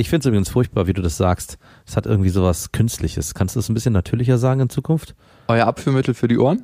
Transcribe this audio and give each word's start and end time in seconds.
Ich 0.00 0.08
finde 0.08 0.20
es 0.20 0.26
übrigens 0.26 0.48
furchtbar, 0.48 0.86
wie 0.86 0.94
du 0.94 1.02
das 1.02 1.18
sagst. 1.18 1.58
Es 1.86 1.94
hat 1.94 2.06
irgendwie 2.06 2.30
sowas 2.30 2.72
Künstliches. 2.72 3.34
Kannst 3.34 3.54
du 3.54 3.58
das 3.58 3.68
ein 3.68 3.74
bisschen 3.74 3.92
natürlicher 3.92 4.38
sagen 4.38 4.60
in 4.60 4.70
Zukunft? 4.70 5.14
Euer 5.46 5.66
Abführmittel 5.66 6.14
für 6.14 6.26
die 6.26 6.38
Ohren? 6.38 6.62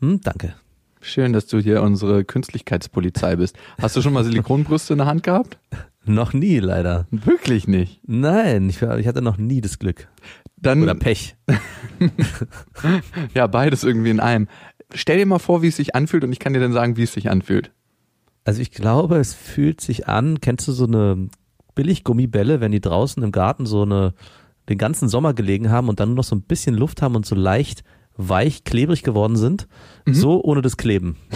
Hm, 0.00 0.22
danke. 0.22 0.54
Schön, 1.02 1.34
dass 1.34 1.46
du 1.46 1.58
hier 1.58 1.82
unsere 1.82 2.24
Künstlichkeitspolizei 2.24 3.36
bist. 3.36 3.54
Hast 3.82 3.96
du 3.96 4.00
schon 4.00 4.14
mal 4.14 4.24
Silikonbrüste 4.24 4.94
in 4.94 4.98
der 5.00 5.06
Hand 5.08 5.24
gehabt? 5.24 5.58
Noch 6.06 6.32
nie, 6.32 6.58
leider. 6.58 7.06
Wirklich 7.10 7.68
nicht. 7.68 8.00
Nein, 8.06 8.70
ich, 8.70 8.80
ich 8.80 9.06
hatte 9.06 9.20
noch 9.20 9.36
nie 9.36 9.60
das 9.60 9.78
Glück. 9.78 10.08
Dann, 10.56 10.82
Oder 10.82 10.94
Pech. 10.94 11.36
ja, 13.34 13.46
beides 13.46 13.84
irgendwie 13.84 14.08
in 14.08 14.20
einem. 14.20 14.48
Stell 14.94 15.18
dir 15.18 15.26
mal 15.26 15.38
vor, 15.38 15.60
wie 15.60 15.68
es 15.68 15.76
sich 15.76 15.94
anfühlt 15.94 16.24
und 16.24 16.32
ich 16.32 16.38
kann 16.38 16.54
dir 16.54 16.60
dann 16.60 16.72
sagen, 16.72 16.96
wie 16.96 17.02
es 17.02 17.12
sich 17.12 17.28
anfühlt. 17.28 17.70
Also 18.44 18.62
ich 18.62 18.70
glaube, 18.70 19.18
es 19.18 19.34
fühlt 19.34 19.82
sich 19.82 20.08
an, 20.08 20.40
kennst 20.40 20.66
du 20.66 20.72
so 20.72 20.86
eine 20.86 21.28
Billiggummibälle, 21.74 22.60
wenn 22.60 22.72
die 22.72 22.80
draußen 22.80 23.22
im 23.22 23.32
Garten 23.32 23.66
so 23.66 23.82
eine 23.82 24.14
den 24.68 24.78
ganzen 24.78 25.08
Sommer 25.08 25.34
gelegen 25.34 25.70
haben 25.70 25.88
und 25.88 25.98
dann 26.00 26.10
nur 26.10 26.16
noch 26.16 26.24
so 26.24 26.36
ein 26.36 26.42
bisschen 26.42 26.76
Luft 26.76 27.02
haben 27.02 27.16
und 27.16 27.26
so 27.26 27.34
leicht 27.34 27.82
weich, 28.16 28.64
klebrig 28.64 29.02
geworden 29.02 29.36
sind, 29.36 29.66
so 30.06 30.42
ohne 30.42 30.62
das 30.62 30.76
Kleben. 30.76 31.16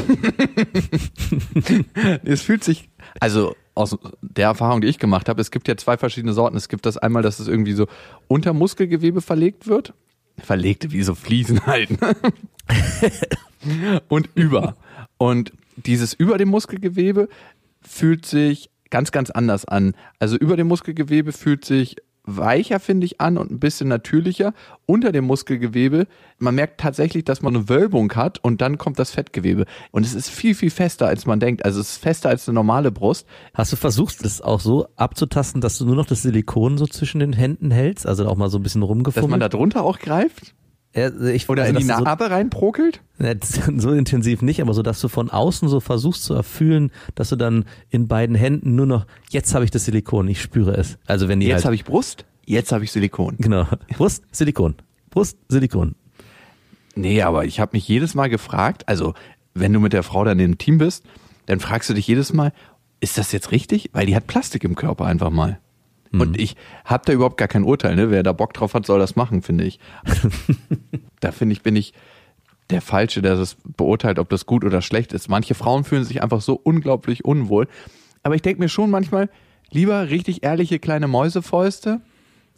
Es 2.25 2.43
fühlt 2.43 2.63
sich, 2.65 2.91
also 3.21 3.55
aus 3.75 3.97
der 4.21 4.47
Erfahrung, 4.47 4.81
die 4.81 4.89
ich 4.89 4.99
gemacht 4.99 5.29
habe, 5.29 5.41
es 5.41 5.51
gibt 5.51 5.69
ja 5.69 5.77
zwei 5.77 5.97
verschiedene 5.97 6.33
Sorten. 6.33 6.57
Es 6.57 6.69
gibt 6.69 6.87
das 6.87 6.97
einmal, 6.97 7.23
dass 7.23 7.41
es 7.41 7.49
irgendwie 7.49 7.73
so 7.73 7.87
unter 8.29 8.53
Muskelgewebe 8.53 9.21
verlegt 9.21 9.67
wird. 9.67 9.95
Verlegte 10.39 10.93
wie 10.93 11.03
so 11.03 11.15
Fliesen 11.15 11.65
halt. 11.67 12.01
ne? 12.01 12.15
und 14.09 14.29
über. 14.35 14.77
Und 15.17 15.53
dieses 15.77 16.13
über 16.13 16.39
dem 16.39 16.49
Muskelgewebe 16.49 17.29
fühlt 17.81 18.27
sich 18.27 18.71
ganz, 18.91 19.13
ganz 19.13 19.31
anders 19.31 19.65
an. 19.65 19.95
Also 20.19 20.37
über 20.37 20.57
dem 20.57 20.69
Muskelgewebe 20.69 21.33
fühlt 21.33 21.65
sich 21.65 21.97
weicher, 22.27 22.81
finde 22.81 23.05
ich, 23.05 23.21
an 23.21 23.37
und 23.37 23.51
ein 23.51 23.61
bisschen 23.61 23.89
natürlicher. 23.89 24.55
Unter 24.87 25.13
dem 25.13 25.25
Muskelgewebe, 25.25 26.07
man 26.39 26.55
merkt 26.55 26.81
tatsächlich, 26.81 27.25
dass 27.25 27.43
man 27.43 27.55
eine 27.55 27.69
Wölbung 27.69 28.13
hat 28.15 28.43
und 28.43 28.61
dann 28.61 28.79
kommt 28.79 28.99
das 28.99 29.11
Fettgewebe. 29.11 29.67
Und 29.91 30.05
es 30.07 30.15
ist 30.15 30.31
viel, 30.31 30.55
viel 30.55 30.71
fester, 30.71 31.07
als 31.07 31.27
man 31.27 31.41
denkt. 31.41 31.65
Also 31.65 31.81
es 31.81 31.93
ist 31.93 32.03
fester 32.03 32.31
als 32.31 32.49
eine 32.49 32.55
normale 32.55 32.91
Brust. 32.91 33.27
Hast 33.53 33.73
du 33.73 33.77
versucht, 33.77 34.25
das 34.25 34.41
auch 34.41 34.61
so 34.61 34.89
abzutasten, 34.97 35.61
dass 35.61 35.79
du 35.79 35.85
nur 35.85 35.97
noch 35.97 36.07
das 36.07 36.23
Silikon 36.23 36.79
so 36.79 36.87
zwischen 36.87 37.21
den 37.21 37.33
Händen 37.33 37.71
hältst? 37.71 38.07
Also 38.07 38.27
auch 38.27 38.37
mal 38.37 38.49
so 38.49 38.59
ein 38.59 38.63
bisschen 38.63 38.81
Dass 38.81 38.91
rumgefummelt? 38.91 39.31
man 39.31 39.41
da 39.41 39.49
drunter 39.49 39.85
auch 39.85 39.99
greift 39.99 40.55
Ja, 40.95 41.11
ich, 41.27 41.49
oder 41.49 41.65
also, 41.65 41.75
in 41.75 41.81
die 41.83 41.89
du 41.89 41.97
so- 41.99 42.05
Narbe 42.05 42.31
reinprokelt. 42.31 43.01
So 43.77 43.93
intensiv 43.93 44.43
nicht, 44.43 44.61
aber 44.61 44.75
so, 44.75 44.83
dass 44.83 45.01
du 45.01 45.09
von 45.09 45.31
außen 45.31 45.69
so 45.69 45.81
versuchst 45.81 46.25
zu 46.25 46.35
erfühlen, 46.35 46.91
dass 47.15 47.29
du 47.31 47.37
dann 47.37 47.65
in 47.91 48.07
beiden 48.09 48.37
Händen 48.37 48.75
nur 48.75 48.87
noch, 48.87 49.07
jetzt 49.31 49.55
habe 49.55 49.65
ich 49.65 49.71
das 49.71 49.85
Silikon, 49.85 50.29
ich 50.29 50.41
spüre 50.43 50.77
es. 50.77 50.99
Also 51.07 51.29
wenn 51.29 51.41
die 51.41 51.47
Jetzt 51.47 51.57
halt, 51.57 51.65
habe 51.67 51.75
ich 51.77 51.85
Brust, 51.85 52.25
jetzt 52.47 52.73
habe 52.73 52.85
ich 52.85 52.93
Silikon. 52.93 53.37
genau, 53.39 53.67
Brust, 53.97 54.25
Silikon, 54.33 54.75
Brust, 55.11 55.39
Silikon. 55.49 55.95
Nee, 56.97 57.23
aber 57.23 57.45
ich 57.45 57.59
habe 57.61 57.71
mich 57.75 57.87
jedes 57.89 58.15
Mal 58.15 58.29
gefragt, 58.29 58.89
also 58.89 59.15
wenn 59.55 59.73
du 59.73 59.81
mit 59.81 59.93
der 59.93 60.03
Frau 60.05 60.25
dann 60.25 60.39
im 60.39 60.59
Team 60.59 60.79
bist, 60.79 61.05
dann 61.47 61.61
fragst 61.61 61.91
du 61.91 61.95
dich 61.95 62.07
jedes 62.07 62.33
Mal, 62.33 62.53
ist 63.01 63.19
das 63.19 63.33
jetzt 63.33 63.51
richtig? 63.53 63.91
Weil 63.93 64.07
die 64.07 64.17
hat 64.17 64.27
Plastik 64.27 64.65
im 64.65 64.75
Körper 64.77 65.05
einfach 65.07 65.31
mal. 65.31 65.59
Und 66.21 66.41
ich 66.41 66.57
habe 66.85 67.03
da 67.07 67.13
überhaupt 67.13 67.37
gar 67.37 67.49
kein 67.49 67.65
Urteil, 67.65 67.97
ne? 67.97 68.11
Wer 68.11 68.23
da 68.23 68.33
Bock 68.33 68.53
drauf 68.55 68.75
hat, 68.75 68.87
soll 68.87 68.99
das 68.99 69.17
machen, 69.17 69.43
finde 69.43 69.65
ich. 69.65 69.79
da 71.21 71.33
finde 71.33 71.55
ich, 71.55 71.63
bin 71.63 71.77
ich 71.77 71.93
der 72.71 72.81
Falsche, 72.81 73.23
der 73.23 73.37
das 73.37 73.57
beurteilt, 73.77 74.19
ob 74.19 74.29
das 74.29 74.47
gut 74.47 74.65
oder 74.65 74.83
schlecht 74.83 75.13
ist. 75.13 75.29
Manche 75.29 75.55
Frauen 75.55 75.85
fühlen 75.85 76.05
sich 76.05 76.23
einfach 76.23 76.41
so 76.41 76.55
unglaublich 76.63 77.25
unwohl. 77.25 77.69
Aber 78.23 78.35
ich 78.35 78.43
denke 78.43 78.61
mir 78.61 78.69
schon 78.69 78.91
manchmal, 78.91 79.29
lieber 79.71 80.11
richtig 80.11 80.45
ehrliche 80.45 80.79
kleine 80.79 81.09
Mäusefäuste 81.09 82.01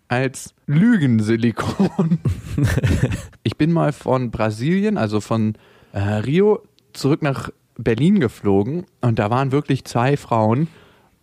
als 0.08 0.54
Lügensilikon. 0.66 2.18
ich 3.42 3.56
bin 3.56 3.72
mal 3.72 3.92
von 3.92 4.30
Brasilien, 4.30 4.98
also 4.98 5.20
von 5.20 5.56
äh, 5.92 5.98
Rio, 5.98 6.62
zurück 6.92 7.22
nach 7.22 7.50
Berlin 7.76 8.20
geflogen 8.20 8.86
und 9.00 9.18
da 9.18 9.30
waren 9.30 9.52
wirklich 9.52 9.84
zwei 9.84 10.16
Frauen, 10.16 10.68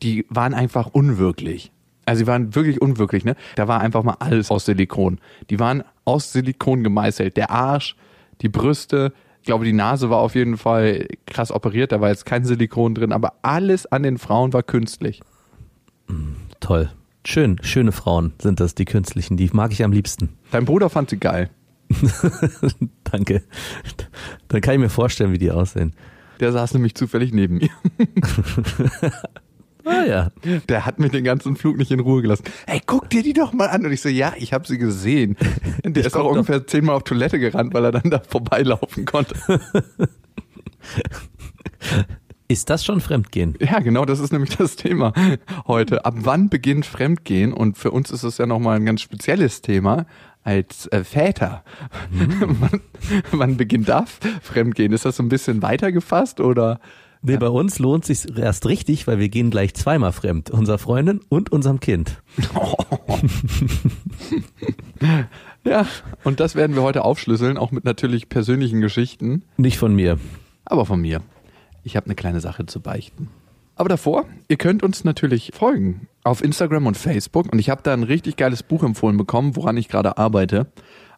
die 0.01 0.25
waren 0.29 0.53
einfach 0.53 0.88
unwirklich. 0.88 1.71
Also 2.05 2.19
sie 2.19 2.27
waren 2.27 2.55
wirklich 2.55 2.81
unwirklich, 2.81 3.23
ne? 3.25 3.35
Da 3.55 3.67
war 3.67 3.79
einfach 3.79 4.03
mal 4.03 4.17
alles 4.19 4.51
aus 4.51 4.65
Silikon. 4.65 5.19
Die 5.49 5.59
waren 5.59 5.83
aus 6.05 6.33
Silikon 6.33 6.83
gemeißelt. 6.83 7.37
Der 7.37 7.49
Arsch, 7.49 7.95
die 8.41 8.49
Brüste, 8.49 9.13
ich 9.41 9.47
glaube, 9.47 9.65
die 9.65 9.73
Nase 9.73 10.09
war 10.09 10.19
auf 10.19 10.35
jeden 10.35 10.57
Fall 10.57 11.07
krass 11.25 11.51
operiert, 11.51 11.91
da 11.91 11.99
war 11.99 12.09
jetzt 12.09 12.25
kein 12.25 12.45
Silikon 12.45 12.95
drin, 12.95 13.11
aber 13.11 13.33
alles 13.41 13.85
an 13.85 14.03
den 14.03 14.17
Frauen 14.17 14.53
war 14.53 14.63
künstlich. 14.63 15.21
Toll. 16.59 16.89
Schön, 17.25 17.57
schöne 17.61 17.91
Frauen 17.91 18.33
sind 18.41 18.59
das, 18.59 18.75
die 18.75 18.85
künstlichen, 18.85 19.37
die 19.37 19.49
mag 19.53 19.71
ich 19.71 19.83
am 19.83 19.91
liebsten. 19.91 20.29
Dein 20.51 20.65
Bruder 20.65 20.89
fand 20.89 21.09
sie 21.09 21.17
geil. 21.17 21.49
Danke. 23.03 23.43
Dann 24.47 24.61
kann 24.61 24.75
ich 24.75 24.79
mir 24.79 24.89
vorstellen, 24.89 25.31
wie 25.31 25.37
die 25.37 25.51
aussehen. 25.51 25.93
Der 26.39 26.51
saß 26.51 26.73
nämlich 26.73 26.95
zufällig 26.95 27.33
neben 27.33 27.57
mir. 27.57 27.69
Ah 29.85 30.03
ja. 30.05 30.31
Der 30.69 30.85
hat 30.85 30.99
mir 30.99 31.09
den 31.09 31.23
ganzen 31.23 31.55
Flug 31.55 31.77
nicht 31.77 31.91
in 31.91 31.99
Ruhe 31.99 32.21
gelassen. 32.21 32.45
Ey, 32.67 32.81
guck 32.85 33.09
dir 33.09 33.23
die 33.23 33.33
doch 33.33 33.53
mal 33.53 33.67
an. 33.67 33.85
Und 33.85 33.91
ich 33.91 34.01
so, 34.01 34.09
ja, 34.09 34.33
ich 34.38 34.53
habe 34.53 34.67
sie 34.67 34.77
gesehen. 34.77 35.35
Der 35.83 35.97
Ich 36.01 36.07
ist 36.07 36.16
auch 36.16 36.23
doch. 36.23 36.31
ungefähr 36.31 36.66
zehnmal 36.66 36.95
auf 36.95 37.03
Toilette 37.03 37.39
gerannt, 37.39 37.73
weil 37.73 37.85
er 37.85 37.91
dann 37.91 38.09
da 38.09 38.19
vorbeilaufen 38.27 39.05
konnte. 39.05 39.35
Ist 42.47 42.69
das 42.69 42.85
schon 42.85 43.01
Fremdgehen? 43.01 43.55
Ja, 43.59 43.79
genau, 43.79 44.05
das 44.05 44.19
ist 44.19 44.31
nämlich 44.31 44.55
das 44.55 44.75
Thema 44.75 45.13
heute. 45.66 46.05
Ab 46.05 46.15
wann 46.19 46.50
beginnt 46.50 46.85
Fremdgehen? 46.85 47.53
Und 47.53 47.77
für 47.77 47.89
uns 47.91 48.11
ist 48.11 48.23
es 48.23 48.38
ja 48.38 48.45
nochmal 48.45 48.75
ein 48.75 48.85
ganz 48.85 49.01
spezielles 49.01 49.61
Thema 49.61 50.05
als 50.44 50.88
äh, 50.88 51.03
Väter. 51.03 51.63
wann, 52.11 52.81
wann 53.31 53.57
beginnt 53.57 53.89
da 53.89 54.05
Fremdgehen? 54.41 54.91
Ist 54.91 55.05
das 55.05 55.15
so 55.15 55.23
ein 55.23 55.29
bisschen 55.29 55.61
weiter 55.61 55.91
gefasst 55.91 56.41
oder? 56.41 56.79
Nee, 57.25 57.38
bei 57.38 57.47
uns 57.47 57.79
lohnt 57.79 58.06
sich 58.06 58.38
erst 58.38 58.67
richtig, 58.67 59.07
weil 59.07 59.17
wir 59.17 59.29
gehen 59.29 59.50
gleich 59.50 59.73
zweimal 59.73 60.11
fremd. 60.11 60.51
Unserer 60.51 60.78
Freundin 60.78 61.22
und 61.29 61.51
unserem 61.51 61.79
Kind. 61.79 62.22
Ja, 65.66 65.88
und 66.23 66.39
das 66.39 66.56
werden 66.56 66.75
wir 66.75 66.83
heute 66.83 67.06
aufschlüsseln, 67.06 67.57
auch 67.57 67.72
mit 67.72 67.85
natürlich 67.85 68.28
persönlichen 68.28 68.81
Geschichten. 68.81 69.44
Nicht 69.57 69.78
von 69.78 69.95
mir. 69.95 70.19
aber 70.66 70.85
von 70.85 71.01
mir. 71.01 71.22
Ich 71.83 71.95
habe 71.95 72.07
eine 72.07 72.16
kleine 72.16 72.41
Sache 72.41 72.66
zu 72.66 72.81
beichten. 72.81 73.29
Aber 73.75 73.89
davor, 73.89 74.25
ihr 74.50 74.57
könnt 74.57 74.83
uns 74.83 75.03
natürlich 75.03 75.51
folgen 75.53 76.07
auf 76.23 76.44
Instagram 76.44 76.85
und 76.85 76.95
Facebook 76.97 77.51
und 77.51 77.59
ich 77.59 77.69
habe 77.69 77.81
da 77.83 77.94
ein 77.94 78.03
richtig 78.03 78.35
geiles 78.38 78.63
Buch 78.63 78.83
empfohlen 78.83 79.17
bekommen, 79.17 79.56
woran 79.56 79.78
ich 79.78 79.89
gerade 79.89 80.17
arbeite. 80.17 80.67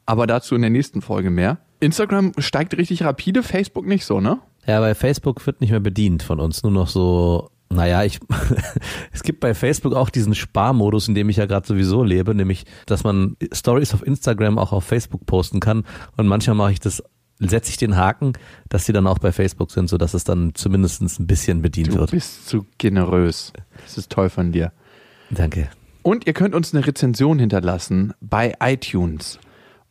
Aber 0.06 0.26
dazu 0.28 0.56
in 0.56 0.62
der 0.62 0.70
nächsten 0.70 1.02
Folge 1.02 1.32
mehr. 1.32 1.58
Instagram 1.80 2.32
steigt 2.38 2.78
richtig 2.78 3.04
rapide, 3.04 3.44
Facebook 3.44 3.86
nicht 3.86 4.06
so, 4.06 4.22
ne? 4.22 4.40
Ja, 4.68 4.80
bei 4.80 4.96
Facebook 4.96 5.46
wird 5.46 5.62
nicht 5.62 5.72
mehr 5.72 5.80
bedient 5.80 6.24
von 6.24 6.40
uns. 6.40 6.64
Nur 6.64 6.72
noch 6.72 6.88
so, 6.88 7.50
naja, 7.70 8.04
ich, 8.04 8.20
es 9.12 9.24
gibt 9.24 9.40
bei 9.40 9.54
Facebook 9.54 9.94
auch 9.94 10.10
diesen 10.10 10.34
Sparmodus, 10.36 11.08
in 11.08 11.16
dem 11.16 11.30
ich 11.30 11.38
ja 11.38 11.46
gerade 11.46 11.68
sowieso 11.68 12.04
lebe, 12.04 12.34
nämlich, 12.34 12.66
dass 12.86 13.04
man 13.04 13.38
Stories 13.54 13.94
auf 13.94 14.06
Instagram 14.06 14.58
auch 14.58 14.72
auf 14.72 14.84
Facebook 14.84 15.26
posten 15.26 15.60
kann. 15.60 15.84
Und 16.18 16.28
manchmal 16.28 16.56
mache 16.56 16.72
ich 16.72 16.80
das, 16.80 17.04
setze 17.40 17.70
ich 17.70 17.78
den 17.78 17.96
Haken, 17.96 18.34
dass 18.70 18.86
sie 18.86 18.94
dann 18.94 19.08
auch 19.08 19.20
bei 19.20 19.32
Facebook 19.32 19.72
sind, 19.72 19.90
sodass 19.90 20.14
es 20.14 20.24
dann 20.24 20.56
zumindest 20.56 21.02
ein 21.20 21.28
bisschen 21.28 21.62
bedient 21.62 21.90
Du 21.90 22.00
wird. 22.00 22.12
bist 22.12 22.48
zu 22.48 22.66
generös. 22.78 23.54
Das 23.84 23.98
ist 23.98 24.10
toll 24.12 24.30
von 24.30 24.52
dir. 24.52 24.72
Danke. 25.30 25.70
Und 26.02 26.28
ihr 26.28 26.34
könnt 26.34 26.54
uns 26.54 26.74
eine 26.74 26.86
Rezension 26.86 27.40
hinterlassen 27.40 28.14
bei 28.22 28.54
iTunes. 28.62 29.40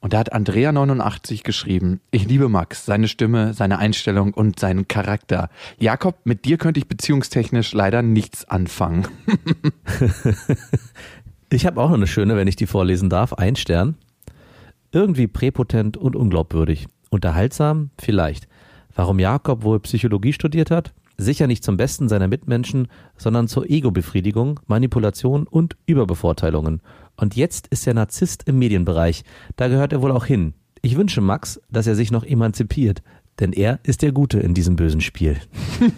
Und 0.05 0.13
da 0.13 0.19
hat 0.19 0.35
Andrea89 0.35 1.45
geschrieben, 1.45 2.03
ich 2.11 2.27
liebe 2.27 2.51
Max, 2.51 2.85
seine 2.85 3.09
Stimme, 3.09 3.55
seine 3.55 3.79
Einstellung 3.79 4.35
und 4.35 4.61
seinen 4.61 4.87
Charakter. 4.87 5.49
Jakob, 5.79 6.19
mit 6.25 6.45
dir 6.45 6.59
könnte 6.59 6.79
ich 6.79 6.89
beziehungstechnisch 6.89 7.73
leider 7.73 8.03
nichts 8.03 8.45
anfangen. 8.45 9.09
Ich 11.51 11.67
habe 11.67 11.81
auch 11.81 11.89
noch 11.89 11.97
eine 11.97 12.09
schöne, 12.09 12.37
wenn 12.37 12.49
ich 12.49 12.57
die 12.57 12.67
vorlesen 12.67 13.09
darf. 13.09 13.35
Ein 13.35 13.55
Stern. 13.55 13.97
Irgendwie 14.91 15.29
präpotent 15.29 15.97
und 15.97 16.17
unglaubwürdig. 16.17 16.89
Unterhaltsam? 17.11 17.91
Vielleicht. 17.97 18.49
Warum 18.93 19.21
Jakob 19.21 19.63
wohl 19.63 19.79
Psychologie 19.79 20.33
studiert 20.33 20.73
hat? 20.73 20.93
Sicher 21.17 21.47
nicht 21.47 21.63
zum 21.63 21.77
Besten 21.77 22.09
seiner 22.09 22.27
Mitmenschen, 22.27 22.89
sondern 23.17 23.47
zur 23.47 23.71
Ego-Befriedigung, 23.71 24.59
Manipulation 24.67 25.47
und 25.47 25.77
Überbevorteilungen. 25.87 26.81
Und 27.17 27.37
jetzt 27.37 27.69
ist 27.69 27.87
er 27.87 27.95
Narzisst 27.95 28.49
im 28.49 28.59
Medienbereich. 28.59 29.25
Da 29.57 29.69
gehört 29.69 29.93
er 29.93 30.03
wohl 30.03 30.13
auch 30.13 30.25
hin. 30.25 30.55
Ich 30.83 30.97
wünsche 30.97 31.21
Max, 31.21 31.61
dass 31.71 31.87
er 31.87 31.95
sich 31.95 32.11
noch 32.11 32.25
emanzipiert, 32.25 33.03
denn 33.41 33.53
er 33.53 33.81
ist 33.85 34.03
der 34.03 34.13
Gute 34.13 34.41
in 34.41 34.55
diesem 34.55 34.77
bösen 34.77 35.01
Spiel. 35.01 35.39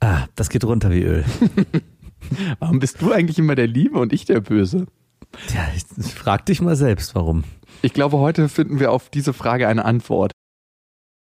ah, 0.00 0.26
das 0.36 0.48
geht 0.48 0.64
runter 0.64 0.90
wie 0.90 1.02
Öl. 1.02 1.24
Warum 2.60 2.78
bist 2.78 3.02
du 3.02 3.12
eigentlich 3.12 3.38
immer 3.38 3.54
der 3.54 3.66
Liebe 3.66 3.98
und 3.98 4.12
ich 4.12 4.24
der 4.24 4.40
Böse? 4.40 4.86
Tja, 5.48 5.66
ich 5.74 6.12
frag 6.12 6.46
dich 6.46 6.60
mal 6.60 6.76
selbst, 6.76 7.14
warum. 7.14 7.44
Ich 7.80 7.94
glaube, 7.94 8.18
heute 8.18 8.48
finden 8.48 8.80
wir 8.80 8.92
auf 8.92 9.08
diese 9.08 9.32
Frage 9.32 9.66
eine 9.66 9.84
Antwort. 9.84 10.32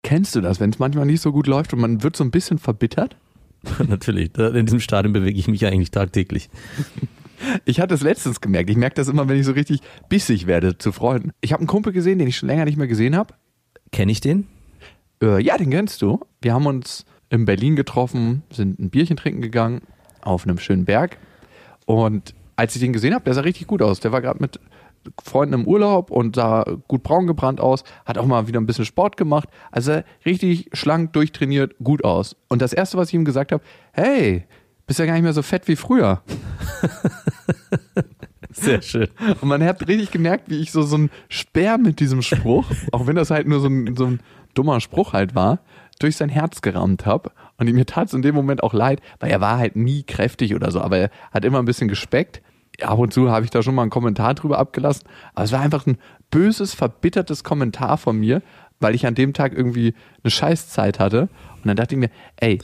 Kennst 0.04 0.36
du 0.36 0.42
das, 0.42 0.60
wenn 0.60 0.70
es 0.70 0.80
manchmal 0.80 1.06
nicht 1.06 1.22
so 1.22 1.32
gut 1.32 1.48
läuft 1.48 1.74
und 1.74 1.80
man 1.80 2.04
wird 2.04 2.16
so 2.16 2.24
ein 2.24 2.32
bisschen 2.32 2.60
verbittert? 2.60 3.16
Natürlich, 3.88 4.38
in 4.38 4.66
diesem 4.66 4.82
Stadium 4.82 5.14
bewege 5.14 5.40
ich 5.40 5.48
mich 5.48 5.62
ja 5.62 5.70
eigentlich 5.70 5.92
tagtäglich. 5.92 6.50
Ich 7.66 7.80
hatte 7.80 7.94
es 7.94 8.02
letztens 8.02 8.42
gemerkt. 8.42 8.70
Ich 8.70 8.78
merke 8.78 8.96
das 8.96 9.08
immer, 9.08 9.28
wenn 9.28 9.40
ich 9.40 9.46
so 9.46 9.52
richtig 9.52 9.82
bissig 10.10 10.48
werde 10.48 10.78
zu 10.78 10.92
Freunden. 10.92 11.32
Ich 11.42 11.54
habe 11.54 11.62
einen 11.62 11.68
Kumpel 11.68 11.94
gesehen, 11.94 12.20
den 12.20 12.28
ich 12.28 12.38
schon 12.38 12.48
länger 12.48 12.66
nicht 12.66 12.78
mehr 12.78 12.88
gesehen 12.88 13.16
habe. 13.16 13.34
Kenne 13.92 14.12
ich 14.12 14.22
den? 14.22 14.48
Äh, 15.22 15.42
ja, 15.42 15.58
den 15.58 15.70
kennst 15.70 16.02
du. 16.02 16.20
Wir 16.42 16.54
haben 16.54 16.66
uns 16.66 17.06
in 17.30 17.46
Berlin 17.46 17.76
getroffen, 17.76 18.44
sind 18.52 18.80
ein 18.80 18.90
Bierchen 18.90 19.18
trinken 19.18 19.42
gegangen 19.42 19.82
auf 20.22 20.46
einem 20.46 20.60
schönen 20.60 20.86
Berg. 20.86 21.18
Und 21.86 22.34
als 22.56 22.76
ich 22.76 22.82
den 22.82 22.94
gesehen 22.94 23.14
habe, 23.14 23.26
der 23.26 23.34
sah 23.34 23.42
richtig 23.42 23.68
gut 23.68 23.82
aus. 23.82 24.00
Der 24.00 24.12
war 24.12 24.22
gerade 24.22 24.40
mit 24.40 24.60
Freunden 25.22 25.54
im 25.54 25.68
Urlaub 25.68 26.12
und 26.12 26.36
sah 26.36 26.64
gut 26.88 27.04
braun 27.04 27.28
gebrannt 27.28 27.60
aus, 27.60 27.84
hat 28.06 28.18
auch 28.18 28.26
mal 28.26 28.48
wieder 28.48 28.60
ein 28.60 28.66
bisschen 28.66 28.86
Sport 28.86 29.18
gemacht. 29.18 29.50
Also 29.72 30.02
richtig 30.26 30.70
schlank, 30.74 31.14
durchtrainiert, 31.14 31.76
gut 31.84 32.04
aus. 32.04 32.36
Und 32.48 32.62
das 32.62 32.74
Erste, 32.74 32.98
was 32.98 33.10
ich 33.10 33.16
ihm 33.16 33.26
gesagt 33.26 33.52
habe, 33.52 33.64
hey, 33.92 34.46
bist 34.86 35.00
ja 35.00 35.06
gar 35.06 35.14
nicht 35.14 35.24
mehr 35.24 35.34
so 35.34 35.42
fett 35.42 35.68
wie 35.68 35.76
früher. 35.76 36.22
Sehr 38.52 38.82
schön. 38.82 39.08
Und 39.42 39.48
man 39.48 39.64
hat 39.64 39.88
richtig 39.88 40.12
gemerkt, 40.12 40.50
wie 40.50 40.60
ich 40.60 40.72
so, 40.72 40.84
so 40.84 40.98
ein 40.98 41.10
Speer 41.30 41.78
mit 41.78 42.00
diesem 42.00 42.22
Spruch, 42.22 42.66
auch 42.92 43.08
wenn 43.08 43.16
das 43.16 43.32
halt 43.32 43.48
nur 43.48 43.60
so 43.60 43.68
ein, 43.68 43.96
so 43.96 44.06
ein 44.06 44.20
dummer 44.54 44.80
Spruch 44.80 45.14
halt 45.14 45.36
war, 45.36 45.60
durch 46.00 46.18
sein 46.18 46.30
Herz 46.30 46.62
gerammt 46.62 47.06
habe. 47.06 47.32
Und 47.58 47.72
mir 47.72 47.86
tat 47.86 48.08
es 48.08 48.14
in 48.14 48.22
dem 48.22 48.36
Moment 48.36 48.62
auch 48.64 48.74
leid, 48.74 49.02
weil 49.20 49.32
er 49.32 49.42
war 49.42 49.58
halt 49.58 49.76
nie 49.76 50.04
kräftig 50.04 50.54
oder 50.56 50.72
so, 50.72 50.82
aber 50.82 50.98
er 50.98 51.10
hat 51.32 51.46
immer 51.46 51.60
ein 51.60 51.66
bisschen 51.66 51.88
gespeckt. 51.88 52.42
Ab 52.82 53.00
und 53.00 53.14
zu 53.14 53.30
habe 53.32 53.46
ich 53.46 53.52
da 53.52 53.62
schon 53.62 53.76
mal 53.76 53.84
einen 53.84 53.92
Kommentar 53.92 54.34
drüber 54.34 54.58
abgelassen. 54.58 55.08
Aber 55.34 55.46
es 55.46 55.52
war 55.52 55.62
einfach 55.62 55.86
ein 55.86 55.98
böses, 56.32 56.74
verbittertes 56.74 57.44
Kommentar 57.44 57.98
von 57.98 58.18
mir, 58.18 58.42
weil 58.80 58.96
ich 58.96 59.06
an 59.06 59.16
dem 59.16 59.34
Tag 59.34 59.54
irgendwie 59.54 59.94
eine 60.24 60.32
Scheißzeit 60.32 61.00
hatte. 61.00 61.30
Und 61.56 61.66
dann 61.66 61.76
dachte 61.76 61.96
ich 61.96 62.00
mir, 62.00 62.10
ey, 62.38 62.60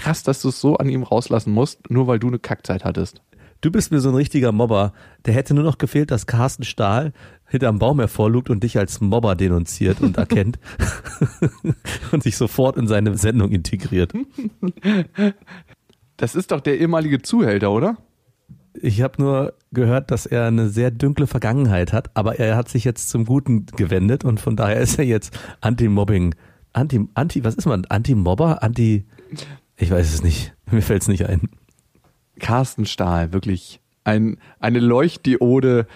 krass, 0.00 0.22
dass 0.22 0.42
du 0.42 0.48
es 0.48 0.60
so 0.60 0.76
an 0.76 0.88
ihm 0.88 1.02
rauslassen 1.02 1.52
musst, 1.52 1.90
nur 1.90 2.06
weil 2.06 2.18
du 2.18 2.28
eine 2.28 2.38
Kackzeit 2.38 2.84
hattest. 2.84 3.22
Du 3.60 3.70
bist 3.70 3.92
mir 3.92 4.00
so 4.00 4.08
ein 4.08 4.14
richtiger 4.14 4.52
Mobber. 4.52 4.94
Der 5.26 5.34
hätte 5.34 5.52
nur 5.52 5.64
noch 5.64 5.76
gefehlt, 5.76 6.10
dass 6.10 6.26
Carsten 6.26 6.64
Stahl 6.64 7.12
hinterm 7.46 7.78
Baum 7.78 7.98
hervorlugt 7.98 8.48
und 8.48 8.62
dich 8.64 8.78
als 8.78 9.00
Mobber 9.00 9.34
denunziert 9.34 10.00
und 10.00 10.16
erkennt 10.16 10.58
und 12.12 12.22
sich 12.22 12.36
sofort 12.36 12.78
in 12.78 12.86
seine 12.86 13.16
Sendung 13.18 13.50
integriert. 13.50 14.12
Das 16.16 16.34
ist 16.34 16.52
doch 16.52 16.60
der 16.60 16.80
ehemalige 16.80 17.20
Zuhälter, 17.20 17.70
oder? 17.70 17.98
Ich 18.72 19.02
habe 19.02 19.20
nur 19.20 19.54
gehört, 19.72 20.10
dass 20.10 20.26
er 20.26 20.46
eine 20.46 20.68
sehr 20.68 20.90
dunkle 20.90 21.26
Vergangenheit 21.26 21.92
hat, 21.92 22.10
aber 22.14 22.38
er 22.38 22.56
hat 22.56 22.68
sich 22.68 22.84
jetzt 22.84 23.10
zum 23.10 23.26
Guten 23.26 23.66
gewendet 23.76 24.24
und 24.24 24.40
von 24.40 24.56
daher 24.56 24.80
ist 24.80 24.98
er 24.98 25.04
jetzt 25.04 25.38
Anti-Mobbing. 25.60 26.34
Anti, 26.72 27.08
Anti, 27.14 27.44
was 27.44 27.56
ist 27.56 27.66
man? 27.66 27.84
Anti-Mobber? 27.86 28.62
Anti, 28.62 29.06
ich 29.80 29.90
weiß 29.90 30.12
es 30.12 30.22
nicht. 30.22 30.54
Mir 30.70 30.82
fällt 30.82 31.02
es 31.02 31.08
nicht 31.08 31.26
ein. 31.26 31.48
Carsten 32.38 32.86
Stahl, 32.86 33.32
wirklich 33.32 33.80
ein, 34.04 34.38
eine 34.60 34.78
Leuchtdiode 34.78 35.86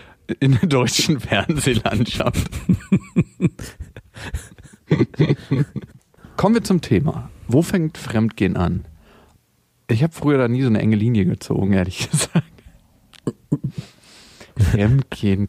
in 0.40 0.58
der 0.58 0.68
deutschen 0.68 1.20
Fernsehlandschaft. 1.20 2.50
Kommen 6.36 6.54
wir 6.54 6.64
zum 6.64 6.80
Thema. 6.80 7.30
Wo 7.46 7.62
fängt 7.62 7.96
Fremdgehen 7.98 8.56
an? 8.56 8.86
Ich 9.88 10.02
habe 10.02 10.12
früher 10.12 10.38
da 10.38 10.48
nie 10.48 10.62
so 10.62 10.68
eine 10.68 10.80
enge 10.80 10.96
Linie 10.96 11.26
gezogen, 11.26 11.72
ehrlich 11.74 12.10
gesagt. 12.10 12.44
Fremdgehen. 14.56 15.48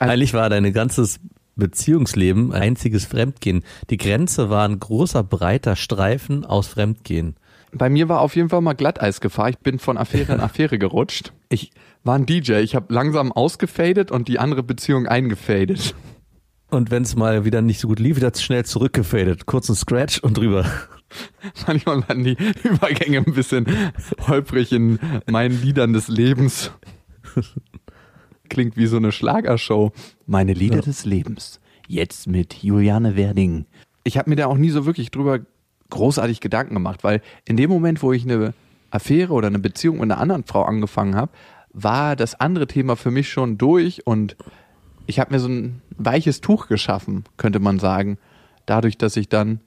Eigentlich 0.00 0.34
war 0.34 0.50
dein 0.50 0.72
ganzes 0.72 1.20
Beziehungsleben 1.60 2.52
einziges 2.52 3.04
Fremdgehen. 3.04 3.62
Die 3.90 3.96
Grenze 3.96 4.50
war 4.50 4.68
ein 4.68 4.80
großer, 4.80 5.22
breiter 5.22 5.76
Streifen 5.76 6.44
aus 6.44 6.66
Fremdgehen. 6.66 7.36
Bei 7.72 7.88
mir 7.88 8.08
war 8.08 8.20
auf 8.20 8.34
jeden 8.34 8.48
Fall 8.48 8.60
mal 8.60 8.72
Glatteisgefahr. 8.72 9.50
Ich 9.50 9.58
bin 9.58 9.78
von 9.78 9.96
Affäre 9.96 10.32
in 10.34 10.40
Affäre 10.40 10.78
gerutscht. 10.78 11.32
Ich 11.48 11.70
war 12.02 12.16
ein 12.16 12.26
DJ. 12.26 12.54
Ich 12.54 12.74
habe 12.74 12.92
langsam 12.92 13.30
ausgefadet 13.30 14.10
und 14.10 14.26
die 14.26 14.40
andere 14.40 14.64
Beziehung 14.64 15.06
eingefadet. 15.06 15.94
Und 16.70 16.90
wenn 16.90 17.02
es 17.02 17.16
mal 17.16 17.44
wieder 17.44 17.62
nicht 17.62 17.80
so 17.80 17.88
gut 17.88 17.98
lief, 17.98 18.20
wird 18.20 18.38
schnell 18.38 18.64
zurückgefadet. 18.64 19.46
Kurzen 19.46 19.74
Scratch 19.74 20.18
und 20.18 20.36
drüber. 20.36 20.64
Manchmal 21.66 22.08
waren 22.08 22.24
die 22.24 22.36
Übergänge 22.62 23.18
ein 23.18 23.34
bisschen 23.34 23.66
holprig 24.26 24.72
in 24.72 24.98
meinen 25.26 25.60
Liedern 25.60 25.92
des 25.92 26.08
Lebens. 26.08 26.70
Klingt 28.50 28.76
wie 28.76 28.86
so 28.86 28.98
eine 28.98 29.12
Schlagershow. 29.12 29.92
Meine 30.26 30.52
Lieder 30.52 30.76
ja. 30.76 30.82
des 30.82 31.06
Lebens. 31.06 31.60
Jetzt 31.88 32.26
mit 32.26 32.62
Juliane 32.62 33.16
Werding. 33.16 33.64
Ich 34.04 34.18
habe 34.18 34.28
mir 34.28 34.36
da 34.36 34.46
auch 34.46 34.58
nie 34.58 34.70
so 34.70 34.84
wirklich 34.84 35.10
drüber 35.10 35.40
großartig 35.88 36.40
Gedanken 36.40 36.74
gemacht, 36.74 37.02
weil 37.02 37.22
in 37.46 37.56
dem 37.56 37.70
Moment, 37.70 38.02
wo 38.02 38.12
ich 38.12 38.24
eine 38.24 38.52
Affäre 38.90 39.32
oder 39.32 39.48
eine 39.48 39.58
Beziehung 39.58 39.96
mit 39.96 40.10
einer 40.10 40.20
anderen 40.20 40.44
Frau 40.44 40.62
angefangen 40.64 41.16
habe, 41.16 41.32
war 41.72 42.16
das 42.16 42.38
andere 42.38 42.66
Thema 42.66 42.96
für 42.96 43.10
mich 43.10 43.28
schon 43.28 43.56
durch 43.56 44.06
und 44.06 44.36
ich 45.06 45.18
habe 45.18 45.32
mir 45.32 45.40
so 45.40 45.48
ein 45.48 45.82
weiches 45.96 46.40
Tuch 46.40 46.68
geschaffen, 46.68 47.24
könnte 47.36 47.60
man 47.60 47.78
sagen, 47.78 48.18
dadurch, 48.66 48.98
dass 48.98 49.16
ich 49.16 49.28
dann 49.28 49.60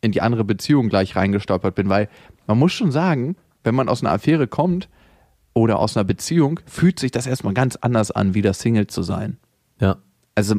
in 0.00 0.12
die 0.12 0.20
andere 0.20 0.44
Beziehung 0.44 0.88
gleich 0.88 1.16
reingestolpert 1.16 1.74
bin, 1.74 1.88
weil 1.88 2.08
man 2.46 2.58
muss 2.58 2.72
schon 2.72 2.90
sagen, 2.90 3.36
wenn 3.62 3.74
man 3.74 3.88
aus 3.88 4.02
einer 4.02 4.12
Affäre 4.12 4.46
kommt 4.46 4.88
oder 5.54 5.78
aus 5.78 5.96
einer 5.96 6.04
Beziehung, 6.04 6.60
fühlt 6.66 6.98
sich 6.98 7.12
das 7.12 7.26
erstmal 7.26 7.54
ganz 7.54 7.76
anders 7.76 8.10
an, 8.10 8.34
wieder 8.34 8.52
Single 8.52 8.88
zu 8.88 9.02
sein. 9.02 9.38
Ja. 9.80 9.96
Also, 10.34 10.56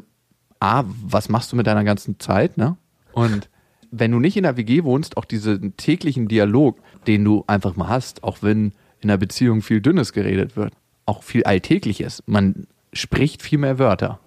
A, 0.59 0.83
was 1.03 1.29
machst 1.29 1.51
du 1.51 1.55
mit 1.55 1.67
deiner 1.67 1.83
ganzen 1.83 2.19
Zeit, 2.19 2.57
ne? 2.57 2.77
Und 3.13 3.49
wenn 3.91 4.11
du 4.11 4.19
nicht 4.19 4.37
in 4.37 4.43
der 4.43 4.57
WG 4.57 4.83
wohnst, 4.83 5.17
auch 5.17 5.25
diesen 5.25 5.77
täglichen 5.77 6.27
Dialog, 6.27 6.79
den 7.07 7.23
du 7.23 7.43
einfach 7.47 7.75
mal 7.75 7.89
hast, 7.89 8.23
auch 8.23 8.39
wenn 8.41 8.73
in 8.99 9.09
der 9.09 9.17
Beziehung 9.17 9.61
viel 9.61 9.81
Dünnes 9.81 10.13
geredet 10.13 10.55
wird, 10.55 10.73
auch 11.05 11.23
viel 11.23 11.43
Alltägliches. 11.43 12.23
Man 12.25 12.67
spricht 12.93 13.41
viel 13.41 13.59
mehr 13.59 13.79
Wörter. 13.79 14.19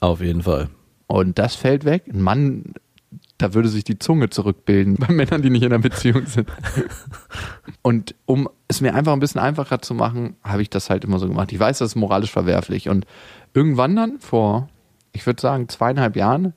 Auf 0.00 0.20
jeden 0.20 0.42
Fall. 0.42 0.68
Und 1.06 1.38
das 1.38 1.54
fällt 1.54 1.84
weg. 1.84 2.04
Ein 2.12 2.22
Mann, 2.22 2.74
da 3.38 3.54
würde 3.54 3.68
sich 3.68 3.84
die 3.84 3.98
Zunge 3.98 4.30
zurückbilden 4.30 4.94
bei 4.98 5.12
Männern, 5.12 5.42
die 5.42 5.50
nicht 5.50 5.62
in 5.62 5.70
der 5.70 5.78
Beziehung 5.78 6.26
sind. 6.26 6.48
Und 7.82 8.14
um 8.26 8.48
es 8.68 8.80
mir 8.80 8.94
einfach 8.94 9.12
ein 9.12 9.20
bisschen 9.20 9.40
einfacher 9.40 9.82
zu 9.82 9.94
machen, 9.94 10.36
habe 10.44 10.62
ich 10.62 10.70
das 10.70 10.90
halt 10.90 11.04
immer 11.04 11.18
so 11.18 11.28
gemacht. 11.28 11.52
Ich 11.52 11.58
weiß, 11.58 11.78
das 11.78 11.90
ist 11.90 11.96
moralisch 11.96 12.30
verwerflich. 12.30 12.88
Und 12.88 13.06
irgendwann 13.54 13.96
dann, 13.96 14.20
vor, 14.20 14.68
ich 15.12 15.26
würde 15.26 15.40
sagen, 15.40 15.68
zweieinhalb 15.68 16.16
Jahren, 16.16 16.54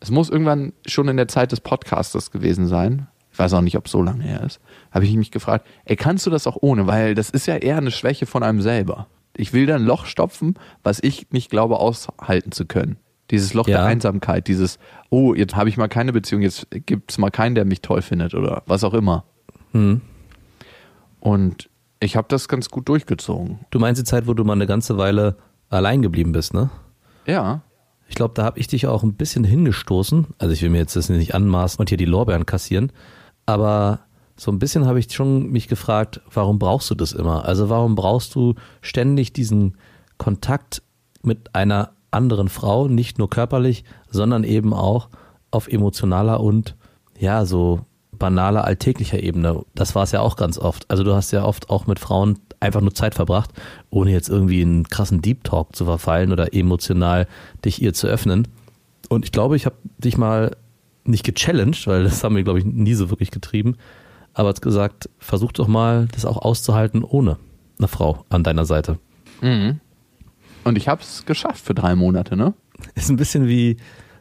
es 0.00 0.10
muss 0.10 0.30
irgendwann 0.30 0.72
schon 0.86 1.08
in 1.08 1.16
der 1.16 1.28
Zeit 1.28 1.52
des 1.52 1.60
Podcasters 1.60 2.30
gewesen 2.30 2.66
sein. 2.66 3.06
Ich 3.32 3.38
weiß 3.38 3.54
auch 3.54 3.60
nicht, 3.62 3.76
ob 3.76 3.86
es 3.86 3.92
so 3.92 4.02
lange 4.02 4.24
her 4.24 4.42
ist. 4.42 4.60
Habe 4.90 5.06
ich 5.06 5.16
mich 5.16 5.30
gefragt, 5.30 5.66
ey, 5.84 5.96
kannst 5.96 6.26
du 6.26 6.30
das 6.30 6.46
auch 6.46 6.58
ohne? 6.60 6.86
Weil 6.86 7.14
das 7.14 7.30
ist 7.30 7.46
ja 7.46 7.56
eher 7.56 7.78
eine 7.78 7.90
Schwäche 7.90 8.26
von 8.26 8.42
einem 8.42 8.60
selber. 8.60 9.06
Ich 9.34 9.52
will 9.52 9.64
da 9.64 9.76
ein 9.76 9.84
Loch 9.84 10.04
stopfen, 10.04 10.54
was 10.82 10.98
ich 11.02 11.30
nicht 11.30 11.50
glaube, 11.50 11.78
aushalten 11.78 12.52
zu 12.52 12.66
können. 12.66 12.98
Dieses 13.32 13.54
Loch 13.54 13.66
ja. 13.66 13.78
der 13.78 13.86
Einsamkeit, 13.86 14.46
dieses, 14.46 14.78
oh, 15.10 15.34
jetzt 15.34 15.56
habe 15.56 15.68
ich 15.68 15.76
mal 15.76 15.88
keine 15.88 16.12
Beziehung, 16.12 16.42
jetzt 16.42 16.68
gibt 16.70 17.10
es 17.10 17.18
mal 17.18 17.30
keinen, 17.30 17.56
der 17.56 17.64
mich 17.64 17.80
toll 17.80 18.02
findet 18.02 18.34
oder 18.34 18.62
was 18.66 18.84
auch 18.84 18.94
immer. 18.94 19.24
Hm. 19.72 20.02
Und 21.18 21.68
ich 21.98 22.14
habe 22.14 22.28
das 22.28 22.46
ganz 22.46 22.68
gut 22.68 22.88
durchgezogen. 22.88 23.60
Du 23.70 23.78
meinst 23.78 24.00
die 24.00 24.04
Zeit, 24.04 24.26
wo 24.26 24.34
du 24.34 24.44
mal 24.44 24.52
eine 24.52 24.66
ganze 24.66 24.98
Weile 24.98 25.36
allein 25.70 26.02
geblieben 26.02 26.32
bist, 26.32 26.52
ne? 26.52 26.70
Ja. 27.26 27.62
Ich 28.06 28.14
glaube, 28.14 28.34
da 28.34 28.44
habe 28.44 28.58
ich 28.58 28.66
dich 28.66 28.86
auch 28.86 29.02
ein 29.02 29.14
bisschen 29.14 29.44
hingestoßen. 29.44 30.26
Also 30.38 30.52
ich 30.52 30.60
will 30.60 30.68
mir 30.68 30.78
jetzt 30.78 30.96
das 30.96 31.08
nicht 31.08 31.34
anmaßen 31.34 31.80
und 31.80 31.88
hier 31.88 31.96
die 31.96 32.04
Lorbeeren 32.04 32.44
kassieren. 32.44 32.92
Aber 33.46 34.00
so 34.36 34.50
ein 34.50 34.58
bisschen 34.58 34.84
habe 34.84 34.98
ich 34.98 35.10
schon 35.12 35.50
mich 35.50 35.68
gefragt, 35.68 36.20
warum 36.30 36.58
brauchst 36.58 36.90
du 36.90 36.94
das 36.94 37.12
immer? 37.12 37.46
Also 37.46 37.70
warum 37.70 37.94
brauchst 37.94 38.34
du 38.34 38.54
ständig 38.82 39.32
diesen 39.32 39.78
Kontakt 40.18 40.82
mit 41.22 41.54
einer 41.54 41.92
anderen 42.12 42.48
Frau, 42.48 42.88
nicht 42.88 43.18
nur 43.18 43.28
körperlich, 43.30 43.84
sondern 44.10 44.44
eben 44.44 44.72
auch 44.72 45.08
auf 45.50 45.68
emotionaler 45.68 46.40
und 46.40 46.76
ja, 47.18 47.44
so 47.44 47.80
banaler 48.18 48.64
alltäglicher 48.64 49.22
Ebene. 49.22 49.64
Das 49.74 49.94
war 49.94 50.04
es 50.04 50.12
ja 50.12 50.20
auch 50.20 50.36
ganz 50.36 50.58
oft. 50.58 50.90
Also 50.90 51.02
du 51.02 51.14
hast 51.14 51.32
ja 51.32 51.44
oft 51.44 51.70
auch 51.70 51.86
mit 51.86 51.98
Frauen 51.98 52.38
einfach 52.60 52.80
nur 52.80 52.94
Zeit 52.94 53.14
verbracht, 53.14 53.50
ohne 53.90 54.12
jetzt 54.12 54.28
irgendwie 54.28 54.62
in 54.62 54.68
einen 54.68 54.88
krassen 54.88 55.22
Deep 55.22 55.44
Talk 55.44 55.74
zu 55.74 55.84
verfallen 55.84 56.32
oder 56.32 56.54
emotional 56.54 57.26
dich 57.64 57.82
ihr 57.82 57.94
zu 57.94 58.06
öffnen. 58.06 58.48
Und 59.08 59.24
ich 59.24 59.32
glaube, 59.32 59.56
ich 59.56 59.66
habe 59.66 59.76
dich 59.98 60.16
mal 60.16 60.56
nicht 61.04 61.24
gechallenged, 61.24 61.86
weil 61.86 62.04
das 62.04 62.22
haben 62.22 62.36
wir, 62.36 62.44
glaube 62.44 62.60
ich, 62.60 62.64
nie 62.64 62.94
so 62.94 63.10
wirklich 63.10 63.30
getrieben, 63.30 63.76
aber 64.34 64.52
gesagt, 64.54 65.10
versuch 65.18 65.52
doch 65.52 65.68
mal, 65.68 66.06
das 66.12 66.24
auch 66.24 66.38
auszuhalten 66.38 67.02
ohne 67.02 67.38
eine 67.78 67.88
Frau 67.88 68.24
an 68.28 68.44
deiner 68.44 68.64
Seite. 68.64 68.98
Mhm. 69.40 69.80
Und 70.64 70.78
ich 70.78 70.88
habe 70.88 71.02
es 71.02 71.24
geschafft 71.26 71.64
für 71.64 71.74
drei 71.74 71.94
Monate, 71.94 72.36
ne? 72.36 72.54
Ist 72.94 73.10
ein 73.10 73.16
bisschen 73.16 73.48
wie 73.48 73.76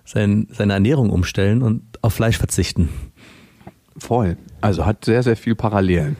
sein, 0.06 0.48
seine 0.52 0.74
Ernährung 0.74 1.10
umstellen 1.10 1.62
und 1.62 1.84
auf 2.02 2.14
Fleisch 2.14 2.38
verzichten. 2.38 2.90
Voll. 3.98 4.38
Also 4.62 4.86
hat 4.86 5.06
sehr, 5.06 5.24
sehr 5.24 5.38
viel 5.38 5.56
Parallelen. 5.56 6.16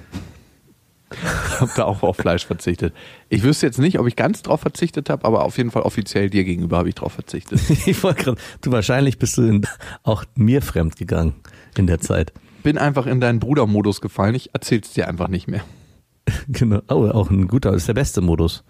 Ich 1.12 1.60
habe 1.60 1.72
da 1.75 1.86
auch 1.86 2.04
auf 2.04 2.18
Fleisch 2.18 2.46
verzichtet. 2.46 2.94
Ich 3.28 3.44
wüsste 3.44 3.66
jetzt 3.66 3.80
nicht, 3.80 4.00
ob 4.00 4.08
ich 4.08 4.16
ganz 4.16 4.42
drauf 4.42 4.62
verzichtet 4.62 5.10
habe, 5.10 5.25
aber 5.25 5.44
auf 5.44 5.58
jeden 5.58 5.72
Fall 5.72 5.82
offiziell 5.82 6.30
dir 6.30 6.44
gegenüber 6.44 6.78
habe 6.78 6.90
ich 6.90 6.96
drauf 6.96 7.13
verzichtet. 7.13 7.60
ich 7.86 8.01
wollte 8.04 8.24
gerade, 8.24 8.42
du 8.62 8.72
wahrscheinlich 8.72 9.20
bist 9.20 9.38
du 9.38 9.44
in, 9.44 9.68
auch 10.04 10.24
mir 10.36 10.62
fremd 10.62 10.96
gegangen 10.96 11.34
in 11.78 11.88
der 11.88 12.00
Zeit. 12.00 12.32
Bin 12.63 12.78
einfach 12.78 13.08
in 13.08 13.20
deinen 13.20 13.40
Brudermodus 13.40 14.01
gefallen. 14.01 14.36
Ich 14.36 14.54
erzähl's 14.54 14.94
dir 14.94 15.08
einfach 15.08 15.28
nicht 15.28 15.48
mehr. 15.48 15.63
genau. 16.48 16.82
Oh, 16.88 17.08
auch 17.10 17.30
ein 17.30 17.48
guter, 17.48 17.74
ist 17.74 17.88
der 17.88 17.94
beste 17.94 18.22
Modus. 18.22 18.63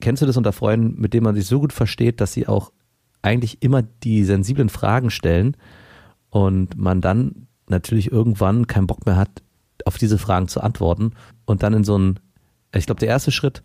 Kennst 0.00 0.22
du 0.22 0.26
das 0.26 0.36
unter 0.36 0.52
Freunden, 0.52 1.00
mit 1.00 1.14
denen 1.14 1.24
man 1.24 1.34
sich 1.34 1.46
so 1.46 1.60
gut 1.60 1.72
versteht, 1.72 2.20
dass 2.20 2.32
sie 2.32 2.46
auch 2.48 2.72
eigentlich 3.22 3.62
immer 3.62 3.82
die 3.82 4.24
sensiblen 4.24 4.68
Fragen 4.68 5.10
stellen 5.10 5.56
und 6.30 6.76
man 6.76 7.00
dann 7.00 7.46
natürlich 7.68 8.10
irgendwann 8.10 8.66
keinen 8.66 8.86
Bock 8.86 9.06
mehr 9.06 9.16
hat, 9.16 9.42
auf 9.84 9.98
diese 9.98 10.18
Fragen 10.18 10.48
zu 10.48 10.60
antworten 10.60 11.12
und 11.44 11.62
dann 11.62 11.74
in 11.74 11.84
so 11.84 11.94
einen, 11.94 12.20
ich 12.74 12.86
glaube, 12.86 13.00
der 13.00 13.08
erste 13.08 13.30
Schritt 13.30 13.62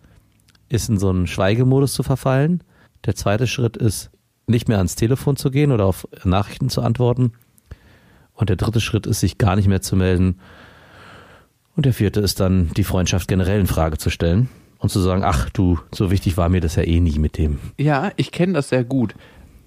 ist 0.69 0.89
in 0.89 0.97
so 0.97 1.09
einen 1.09 1.27
Schweigemodus 1.27 1.93
zu 1.93 2.03
verfallen. 2.03 2.63
Der 3.05 3.15
zweite 3.15 3.47
Schritt 3.47 3.77
ist, 3.77 4.11
nicht 4.47 4.67
mehr 4.67 4.77
ans 4.77 4.95
Telefon 4.95 5.37
zu 5.37 5.49
gehen 5.49 5.71
oder 5.71 5.85
auf 5.85 6.07
Nachrichten 6.23 6.69
zu 6.69 6.81
antworten. 6.81 7.33
Und 8.33 8.49
der 8.49 8.57
dritte 8.57 8.79
Schritt 8.79 9.07
ist, 9.07 9.21
sich 9.21 9.37
gar 9.39 9.55
nicht 9.55 9.67
mehr 9.67 9.81
zu 9.81 9.95
melden. 9.95 10.39
Und 11.75 11.85
der 11.85 11.93
vierte 11.93 12.19
ist 12.19 12.39
dann, 12.39 12.69
die 12.77 12.83
Freundschaft 12.83 13.27
generell 13.27 13.59
in 13.59 13.67
Frage 13.67 13.97
zu 13.97 14.09
stellen 14.09 14.49
und 14.85 14.89
zu 14.89 14.99
sagen, 14.99 15.23
ach 15.23 15.49
du, 15.49 15.79
so 15.91 16.11
wichtig 16.11 16.37
war 16.37 16.49
mir 16.49 16.61
das 16.61 16.75
ja 16.75 16.83
eh 16.83 16.99
nie 16.99 17.17
mit 17.17 17.37
dem. 17.37 17.59
Ja, 17.77 18.11
ich 18.15 18.31
kenne 18.31 18.53
das 18.53 18.69
sehr 18.69 18.83
gut. 18.83 19.15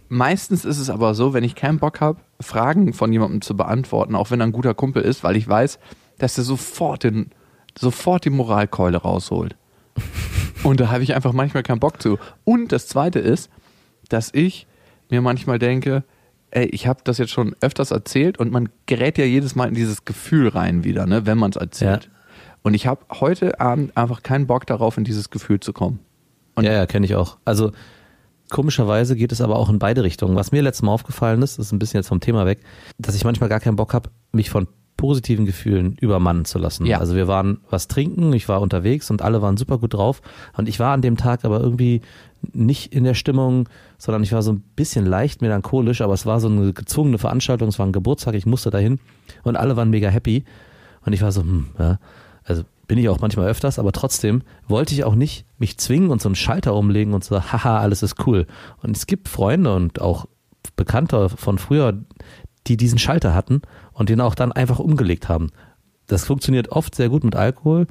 Meistens 0.09 0.65
ist 0.65 0.79
es 0.79 0.91
aber 0.91 1.15
so, 1.15 1.35
wenn 1.35 1.45
ich 1.45 1.55
keinen 1.55 1.79
Bock 1.79 2.01
habe, 2.01 2.21
Fragen 2.41 2.93
von 2.93 3.13
jemandem 3.13 3.41
zu 3.41 3.57
beantworten, 3.57 4.15
auch 4.15 4.31
wenn 4.31 4.41
er 4.41 4.47
ein 4.47 4.53
guter 4.53 4.75
Kumpel 4.75 5.03
ist, 5.03 5.25
weil 5.25 5.37
ich 5.37 5.47
weiß, 5.47 5.79
dass 6.19 6.39
er 6.39 6.45
sofort, 6.45 7.05
den, 7.05 7.31
sofort 7.77 8.25
die 8.25 8.31
Moralkeule 8.31 8.99
rausholt. 8.99 9.57
Und 10.63 10.81
da 10.81 10.91
habe 10.91 11.03
ich 11.03 11.15
einfach 11.15 11.33
manchmal 11.33 11.63
keinen 11.63 11.81
Bock 11.81 12.01
zu. 12.01 12.19
Und 12.45 12.73
das 12.73 12.87
Zweite 12.87 13.19
ist, 13.19 13.51
dass 14.09 14.31
ich 14.33 14.67
mir 15.11 15.21
manchmal 15.21 15.59
denke, 15.59 16.05
ey, 16.51 16.67
ich 16.67 16.87
habe 16.87 17.01
das 17.05 17.19
jetzt 17.19 17.33
schon 17.33 17.55
öfters 17.61 17.91
erzählt 17.91 18.39
und 18.39 18.53
man 18.53 18.69
gerät 18.87 19.19
ja 19.19 19.25
jedes 19.25 19.55
Mal 19.55 19.69
in 19.69 19.75
dieses 19.75 20.05
Gefühl 20.05 20.49
rein 20.49 20.85
wieder, 20.85 21.07
ne, 21.07 21.27
wenn 21.27 21.39
man 21.39 21.51
es 21.51 21.57
erzählt. 21.57 22.05
Ja. 22.05 22.18
Und 22.69 22.75
ich 22.75 22.87
habe 22.87 23.01
heute 23.19 23.61
Abend 23.61 23.97
einfach 23.97 24.23
keinen 24.23 24.47
Bock 24.47 24.67
darauf, 24.67 24.99
in 24.99 25.05
dieses 25.05 25.31
Gefühl 25.31 25.59
zu 25.59 25.73
kommen. 25.73 26.01
Und 26.55 26.65
ja, 26.65 26.73
ja, 26.73 26.85
kenne 26.85 27.07
ich 27.07 27.15
auch. 27.15 27.39
Also 27.47 27.73
Komischerweise 28.51 29.17
geht 29.17 29.33
es 29.33 29.43
aber 29.43 29.57
auch 29.57 29.69
in 29.69 29.79
beide 29.79 30.03
Richtungen. 30.03 30.37
Was 30.37 30.53
mir 30.53 30.63
letztes 30.63 30.83
Mal 30.83 30.93
aufgefallen 30.93 31.43
ist, 31.43 31.59
ist 31.59 31.73
ein 31.73 31.79
bisschen 31.79 31.99
jetzt 31.99 32.09
vom 32.09 32.21
Thema 32.21 32.47
weg, 32.47 32.61
dass 32.99 33.15
ich 33.15 33.25
manchmal 33.25 33.51
gar 33.51 33.61
keinen 33.61 33.77
Bock 33.77 33.93
habe, 33.93 34.11
mich 34.33 34.49
von 34.49 34.69
positiven 34.97 35.47
Gefühlen 35.47 35.97
übermannen 36.01 36.45
zu 36.45 36.59
lassen. 36.59 36.85
Ja. 36.85 36.99
Also 36.99 37.15
wir 37.15 37.29
waren 37.29 37.61
was 37.71 37.89
trinken, 37.89 38.33
ich 38.33 38.49
war 38.49 38.61
unterwegs 38.61 39.11
und 39.11 39.23
alle 39.23 39.43
waren 39.43 39.57
super 39.57 39.79
gut 39.79 39.95
drauf. 39.95 40.21
Und 40.57 40.69
ich 40.69 40.79
war 40.79 40.93
an 40.93 41.03
dem 41.03 41.17
Tag 41.17 41.45
aber 41.45 41.61
irgendwie 41.61 42.03
nicht 42.53 42.93
in 42.93 43.05
der 43.05 43.15
Stimmung, 43.15 43.69
sondern 43.97 44.23
ich 44.23 44.33
war 44.33 44.43
so 44.43 44.53
ein 44.53 44.63
bisschen 44.77 45.07
leicht 45.07 45.41
melancholisch, 45.41 46.01
aber 46.01 46.15
es 46.15 46.27
war 46.27 46.41
so 46.41 46.49
eine 46.49 46.73
gezwungene 46.73 47.19
Veranstaltung, 47.19 47.69
es 47.69 47.79
war 47.79 47.87
ein 47.87 47.93
Geburtstag, 47.93 48.35
ich 48.35 48.47
musste 48.47 48.71
dahin 48.71 48.99
und 49.43 49.57
alle 49.57 49.77
waren 49.77 49.89
mega 49.91 50.09
happy. 50.11 50.45
Und 51.05 51.13
ich 51.15 51.23
war 51.23 51.33
so, 51.33 51.41
hm, 51.43 51.69
ja, 51.79 51.99
also 52.49 52.65
bin 52.87 52.99
ich 52.99 53.09
auch 53.09 53.21
manchmal 53.21 53.49
öfters, 53.49 53.79
aber 53.79 53.93
trotzdem 53.93 54.43
wollte 54.67 54.95
ich 54.95 55.05
auch 55.05 55.15
nicht 55.15 55.45
mich 55.59 55.79
zwingen 55.79 56.11
und 56.11 56.23
so 56.23 56.29
einen 56.29 56.35
Schalter 56.35 56.75
umlegen 56.75 57.13
und 57.13 57.23
so, 57.23 57.41
haha, 57.41 57.79
alles 57.79 58.03
ist 58.03 58.27
cool. 58.27 58.47
Und 58.83 58.97
es 58.97 59.07
gibt 59.07 59.29
Freunde 59.29 59.75
und 59.75 60.01
auch 60.01 60.27
Bekannte 60.75 61.29
von 61.29 61.59
früher, 61.59 61.99
die 62.67 62.77
diesen 62.77 62.99
Schalter 62.99 63.35
hatten 63.35 63.63
und 63.93 64.09
den 64.09 64.21
auch 64.21 64.35
dann 64.35 64.53
einfach 64.53 64.79
umgelegt 64.79 65.29
haben. 65.29 65.51
Das 66.07 66.25
funktioniert 66.25 66.71
oft 66.71 66.95
sehr 66.95 67.11
gut 67.11 67.25
mit 67.25 67.37
Alkohol, 67.37 67.87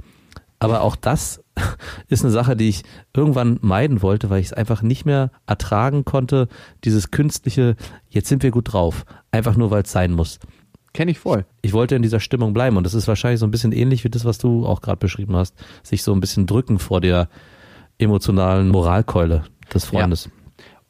aber 0.59 0.81
auch 0.81 0.95
das 0.95 1.43
ist 2.07 2.23
eine 2.23 2.31
Sache, 2.31 2.55
die 2.55 2.69
ich 2.69 2.83
irgendwann 3.13 3.59
meiden 3.61 4.01
wollte, 4.01 4.31
weil 4.31 4.39
ich 4.39 4.47
es 4.47 4.53
einfach 4.53 4.81
nicht 4.81 5.05
mehr 5.05 5.31
ertragen 5.45 6.05
konnte, 6.05 6.47
dieses 6.83 7.11
künstliche, 7.11 7.75
jetzt 8.09 8.29
sind 8.29 8.41
wir 8.41 8.51
gut 8.51 8.73
drauf, 8.73 9.05
einfach 9.31 9.55
nur 9.55 9.69
weil 9.69 9.83
es 9.83 9.91
sein 9.91 10.13
muss. 10.13 10.39
Kenne 10.93 11.11
ich 11.11 11.19
voll. 11.19 11.45
Ich 11.61 11.73
wollte 11.73 11.95
in 11.95 12.01
dieser 12.01 12.19
Stimmung 12.19 12.53
bleiben 12.53 12.77
und 12.77 12.83
das 12.83 12.93
ist 12.93 13.07
wahrscheinlich 13.07 13.39
so 13.39 13.45
ein 13.45 13.51
bisschen 13.51 13.71
ähnlich 13.71 14.03
wie 14.03 14.09
das, 14.09 14.25
was 14.25 14.37
du 14.37 14.65
auch 14.65 14.81
gerade 14.81 14.97
beschrieben 14.97 15.35
hast. 15.35 15.53
Sich 15.83 16.03
so 16.03 16.13
ein 16.13 16.19
bisschen 16.19 16.47
drücken 16.47 16.79
vor 16.79 17.01
der 17.01 17.29
emotionalen 17.97 18.69
Moralkeule 18.69 19.43
des 19.73 19.85
Freundes. 19.85 20.25
Ja. 20.25 20.31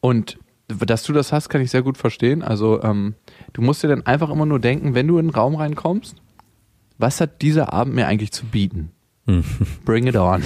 Und 0.00 0.38
dass 0.68 1.02
du 1.02 1.12
das 1.12 1.32
hast, 1.32 1.48
kann 1.48 1.60
ich 1.60 1.70
sehr 1.70 1.82
gut 1.82 1.96
verstehen. 1.96 2.42
Also 2.42 2.82
ähm, 2.82 3.14
du 3.52 3.62
musst 3.62 3.82
dir 3.82 3.88
dann 3.88 4.06
einfach 4.06 4.30
immer 4.30 4.46
nur 4.46 4.60
denken, 4.60 4.94
wenn 4.94 5.08
du 5.08 5.18
in 5.18 5.28
den 5.28 5.34
Raum 5.34 5.56
reinkommst, 5.56 6.16
was 6.98 7.20
hat 7.20 7.42
dieser 7.42 7.72
Abend 7.72 7.94
mir 7.94 8.06
eigentlich 8.06 8.32
zu 8.32 8.44
bieten? 8.46 8.90
Hm. 9.26 9.44
Bring 9.84 10.06
it 10.06 10.16
on. 10.16 10.42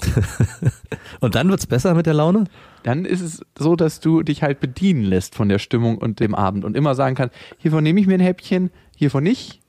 und 1.20 1.34
dann 1.34 1.50
wird's 1.50 1.66
besser 1.66 1.94
mit 1.94 2.06
der 2.06 2.14
Laune? 2.14 2.44
Dann 2.82 3.04
ist 3.04 3.20
es 3.20 3.42
so, 3.58 3.76
dass 3.76 4.00
du 4.00 4.22
dich 4.22 4.42
halt 4.42 4.60
bedienen 4.60 5.04
lässt 5.04 5.34
von 5.34 5.48
der 5.48 5.58
Stimmung 5.58 5.98
und 5.98 6.20
dem 6.20 6.34
Abend 6.34 6.64
und 6.64 6.76
immer 6.76 6.94
sagen 6.94 7.14
kannst, 7.14 7.34
hiervon 7.58 7.84
nehme 7.84 8.00
ich 8.00 8.06
mir 8.06 8.14
ein 8.14 8.20
Häppchen, 8.20 8.70
hiervon 9.00 9.24
nicht. 9.24 9.60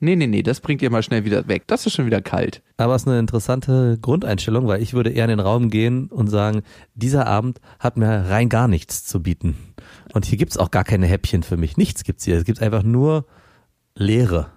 Nee, 0.00 0.16
nee, 0.16 0.26
nee, 0.26 0.42
das 0.42 0.60
bringt 0.60 0.82
ihr 0.82 0.90
mal 0.90 1.02
schnell 1.02 1.24
wieder 1.24 1.48
weg. 1.48 1.64
Das 1.66 1.86
ist 1.86 1.94
schon 1.94 2.04
wieder 2.04 2.20
kalt. 2.20 2.62
Aber 2.76 2.94
es 2.94 3.02
ist 3.02 3.08
eine 3.08 3.18
interessante 3.18 3.98
Grundeinstellung, 4.00 4.66
weil 4.66 4.82
ich 4.82 4.92
würde 4.92 5.10
eher 5.10 5.24
in 5.24 5.30
den 5.30 5.40
Raum 5.40 5.70
gehen 5.70 6.08
und 6.08 6.28
sagen, 6.28 6.62
dieser 6.94 7.26
Abend 7.26 7.60
hat 7.78 7.96
mir 7.96 8.06
rein 8.28 8.48
gar 8.48 8.68
nichts 8.68 9.04
zu 9.04 9.22
bieten. 9.22 9.56
Und 10.12 10.26
hier 10.26 10.36
gibt's 10.36 10.58
auch 10.58 10.70
gar 10.70 10.84
keine 10.84 11.06
Häppchen 11.06 11.42
für 11.42 11.56
mich. 11.56 11.76
Nichts 11.76 12.04
gibt's 12.04 12.24
hier. 12.24 12.36
Es 12.36 12.44
gibt 12.44 12.60
einfach 12.60 12.82
nur 12.82 13.24
Leere. 13.94 14.48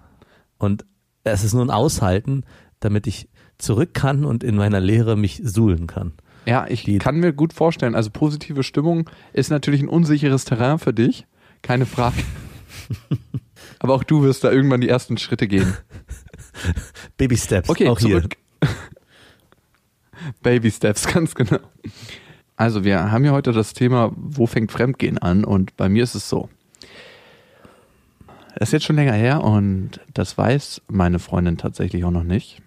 Und 0.58 0.84
es 1.24 1.44
ist 1.44 1.54
nur 1.54 1.64
ein 1.64 1.70
Aushalten, 1.70 2.44
damit 2.80 3.06
ich 3.06 3.28
zurück 3.56 3.94
kann 3.94 4.24
und 4.24 4.44
in 4.44 4.56
meiner 4.56 4.80
Leere 4.80 5.16
mich 5.16 5.40
suhlen 5.42 5.86
kann. 5.86 6.12
Ja, 6.46 6.66
ich 6.68 6.84
Die 6.84 6.98
kann 6.98 7.16
mir 7.20 7.32
gut 7.32 7.52
vorstellen. 7.52 7.94
Also 7.94 8.10
positive 8.10 8.62
Stimmung 8.62 9.08
ist 9.32 9.50
natürlich 9.50 9.80
ein 9.82 9.88
unsicheres 9.88 10.44
Terrain 10.44 10.78
für 10.78 10.92
dich. 10.92 11.26
Keine 11.62 11.86
Frage. 11.86 12.16
Aber 13.78 13.94
auch 13.94 14.04
du 14.04 14.22
wirst 14.22 14.44
da 14.44 14.50
irgendwann 14.50 14.80
die 14.80 14.88
ersten 14.88 15.18
Schritte 15.18 15.48
gehen. 15.48 15.76
Baby 17.16 17.36
Steps. 17.36 17.68
Okay, 17.68 17.88
auch 17.88 17.98
zurück. 17.98 18.36
hier. 18.60 18.70
Baby 20.42 20.70
Steps, 20.70 21.06
ganz 21.06 21.34
genau. 21.34 21.58
Also 22.56 22.84
wir 22.84 23.12
haben 23.12 23.24
ja 23.24 23.32
heute 23.32 23.52
das 23.52 23.72
Thema, 23.72 24.12
wo 24.16 24.46
fängt 24.46 24.72
Fremdgehen 24.72 25.18
an? 25.18 25.44
Und 25.44 25.76
bei 25.76 25.88
mir 25.88 26.02
ist 26.02 26.16
es 26.16 26.28
so. 26.28 26.48
Es 28.56 28.68
ist 28.68 28.72
jetzt 28.72 28.86
schon 28.86 28.96
länger 28.96 29.12
her 29.12 29.44
und 29.44 30.00
das 30.12 30.36
weiß 30.36 30.82
meine 30.88 31.20
Freundin 31.20 31.58
tatsächlich 31.58 32.04
auch 32.04 32.10
noch 32.10 32.24
nicht. 32.24 32.60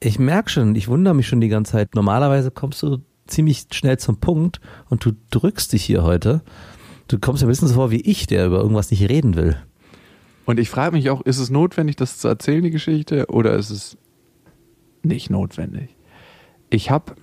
Ich 0.00 0.18
merke 0.18 0.48
schon, 0.48 0.74
ich 0.74 0.88
wundere 0.88 1.14
mich 1.14 1.28
schon 1.28 1.42
die 1.42 1.48
ganze 1.48 1.72
Zeit. 1.72 1.94
Normalerweise 1.94 2.50
kommst 2.50 2.82
du 2.82 3.02
ziemlich 3.26 3.66
schnell 3.72 3.98
zum 3.98 4.18
Punkt 4.18 4.60
und 4.88 5.04
du 5.04 5.12
drückst 5.30 5.74
dich 5.74 5.84
hier 5.84 6.02
heute. 6.02 6.40
Du 7.08 7.18
kommst 7.18 7.42
ja 7.42 7.46
ein 7.46 7.50
bisschen 7.50 7.68
so 7.68 7.74
vor 7.74 7.90
wie 7.90 8.00
ich, 8.00 8.26
der 8.26 8.46
über 8.46 8.60
irgendwas 8.60 8.90
nicht 8.90 9.06
reden 9.08 9.36
will. 9.36 9.56
Und 10.48 10.58
ich 10.58 10.70
frage 10.70 10.96
mich 10.96 11.10
auch, 11.10 11.20
ist 11.20 11.36
es 11.36 11.50
notwendig, 11.50 11.96
das 11.96 12.16
zu 12.16 12.26
erzählen, 12.26 12.62
die 12.62 12.70
Geschichte, 12.70 13.26
oder 13.26 13.52
ist 13.52 13.68
es 13.68 13.98
nicht 15.02 15.28
notwendig? 15.28 15.94
Ich 16.70 16.90
habe, 16.90 17.16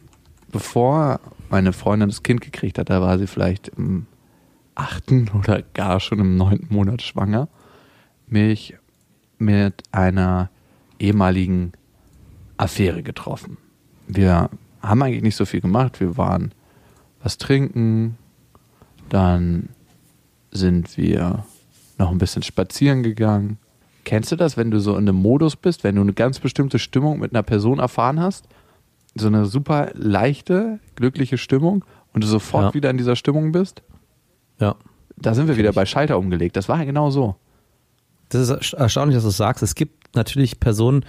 bevor 0.52 1.20
meine 1.50 1.74
Freundin 1.74 2.10
das 2.10 2.22
Kind 2.22 2.42
gekriegt 2.42 2.78
hat, 2.78 2.92
da 2.92 3.02
war 3.02 3.18
sie 3.18 3.26
vielleicht 3.26 3.70
im 3.70 4.06
achten 4.76 5.28
oder 5.40 5.64
gar 5.74 6.00
schon 6.02 6.20
im 6.20 6.38
neunten 6.38 6.72
Monat 6.72 7.02
schwanger, 7.02 7.48
mich 8.28 8.78
mit 9.40 9.82
einer 9.92 10.52
ehemaligen 11.00 11.72
Affäre 12.58 13.02
getroffen. 13.02 13.58
Wir 14.06 14.52
haben 14.84 15.02
eigentlich 15.02 15.24
nicht 15.24 15.36
so 15.36 15.46
viel 15.46 15.62
gemacht. 15.62 16.00
Wir 16.00 16.16
waren 16.16 16.52
was 17.24 17.40
trinken, 17.40 18.20
dann 19.10 19.70
sind 20.52 20.96
wir 20.96 21.44
noch 21.98 22.12
ein 22.12 22.18
bisschen 22.18 22.44
spazieren 22.44 23.04
gegangen. 23.04 23.58
Kennst 24.04 24.32
du 24.32 24.36
das, 24.36 24.56
wenn 24.56 24.72
du 24.72 24.80
so 24.80 24.92
in 24.92 25.10
einem 25.10 25.16
Modus 25.16 25.56
bist, 25.56 25.84
wenn 25.84 25.96
du 25.96 26.02
eine 26.02 26.14
ganz 26.14 26.40
bestimmte 26.40 26.78
Stimmung 26.80 27.20
mit 27.20 27.34
einer 27.34 27.44
Person 27.44 27.80
erfahren 27.80 28.20
hast? 28.20 28.48
So 29.16 29.28
eine 29.28 29.46
super 29.46 29.92
leichte, 29.94 30.80
glückliche 30.96 31.38
Stimmung 31.38 31.84
und 32.14 32.24
du 32.24 32.28
sofort 32.28 32.66
ja. 32.66 32.74
wieder 32.74 32.90
in 32.90 32.98
dieser 32.98 33.16
Stimmung 33.16 33.52
bist? 33.52 33.82
Ja. 34.60 34.76
Da 35.18 35.34
sind 35.34 35.48
wir 35.48 35.58
wieder 35.58 35.72
bei 35.72 35.86
Schalter 35.86 36.18
umgelegt. 36.18 36.58
Das 36.58 36.70
war 36.70 36.78
ja 36.78 36.84
genau 36.84 37.10
so. 37.10 37.36
Das 38.30 38.50
ist 38.50 38.74
erstaunlich, 38.74 39.16
dass 39.16 39.24
du 39.24 39.30
es 39.30 39.38
sagst. 39.38 39.64
Es 39.64 39.76
gibt 39.76 40.16
natürlich 40.16 40.60
Personen, 40.60 41.06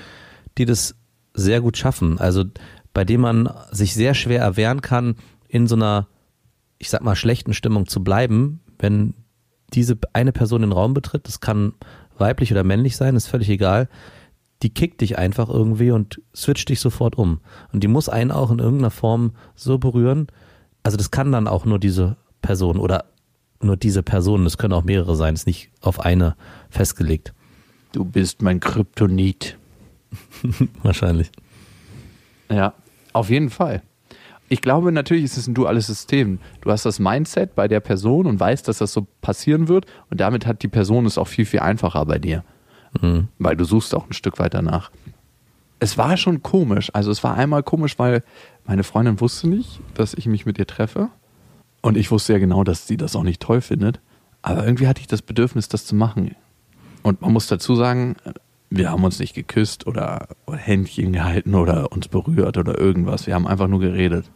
die 0.58 0.64
das 0.64 0.94
sehr 1.34 1.60
gut 1.60 1.76
schaffen. 1.76 2.18
Also 2.18 2.44
bei 2.94 3.04
denen 3.04 3.22
man 3.22 3.50
sich 3.72 3.94
sehr 3.94 4.14
schwer 4.14 4.40
erwehren 4.40 4.80
kann, 4.80 5.16
in 5.48 5.66
so 5.66 5.74
einer, 5.74 6.06
ich 6.78 6.88
sag 6.88 7.02
mal, 7.02 7.16
schlechten 7.16 7.52
Stimmung 7.52 7.86
zu 7.86 8.02
bleiben, 8.02 8.60
wenn 8.78 9.14
diese 9.72 9.98
eine 10.12 10.32
Person 10.32 10.62
den 10.62 10.72
Raum 10.72 10.94
betritt, 10.94 11.26
das 11.26 11.40
kann 11.40 11.74
weiblich 12.18 12.52
oder 12.52 12.64
männlich 12.64 12.96
sein, 12.96 13.16
ist 13.16 13.26
völlig 13.26 13.48
egal, 13.48 13.88
die 14.62 14.70
kickt 14.70 15.00
dich 15.00 15.18
einfach 15.18 15.48
irgendwie 15.48 15.90
und 15.90 16.20
switcht 16.34 16.68
dich 16.68 16.80
sofort 16.80 17.16
um. 17.16 17.40
Und 17.72 17.82
die 17.82 17.88
muss 17.88 18.08
einen 18.08 18.30
auch 18.30 18.50
in 18.50 18.58
irgendeiner 18.58 18.90
Form 18.90 19.32
so 19.54 19.78
berühren. 19.78 20.28
Also 20.82 20.96
das 20.96 21.10
kann 21.10 21.32
dann 21.32 21.48
auch 21.48 21.64
nur 21.64 21.78
diese 21.78 22.16
Person 22.40 22.78
oder 22.78 23.04
nur 23.60 23.76
diese 23.76 24.02
Person, 24.02 24.44
das 24.44 24.58
können 24.58 24.72
auch 24.72 24.84
mehrere 24.84 25.16
sein, 25.16 25.34
ist 25.34 25.46
nicht 25.46 25.70
auf 25.80 26.00
eine 26.00 26.36
festgelegt. 26.70 27.34
Du 27.92 28.04
bist 28.04 28.42
mein 28.42 28.60
Kryptonit. 28.60 29.58
Wahrscheinlich. 30.82 31.30
Ja, 32.50 32.74
auf 33.12 33.30
jeden 33.30 33.50
Fall. 33.50 33.82
Ich 34.48 34.62
glaube, 34.62 34.92
natürlich 34.92 35.24
ist 35.24 35.36
es 35.36 35.48
ein 35.48 35.54
duales 35.54 35.86
System. 35.86 36.38
Du 36.60 36.70
hast 36.70 36.86
das 36.86 36.98
Mindset 36.98 37.54
bei 37.54 37.66
der 37.66 37.80
Person 37.80 38.26
und 38.26 38.38
weißt, 38.38 38.68
dass 38.68 38.78
das 38.78 38.92
so 38.92 39.06
passieren 39.20 39.68
wird 39.68 39.86
und 40.10 40.20
damit 40.20 40.46
hat 40.46 40.62
die 40.62 40.68
Person 40.68 41.06
es 41.06 41.18
auch 41.18 41.26
viel, 41.26 41.46
viel 41.46 41.60
einfacher 41.60 42.04
bei 42.06 42.18
dir. 42.18 42.44
Mhm. 43.00 43.28
Weil 43.38 43.56
du 43.56 43.64
suchst 43.64 43.94
auch 43.94 44.08
ein 44.08 44.12
Stück 44.12 44.38
weiter 44.38 44.62
nach. 44.62 44.90
Es 45.78 45.98
war 45.98 46.16
schon 46.16 46.42
komisch. 46.42 46.90
Also 46.94 47.10
es 47.10 47.22
war 47.24 47.34
einmal 47.34 47.62
komisch, 47.62 47.98
weil 47.98 48.22
meine 48.64 48.84
Freundin 48.84 49.20
wusste 49.20 49.48
nicht, 49.48 49.80
dass 49.94 50.14
ich 50.14 50.26
mich 50.26 50.46
mit 50.46 50.58
ihr 50.58 50.66
treffe. 50.66 51.08
Und 51.82 51.96
ich 51.96 52.10
wusste 52.10 52.32
ja 52.32 52.38
genau, 52.38 52.64
dass 52.64 52.86
sie 52.86 52.96
das 52.96 53.14
auch 53.14 53.22
nicht 53.22 53.42
toll 53.42 53.60
findet. 53.60 54.00
Aber 54.42 54.64
irgendwie 54.64 54.86
hatte 54.86 55.00
ich 55.00 55.06
das 55.06 55.22
Bedürfnis, 55.22 55.68
das 55.68 55.84
zu 55.84 55.94
machen. 55.94 56.34
Und 57.02 57.20
man 57.20 57.32
muss 57.32 57.46
dazu 57.46 57.74
sagen, 57.74 58.16
wir 58.70 58.90
haben 58.90 59.04
uns 59.04 59.18
nicht 59.18 59.34
geküsst 59.34 59.86
oder 59.86 60.28
Händchen 60.50 61.12
gehalten 61.12 61.54
oder 61.54 61.92
uns 61.92 62.08
berührt 62.08 62.56
oder 62.56 62.78
irgendwas. 62.78 63.26
Wir 63.26 63.34
haben 63.34 63.46
einfach 63.46 63.68
nur 63.68 63.80
geredet. 63.80 64.30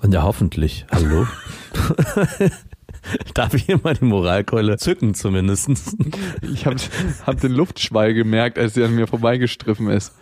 Und 0.00 0.12
ja, 0.12 0.22
hoffentlich. 0.22 0.86
Hallo? 0.90 1.26
Darf 3.34 3.54
ich 3.54 3.64
hier 3.64 3.80
mal 3.82 3.94
die 3.94 4.04
Moralkeule 4.04 4.76
zücken 4.76 5.14
zumindest? 5.14 5.70
Ich 6.42 6.66
habe 6.66 6.76
hab 7.26 7.40
den 7.40 7.52
Luftschwall 7.52 8.14
gemerkt, 8.14 8.58
als 8.58 8.74
sie 8.74 8.84
an 8.84 8.94
mir 8.94 9.06
vorbeigestriffen 9.06 9.88
ist. 9.88 10.14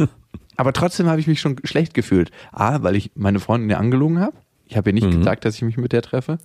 Aber 0.56 0.72
trotzdem 0.72 1.06
habe 1.06 1.20
ich 1.20 1.26
mich 1.26 1.40
schon 1.40 1.56
schlecht 1.64 1.94
gefühlt. 1.94 2.30
A, 2.52 2.82
weil 2.82 2.96
ich 2.96 3.10
meine 3.14 3.40
Freundin 3.40 3.70
ja 3.70 3.78
angelogen 3.78 4.20
habe. 4.20 4.36
Ich 4.66 4.76
habe 4.76 4.90
ihr 4.90 4.94
nicht 4.94 5.06
mhm. 5.06 5.18
gesagt, 5.18 5.44
dass 5.44 5.56
ich 5.56 5.62
mich 5.62 5.76
mit 5.76 5.92
der 5.92 6.02
treffe. 6.02 6.38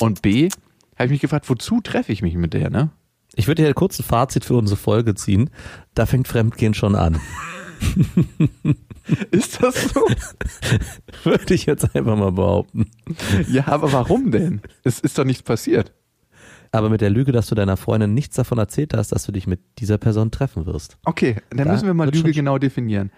Und 0.00 0.22
B, 0.22 0.48
habe 0.96 1.06
ich 1.06 1.10
mich 1.10 1.20
gefragt, 1.20 1.48
wozu 1.48 1.80
treffe 1.80 2.12
ich 2.12 2.22
mich 2.22 2.34
mit 2.34 2.54
der, 2.54 2.70
ne? 2.70 2.90
Ich 3.36 3.46
würde 3.46 3.62
hier 3.62 3.74
kurz 3.74 3.98
ein 3.98 4.04
Fazit 4.04 4.44
für 4.44 4.54
unsere 4.54 4.76
Folge 4.76 5.14
ziehen. 5.14 5.50
Da 5.94 6.06
fängt 6.06 6.28
Fremdgehen 6.28 6.74
schon 6.74 6.94
an. 6.94 7.20
Ist 9.30 9.62
das 9.62 9.90
so? 9.90 10.06
Würde 11.24 11.54
ich 11.54 11.66
jetzt 11.66 11.94
einfach 11.94 12.16
mal 12.16 12.32
behaupten. 12.32 12.90
Ja, 13.48 13.68
aber 13.68 13.92
warum 13.92 14.30
denn? 14.30 14.60
Es 14.84 15.00
ist 15.00 15.18
doch 15.18 15.24
nichts 15.24 15.42
passiert. 15.42 15.92
Aber 16.72 16.88
mit 16.88 17.00
der 17.00 17.10
Lüge, 17.10 17.32
dass 17.32 17.48
du 17.48 17.54
deiner 17.54 17.76
Freundin 17.76 18.14
nichts 18.14 18.36
davon 18.36 18.58
erzählt 18.58 18.94
hast, 18.94 19.10
dass 19.10 19.24
du 19.24 19.32
dich 19.32 19.46
mit 19.46 19.60
dieser 19.78 19.98
Person 19.98 20.30
treffen 20.30 20.66
wirst. 20.66 20.98
Okay, 21.04 21.36
dann 21.50 21.66
da 21.66 21.72
müssen 21.72 21.86
wir 21.86 21.94
mal 21.94 22.10
Lüge 22.10 22.30
genau 22.32 22.58
definieren. 22.58 23.10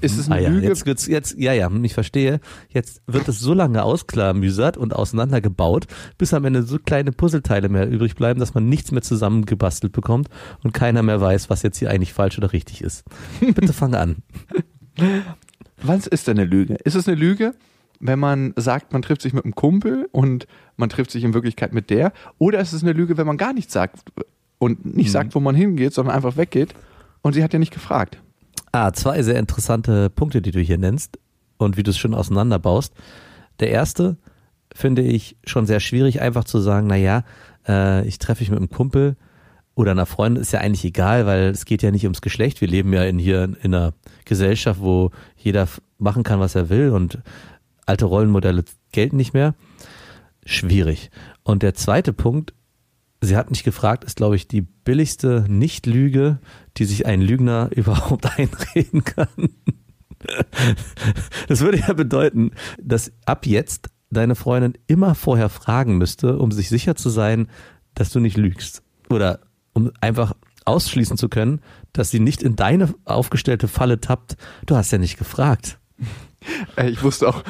Ist 0.00 0.16
es 0.16 0.26
eine 0.30 0.36
ah, 0.36 0.38
ja. 0.42 0.48
Lüge? 0.50 0.68
Jetzt 0.68 0.86
wird's, 0.86 1.06
jetzt, 1.08 1.36
ja, 1.38 1.52
ja, 1.52 1.68
ich 1.82 1.94
verstehe. 1.94 2.40
Jetzt 2.68 3.02
wird 3.08 3.26
es 3.26 3.40
so 3.40 3.52
lange 3.52 3.82
ausklamüsert 3.82 4.76
und 4.76 4.94
auseinandergebaut, 4.94 5.86
bis 6.18 6.32
am 6.34 6.44
Ende 6.44 6.62
so 6.62 6.78
kleine 6.78 7.10
Puzzleteile 7.10 7.68
mehr 7.68 7.88
übrig 7.88 8.14
bleiben, 8.14 8.38
dass 8.38 8.54
man 8.54 8.68
nichts 8.68 8.92
mehr 8.92 9.02
zusammengebastelt 9.02 9.92
bekommt 9.92 10.28
und 10.62 10.72
keiner 10.72 11.02
mehr 11.02 11.20
weiß, 11.20 11.50
was 11.50 11.62
jetzt 11.62 11.78
hier 11.78 11.90
eigentlich 11.90 12.12
falsch 12.12 12.38
oder 12.38 12.52
richtig 12.52 12.80
ist. 12.82 13.04
Bitte 13.40 13.72
fang 13.72 13.94
an. 13.94 14.16
Was 15.84 16.06
ist 16.06 16.28
denn 16.28 16.38
eine 16.38 16.48
Lüge? 16.48 16.74
Ist 16.84 16.94
es 16.94 17.08
eine 17.08 17.16
Lüge, 17.16 17.54
wenn 17.98 18.20
man 18.20 18.52
sagt, 18.54 18.92
man 18.92 19.02
trifft 19.02 19.22
sich 19.22 19.32
mit 19.32 19.44
einem 19.44 19.56
Kumpel 19.56 20.08
und 20.12 20.46
man 20.76 20.90
trifft 20.90 21.10
sich 21.10 21.24
in 21.24 21.34
Wirklichkeit 21.34 21.72
mit 21.72 21.90
der? 21.90 22.12
Oder 22.38 22.60
ist 22.60 22.72
es 22.72 22.82
eine 22.82 22.92
Lüge, 22.92 23.16
wenn 23.16 23.26
man 23.26 23.36
gar 23.36 23.52
nichts 23.52 23.72
sagt 23.72 24.12
und 24.58 24.84
nicht 24.84 25.08
mhm. 25.08 25.12
sagt, 25.12 25.34
wo 25.34 25.40
man 25.40 25.56
hingeht, 25.56 25.92
sondern 25.92 26.14
einfach 26.14 26.36
weggeht 26.36 26.74
und 27.22 27.32
sie 27.32 27.42
hat 27.42 27.52
ja 27.52 27.58
nicht 27.58 27.72
gefragt? 27.72 28.22
Ah, 28.72 28.92
zwei 28.92 29.22
sehr 29.22 29.38
interessante 29.38 30.08
Punkte, 30.08 30.40
die 30.40 30.50
du 30.50 30.60
hier 30.60 30.78
nennst 30.78 31.18
und 31.58 31.76
wie 31.76 31.82
du 31.82 31.90
es 31.90 31.98
schon 31.98 32.14
auseinanderbaust. 32.14 32.94
Der 33.60 33.70
erste 33.70 34.16
finde 34.74 35.02
ich 35.02 35.36
schon 35.44 35.66
sehr 35.66 35.78
schwierig, 35.78 36.22
einfach 36.22 36.44
zu 36.44 36.58
sagen, 36.58 36.86
na 36.86 36.96
ja, 36.96 37.24
äh, 37.68 38.06
ich 38.06 38.18
treffe 38.18 38.42
mich 38.42 38.50
mit 38.50 38.58
einem 38.58 38.70
Kumpel 38.70 39.16
oder 39.74 39.90
einer 39.90 40.06
Freundin, 40.06 40.40
ist 40.40 40.52
ja 40.52 40.60
eigentlich 40.60 40.86
egal, 40.86 41.26
weil 41.26 41.50
es 41.50 41.66
geht 41.66 41.82
ja 41.82 41.90
nicht 41.90 42.04
ums 42.04 42.22
Geschlecht. 42.22 42.62
Wir 42.62 42.68
leben 42.68 42.94
ja 42.94 43.04
in 43.04 43.18
hier 43.18 43.44
in 43.44 43.74
einer 43.74 43.92
Gesellschaft, 44.24 44.80
wo 44.80 45.10
jeder 45.36 45.68
machen 45.98 46.22
kann, 46.22 46.40
was 46.40 46.54
er 46.54 46.70
will 46.70 46.90
und 46.90 47.18
alte 47.84 48.06
Rollenmodelle 48.06 48.64
gelten 48.90 49.16
nicht 49.16 49.34
mehr. 49.34 49.54
Schwierig. 50.46 51.10
Und 51.42 51.62
der 51.62 51.74
zweite 51.74 52.14
Punkt 52.14 52.54
sie 53.22 53.36
hat 53.36 53.50
nicht 53.50 53.64
gefragt, 53.64 54.04
ist, 54.04 54.16
glaube 54.16 54.36
ich, 54.36 54.48
die 54.48 54.60
billigste 54.60 55.46
Nicht-Lüge, 55.48 56.38
die 56.76 56.84
sich 56.84 57.06
ein 57.06 57.22
Lügner 57.22 57.70
überhaupt 57.74 58.38
einreden 58.38 59.04
kann. 59.04 59.28
Das 61.48 61.60
würde 61.60 61.78
ja 61.78 61.92
bedeuten, 61.94 62.52
dass 62.80 63.12
ab 63.24 63.46
jetzt 63.46 63.88
deine 64.10 64.34
Freundin 64.34 64.74
immer 64.86 65.14
vorher 65.14 65.48
fragen 65.48 65.96
müsste, 65.98 66.38
um 66.38 66.52
sich 66.52 66.68
sicher 66.68 66.94
zu 66.94 67.08
sein, 67.08 67.48
dass 67.94 68.10
du 68.10 68.20
nicht 68.20 68.36
lügst. 68.36 68.82
Oder 69.08 69.40
um 69.72 69.90
einfach 70.00 70.34
ausschließen 70.64 71.16
zu 71.16 71.28
können, 71.28 71.60
dass 71.92 72.10
sie 72.10 72.20
nicht 72.20 72.42
in 72.42 72.56
deine 72.56 72.94
aufgestellte 73.04 73.68
Falle 73.68 74.00
tappt. 74.00 74.36
Du 74.66 74.76
hast 74.76 74.92
ja 74.92 74.98
nicht 74.98 75.18
gefragt. 75.18 75.78
Ich 76.76 77.02
wusste 77.02 77.28
auch, 77.28 77.42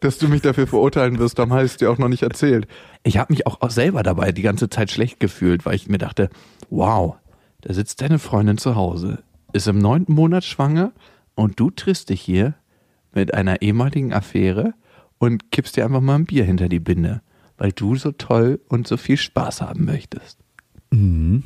dass 0.00 0.18
du 0.18 0.28
mich 0.28 0.42
dafür 0.42 0.66
verurteilen 0.66 1.18
wirst, 1.18 1.38
darum 1.38 1.52
hast 1.52 1.80
du 1.80 1.84
dir 1.84 1.90
auch 1.90 1.98
noch 1.98 2.08
nicht 2.08 2.22
erzählt. 2.22 2.68
Ich 3.02 3.18
habe 3.18 3.32
mich 3.32 3.46
auch 3.46 3.70
selber 3.70 4.02
dabei 4.02 4.32
die 4.32 4.42
ganze 4.42 4.70
Zeit 4.70 4.90
schlecht 4.90 5.20
gefühlt, 5.20 5.66
weil 5.66 5.74
ich 5.74 5.88
mir 5.88 5.98
dachte, 5.98 6.30
wow, 6.70 7.16
da 7.62 7.74
sitzt 7.74 8.00
deine 8.00 8.18
Freundin 8.18 8.58
zu 8.58 8.76
Hause, 8.76 9.22
ist 9.52 9.66
im 9.66 9.78
neunten 9.78 10.14
Monat 10.14 10.44
schwanger 10.44 10.92
und 11.34 11.58
du 11.58 11.70
triffst 11.70 12.10
dich 12.10 12.20
hier 12.20 12.54
mit 13.12 13.34
einer 13.34 13.62
ehemaligen 13.62 14.12
Affäre 14.12 14.74
und 15.18 15.50
kippst 15.50 15.76
dir 15.76 15.84
einfach 15.84 16.00
mal 16.00 16.14
ein 16.14 16.26
Bier 16.26 16.44
hinter 16.44 16.68
die 16.68 16.80
Binde, 16.80 17.20
weil 17.56 17.72
du 17.72 17.96
so 17.96 18.12
toll 18.12 18.60
und 18.68 18.86
so 18.86 18.96
viel 18.96 19.16
Spaß 19.16 19.62
haben 19.62 19.84
möchtest. 19.84 20.38
Mhm. 20.90 21.42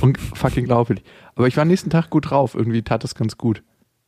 Und 0.00 0.18
fucking 0.18 0.64
glaubwürdig. 0.64 1.04
Aber 1.34 1.48
ich 1.48 1.56
war 1.56 1.64
nächsten 1.64 1.90
Tag 1.90 2.10
gut 2.10 2.30
drauf. 2.30 2.54
Irgendwie 2.54 2.82
tat 2.82 3.04
das 3.04 3.14
ganz 3.14 3.36
gut. 3.36 3.62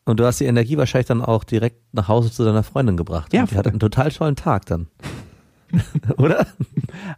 Und 0.04 0.18
du 0.18 0.24
hast 0.24 0.40
die 0.40 0.46
Energie 0.46 0.76
wahrscheinlich 0.76 1.06
dann 1.06 1.22
auch 1.22 1.44
direkt 1.44 1.94
nach 1.94 2.08
Hause 2.08 2.30
zu 2.30 2.44
deiner 2.44 2.62
Freundin 2.62 2.96
gebracht. 2.96 3.32
Ja. 3.32 3.46
Die 3.46 3.56
hatte 3.56 3.70
einen 3.70 3.80
total 3.80 4.10
tollen 4.10 4.36
Tag 4.36 4.66
dann. 4.66 4.88
Oder? 6.18 6.46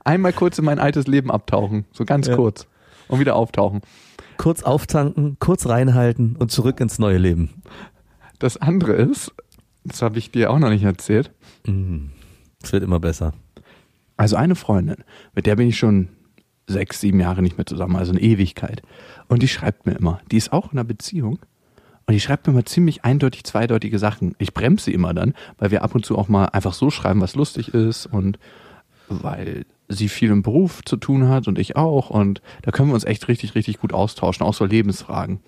Einmal 0.04 0.32
kurz 0.32 0.58
in 0.58 0.64
mein 0.64 0.78
altes 0.78 1.06
Leben 1.06 1.30
abtauchen. 1.30 1.86
So 1.92 2.04
ganz 2.04 2.26
ja. 2.26 2.36
kurz. 2.36 2.66
Und 3.08 3.20
wieder 3.20 3.36
auftauchen. 3.36 3.80
Kurz 4.36 4.62
auftanken, 4.62 5.36
kurz 5.38 5.66
reinhalten 5.66 6.36
und 6.36 6.50
zurück 6.50 6.80
ins 6.80 6.98
neue 6.98 7.18
Leben. 7.18 7.62
Das 8.38 8.56
andere 8.56 8.92
ist, 8.92 9.32
das 9.84 10.02
habe 10.02 10.18
ich 10.18 10.30
dir 10.30 10.50
auch 10.50 10.58
noch 10.58 10.70
nicht 10.70 10.84
erzählt. 10.84 11.30
Mhm. 11.66 12.10
Es 12.62 12.72
wird 12.72 12.82
immer 12.82 13.00
besser. 13.00 13.32
Also 14.16 14.36
eine 14.36 14.54
Freundin, 14.54 15.04
mit 15.34 15.46
der 15.46 15.56
bin 15.56 15.68
ich 15.68 15.78
schon 15.78 16.08
sechs, 16.66 17.00
sieben 17.00 17.20
Jahre 17.20 17.42
nicht 17.42 17.58
mehr 17.58 17.66
zusammen, 17.66 17.96
also 17.96 18.12
eine 18.12 18.20
Ewigkeit. 18.20 18.82
Und 19.28 19.42
die 19.42 19.48
schreibt 19.48 19.86
mir 19.86 19.92
immer, 19.92 20.20
die 20.30 20.36
ist 20.36 20.52
auch 20.52 20.72
in 20.72 20.78
einer 20.78 20.84
Beziehung 20.84 21.38
und 22.06 22.12
die 22.12 22.20
schreibt 22.20 22.46
mir 22.46 22.52
mal 22.52 22.64
ziemlich 22.64 23.04
eindeutig 23.04 23.44
zweideutige 23.44 23.98
Sachen. 23.98 24.34
Ich 24.38 24.52
bremse 24.52 24.86
sie 24.86 24.94
immer 24.94 25.14
dann, 25.14 25.34
weil 25.58 25.70
wir 25.70 25.82
ab 25.82 25.94
und 25.94 26.04
zu 26.04 26.18
auch 26.18 26.28
mal 26.28 26.46
einfach 26.46 26.74
so 26.74 26.90
schreiben, 26.90 27.20
was 27.20 27.34
lustig 27.34 27.72
ist 27.72 28.06
und 28.06 28.38
weil 29.08 29.64
sie 29.88 30.08
viel 30.08 30.30
im 30.30 30.42
Beruf 30.42 30.82
zu 30.84 30.96
tun 30.96 31.28
hat 31.28 31.48
und 31.48 31.58
ich 31.58 31.76
auch. 31.76 32.10
Und 32.10 32.42
da 32.62 32.70
können 32.72 32.90
wir 32.90 32.94
uns 32.94 33.04
echt 33.04 33.28
richtig, 33.28 33.54
richtig 33.54 33.78
gut 33.78 33.92
austauschen, 33.92 34.46
auch 34.46 34.54
so 34.54 34.64
Lebensfragen. 34.64 35.40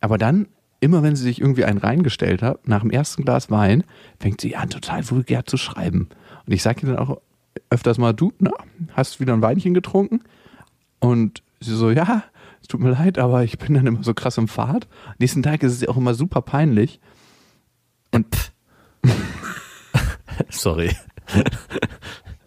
Aber 0.00 0.18
dann, 0.18 0.48
immer 0.80 1.02
wenn 1.02 1.16
sie 1.16 1.22
sich 1.22 1.40
irgendwie 1.40 1.64
einen 1.64 1.78
reingestellt 1.78 2.42
hat, 2.42 2.66
nach 2.66 2.80
dem 2.80 2.90
ersten 2.90 3.24
Glas 3.24 3.50
Wein, 3.50 3.84
fängt 4.18 4.40
sie 4.40 4.56
an, 4.56 4.70
total 4.70 5.08
vulgär 5.08 5.46
zu 5.46 5.56
schreiben. 5.56 6.08
Und 6.46 6.52
ich 6.52 6.62
sage 6.62 6.86
ihr 6.86 6.94
dann 6.94 6.98
auch 6.98 7.20
öfters 7.70 7.98
mal, 7.98 8.12
du, 8.12 8.32
na, 8.38 8.52
hast 8.92 9.20
wieder 9.20 9.34
ein 9.34 9.42
Weinchen 9.42 9.74
getrunken? 9.74 10.20
Und 10.98 11.42
sie 11.60 11.74
so, 11.74 11.90
ja, 11.90 12.24
es 12.66 12.68
tut 12.68 12.80
mir 12.80 12.90
leid, 12.90 13.16
aber 13.16 13.44
ich 13.44 13.58
bin 13.58 13.74
dann 13.74 13.86
immer 13.86 14.02
so 14.02 14.12
krass 14.12 14.38
im 14.38 14.48
Fahrt. 14.48 14.88
Nächsten 15.20 15.44
Tag 15.44 15.62
ist 15.62 15.72
es 15.72 15.86
auch 15.86 15.96
immer 15.96 16.14
super 16.14 16.42
peinlich. 16.42 16.98
Und 18.10 18.26
sorry. 20.50 20.90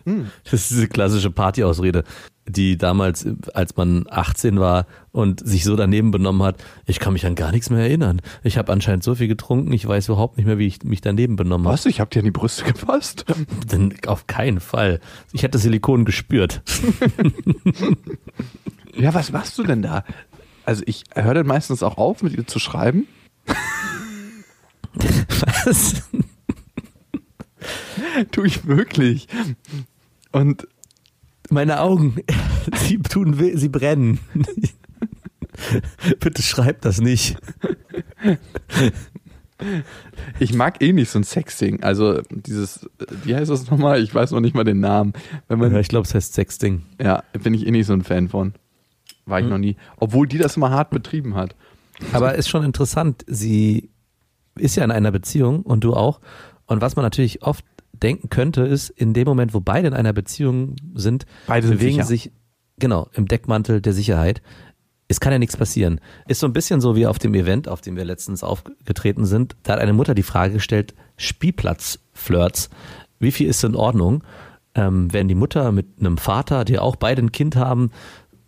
Hm. 0.04 0.30
Das 0.44 0.54
ist 0.54 0.72
diese 0.72 0.90
klassische 0.90 1.32
Partyausrede, 1.32 2.04
die 2.46 2.78
damals, 2.78 3.26
als 3.54 3.78
man 3.78 4.08
18 4.10 4.60
war 4.60 4.88
und 5.14 5.48
sich 5.48 5.64
so 5.64 5.78
daneben 5.78 6.12
benommen 6.12 6.44
hat, 6.44 6.62
ich 6.86 7.00
kann 7.00 7.14
mich 7.14 7.26
an 7.26 7.36
gar 7.36 7.54
nichts 7.54 7.70
mehr 7.70 7.80
erinnern. 7.80 8.22
Ich 8.44 8.58
habe 8.58 8.74
anscheinend 8.74 9.06
so 9.06 9.16
viel 9.16 9.30
getrunken, 9.30 9.72
ich 9.72 9.88
weiß 9.88 10.10
überhaupt 10.10 10.36
nicht 10.36 10.48
mehr, 10.48 10.58
wie 10.58 10.68
ich 10.68 10.84
mich 10.84 11.00
daneben 11.00 11.38
benommen 11.38 11.66
habe. 11.66 11.76
Was? 11.76 11.86
Ich 11.86 12.02
habe 12.02 12.10
dir 12.10 12.20
an 12.20 12.26
die 12.26 12.32
Brüste 12.32 12.66
gefasst? 12.66 13.24
Denn 13.72 13.96
auf 14.06 14.28
keinen 14.28 14.60
Fall. 14.60 15.00
Ich 15.32 15.44
hätte 15.44 15.60
Silikon 15.60 16.04
gespürt. 16.04 16.62
Ja, 19.00 19.14
was 19.14 19.32
machst 19.32 19.58
du 19.58 19.64
denn 19.64 19.82
da? 19.82 20.04
Also 20.66 20.84
ich 20.86 21.04
höre 21.16 21.34
dann 21.34 21.48
meistens 21.48 21.82
auch 21.84 21.98
auf, 21.98 22.22
mit 22.22 22.34
ihr 22.38 22.46
zu 22.46 22.60
schreiben. 22.60 23.08
was? 24.94 26.04
tu 28.32 28.44
ich 28.44 28.66
wirklich. 28.68 29.28
Und 30.32 30.68
Meine 31.50 31.80
Augen, 31.80 32.18
sie 32.76 33.00
tun 33.00 33.40
weh, 33.40 33.56
sie 33.56 33.70
brennen. 33.70 34.20
Bitte 36.20 36.42
schreib 36.42 36.82
das 36.82 37.02
nicht. 37.02 37.38
Ich 40.40 40.54
mag 40.54 40.82
eh 40.82 40.94
nicht 40.94 41.10
so 41.10 41.20
ein 41.20 41.24
Sexting. 41.24 41.84
Also 41.84 42.22
dieses, 42.30 42.88
wie 43.24 43.36
heißt 43.36 43.50
das 43.52 43.70
nochmal? 43.70 44.02
Ich 44.02 44.14
weiß 44.16 44.32
noch 44.32 44.40
nicht 44.40 44.56
mal 44.56 44.64
den 44.64 44.80
Namen. 44.80 45.14
Wenn 45.48 45.60
man, 45.60 45.74
Ja, 45.74 45.80
ich 45.80 45.90
glaube, 45.90 46.08
es 46.08 46.14
heißt 46.16 46.34
Sexting. 46.34 46.84
ja, 47.02 47.24
bin 47.44 47.54
ich 47.54 47.66
eh 47.68 47.72
nicht 47.72 47.88
so 47.88 47.94
ein 47.94 48.04
Fan 48.04 48.30
von. 48.30 48.54
War 49.30 49.40
ich 49.40 49.46
Hm. 49.46 49.52
noch 49.52 49.58
nie. 49.58 49.76
Obwohl 49.98 50.28
die 50.28 50.38
das 50.38 50.58
immer 50.58 50.72
hart 50.72 50.90
betrieben 50.90 51.36
hat. 51.36 51.56
Aber 52.14 52.36
ist 52.36 52.50
schon 52.50 52.64
interessant. 52.64 53.24
Sie 53.28 53.90
ist 54.58 54.76
ja 54.76 54.84
in 54.84 54.92
einer 54.92 55.12
Beziehung 55.12 55.62
und 55.64 55.84
du 55.84 55.94
auch. 55.94 56.20
Und 56.66 56.82
was 56.82 56.96
man 56.96 57.04
natürlich 57.04 57.44
oft 57.44 57.66
denken 57.94 58.30
könnte, 58.30 58.62
ist, 58.62 58.90
in 58.90 59.14
dem 59.14 59.26
Moment, 59.28 59.54
wo 59.54 59.60
beide 59.60 59.88
in 59.88 59.94
einer 59.94 60.14
Beziehung 60.14 60.76
sind, 60.96 61.26
Beide 61.48 61.68
sind 61.68 61.78
bewegen 61.78 61.96
sicher. 61.96 62.06
sich, 62.06 62.32
genau, 62.78 63.10
im 63.14 63.28
Deckmantel 63.28 63.82
der 63.82 63.94
Sicherheit. 63.94 64.42
Es 65.10 65.20
kann 65.20 65.32
ja 65.34 65.40
nichts 65.40 65.58
passieren. 65.58 66.00
Ist 66.28 66.40
so 66.40 66.46
ein 66.48 66.54
bisschen 66.54 66.82
so 66.82 66.96
wie 66.96 67.08
auf 67.08 67.18
dem 67.20 67.34
Event, 67.34 67.68
auf 67.68 67.82
dem 67.82 67.96
wir 67.98 68.06
letztens 68.06 68.44
aufgetreten 68.44 69.26
sind. 69.26 69.56
Da 69.64 69.74
hat 69.74 69.80
eine 69.80 69.92
Mutter 69.94 70.14
die 70.14 70.24
Frage 70.24 70.54
gestellt, 70.54 70.94
Spielplatzflirts, 71.18 72.70
wie 73.20 73.32
viel 73.32 73.48
ist 73.50 73.64
in 73.64 73.76
Ordnung, 73.76 74.24
ähm, 74.76 75.12
wenn 75.12 75.28
die 75.28 75.36
Mutter 75.36 75.72
mit 75.72 75.88
einem 76.00 76.18
Vater, 76.18 76.64
die 76.64 76.80
auch 76.80 76.96
beide 76.96 77.22
ein 77.22 77.32
Kind 77.32 77.56
haben, 77.56 77.92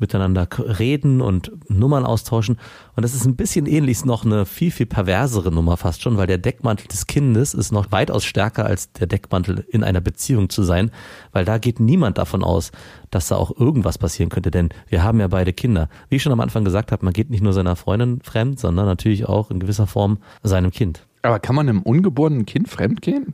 miteinander 0.02 0.48
reden 0.60 1.22
und 1.22 1.52
Nummern 1.70 2.06
austauschen. 2.06 2.58
Und 2.96 3.04
das 3.04 3.14
ist 3.14 3.26
ein 3.26 3.36
bisschen 3.36 3.66
ähnlich, 3.66 4.04
noch 4.04 4.26
eine 4.26 4.46
viel, 4.46 4.72
viel 4.72 4.86
perversere 4.86 5.52
Nummer 5.52 5.78
fast 5.78 6.02
schon, 6.02 6.18
weil 6.18 6.28
der 6.28 6.38
Deckmantel 6.38 6.88
des 6.88 7.08
Kindes 7.08 7.54
ist 7.54 7.72
noch 7.72 7.92
weitaus 7.92 8.26
stärker 8.26 8.66
als 8.66 8.92
der 8.92 9.08
Deckmantel 9.08 9.66
in 9.70 9.84
einer 9.84 10.02
Beziehung 10.02 10.50
zu 10.50 10.64
sein, 10.64 10.92
weil 11.32 11.46
da 11.46 11.58
geht 11.58 11.80
niemand 11.80 12.18
davon 12.18 12.44
aus, 12.44 12.72
dass 13.12 13.28
da 13.28 13.36
auch 13.38 13.58
irgendwas 13.58 13.98
passieren 13.98 14.30
könnte, 14.30 14.52
denn 14.52 14.70
wir 14.88 15.04
haben 15.04 15.20
ja 15.20 15.28
beide 15.28 15.54
Kinder. 15.54 15.90
Wie 16.10 16.18
ich 16.18 16.24
schon 16.24 16.34
am 16.34 16.40
Anfang 16.40 16.66
gesagt 16.66 16.92
habe, 16.92 17.06
man 17.06 17.14
geht 17.14 17.30
nicht 17.30 17.44
nur 17.44 17.54
seiner 17.54 17.76
Freundin 17.76 18.22
fremd, 18.22 18.60
sondern 18.60 18.86
natürlich 18.86 19.28
auch 19.28 19.52
in 19.52 19.60
gewisser 19.60 19.88
Form 19.88 20.18
seinem 20.44 20.72
Kind. 20.72 21.06
Aber 21.24 21.40
kann 21.40 21.56
man 21.56 21.70
einem 21.70 21.82
ungeborenen 21.84 22.46
Kind 22.46 22.68
fremdgehen? 22.70 23.34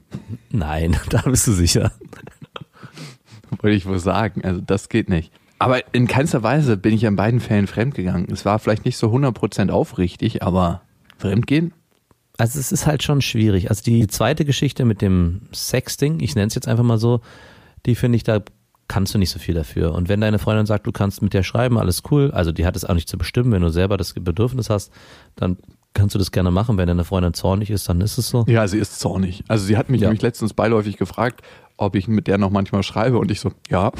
Nein, 0.49 0.97
da 1.09 1.21
bist 1.21 1.47
du 1.47 1.53
sicher. 1.53 1.91
Wollte 3.61 3.77
ich 3.77 3.85
wohl 3.85 3.99
sagen. 3.99 4.43
Also 4.43 4.61
das 4.61 4.89
geht 4.89 5.09
nicht. 5.09 5.31
Aber 5.59 5.81
in 5.93 6.07
keinster 6.07 6.43
Weise 6.43 6.77
bin 6.77 6.93
ich 6.93 7.03
in 7.03 7.15
beiden 7.15 7.39
Fällen 7.39 7.67
fremdgegangen. 7.67 8.27
Es 8.31 8.45
war 8.45 8.59
vielleicht 8.59 8.85
nicht 8.85 8.97
so 8.97 9.07
100% 9.07 9.69
aufrichtig, 9.71 10.43
aber 10.43 10.81
fremdgehen? 11.17 11.73
Also 12.37 12.59
es 12.59 12.71
ist 12.71 12.85
halt 12.85 13.01
schon 13.01 13.21
schwierig. 13.21 13.69
Also 13.71 13.81
die 13.83 14.05
zweite 14.07 14.45
Geschichte 14.45 14.85
mit 14.85 15.01
dem 15.01 15.41
Sexting, 15.53 16.19
ich 16.19 16.35
nenne 16.35 16.47
es 16.47 16.55
jetzt 16.55 16.67
einfach 16.67 16.83
mal 16.83 16.99
so, 16.99 17.21
die 17.87 17.95
finde 17.95 18.17
ich, 18.17 18.23
da 18.23 18.41
kannst 18.87 19.13
du 19.15 19.17
nicht 19.17 19.31
so 19.31 19.39
viel 19.39 19.55
dafür. 19.55 19.93
Und 19.95 20.07
wenn 20.07 20.21
deine 20.21 20.37
Freundin 20.39 20.67
sagt, 20.67 20.85
du 20.85 20.91
kannst 20.91 21.21
mit 21.23 21.33
der 21.33 21.41
schreiben, 21.43 21.77
alles 21.79 22.03
cool, 22.11 22.29
also 22.31 22.51
die 22.51 22.65
hat 22.65 22.75
es 22.75 22.85
auch 22.85 22.93
nicht 22.93 23.09
zu 23.09 23.17
bestimmen, 23.17 23.51
wenn 23.51 23.63
du 23.63 23.69
selber 23.69 23.97
das 23.97 24.13
Bedürfnis 24.13 24.69
hast, 24.69 24.91
dann 25.35 25.57
kannst 25.95 26.13
du 26.13 26.19
das 26.19 26.31
gerne 26.31 26.51
machen. 26.51 26.77
Wenn 26.77 26.87
deine 26.87 27.03
Freundin 27.03 27.33
zornig 27.33 27.71
ist, 27.71 27.89
dann 27.89 27.99
ist 28.01 28.19
es 28.19 28.29
so. 28.29 28.45
Ja, 28.47 28.67
sie 28.67 28.77
ist 28.77 28.99
zornig. 28.99 29.43
Also 29.47 29.65
sie 29.65 29.75
hat 29.75 29.89
mich 29.89 30.01
Ja. 30.01 30.07
nämlich 30.09 30.21
letztens 30.21 30.53
beiläufig 30.53 30.97
gefragt, 30.97 31.41
ob 31.75 31.95
ich 31.95 32.07
mit 32.07 32.27
der 32.27 32.37
noch 32.37 32.51
manchmal 32.51 32.83
schreibe 32.83 33.17
und 33.17 33.31
ich 33.31 33.39
so, 33.39 33.51
ja. 33.69 33.91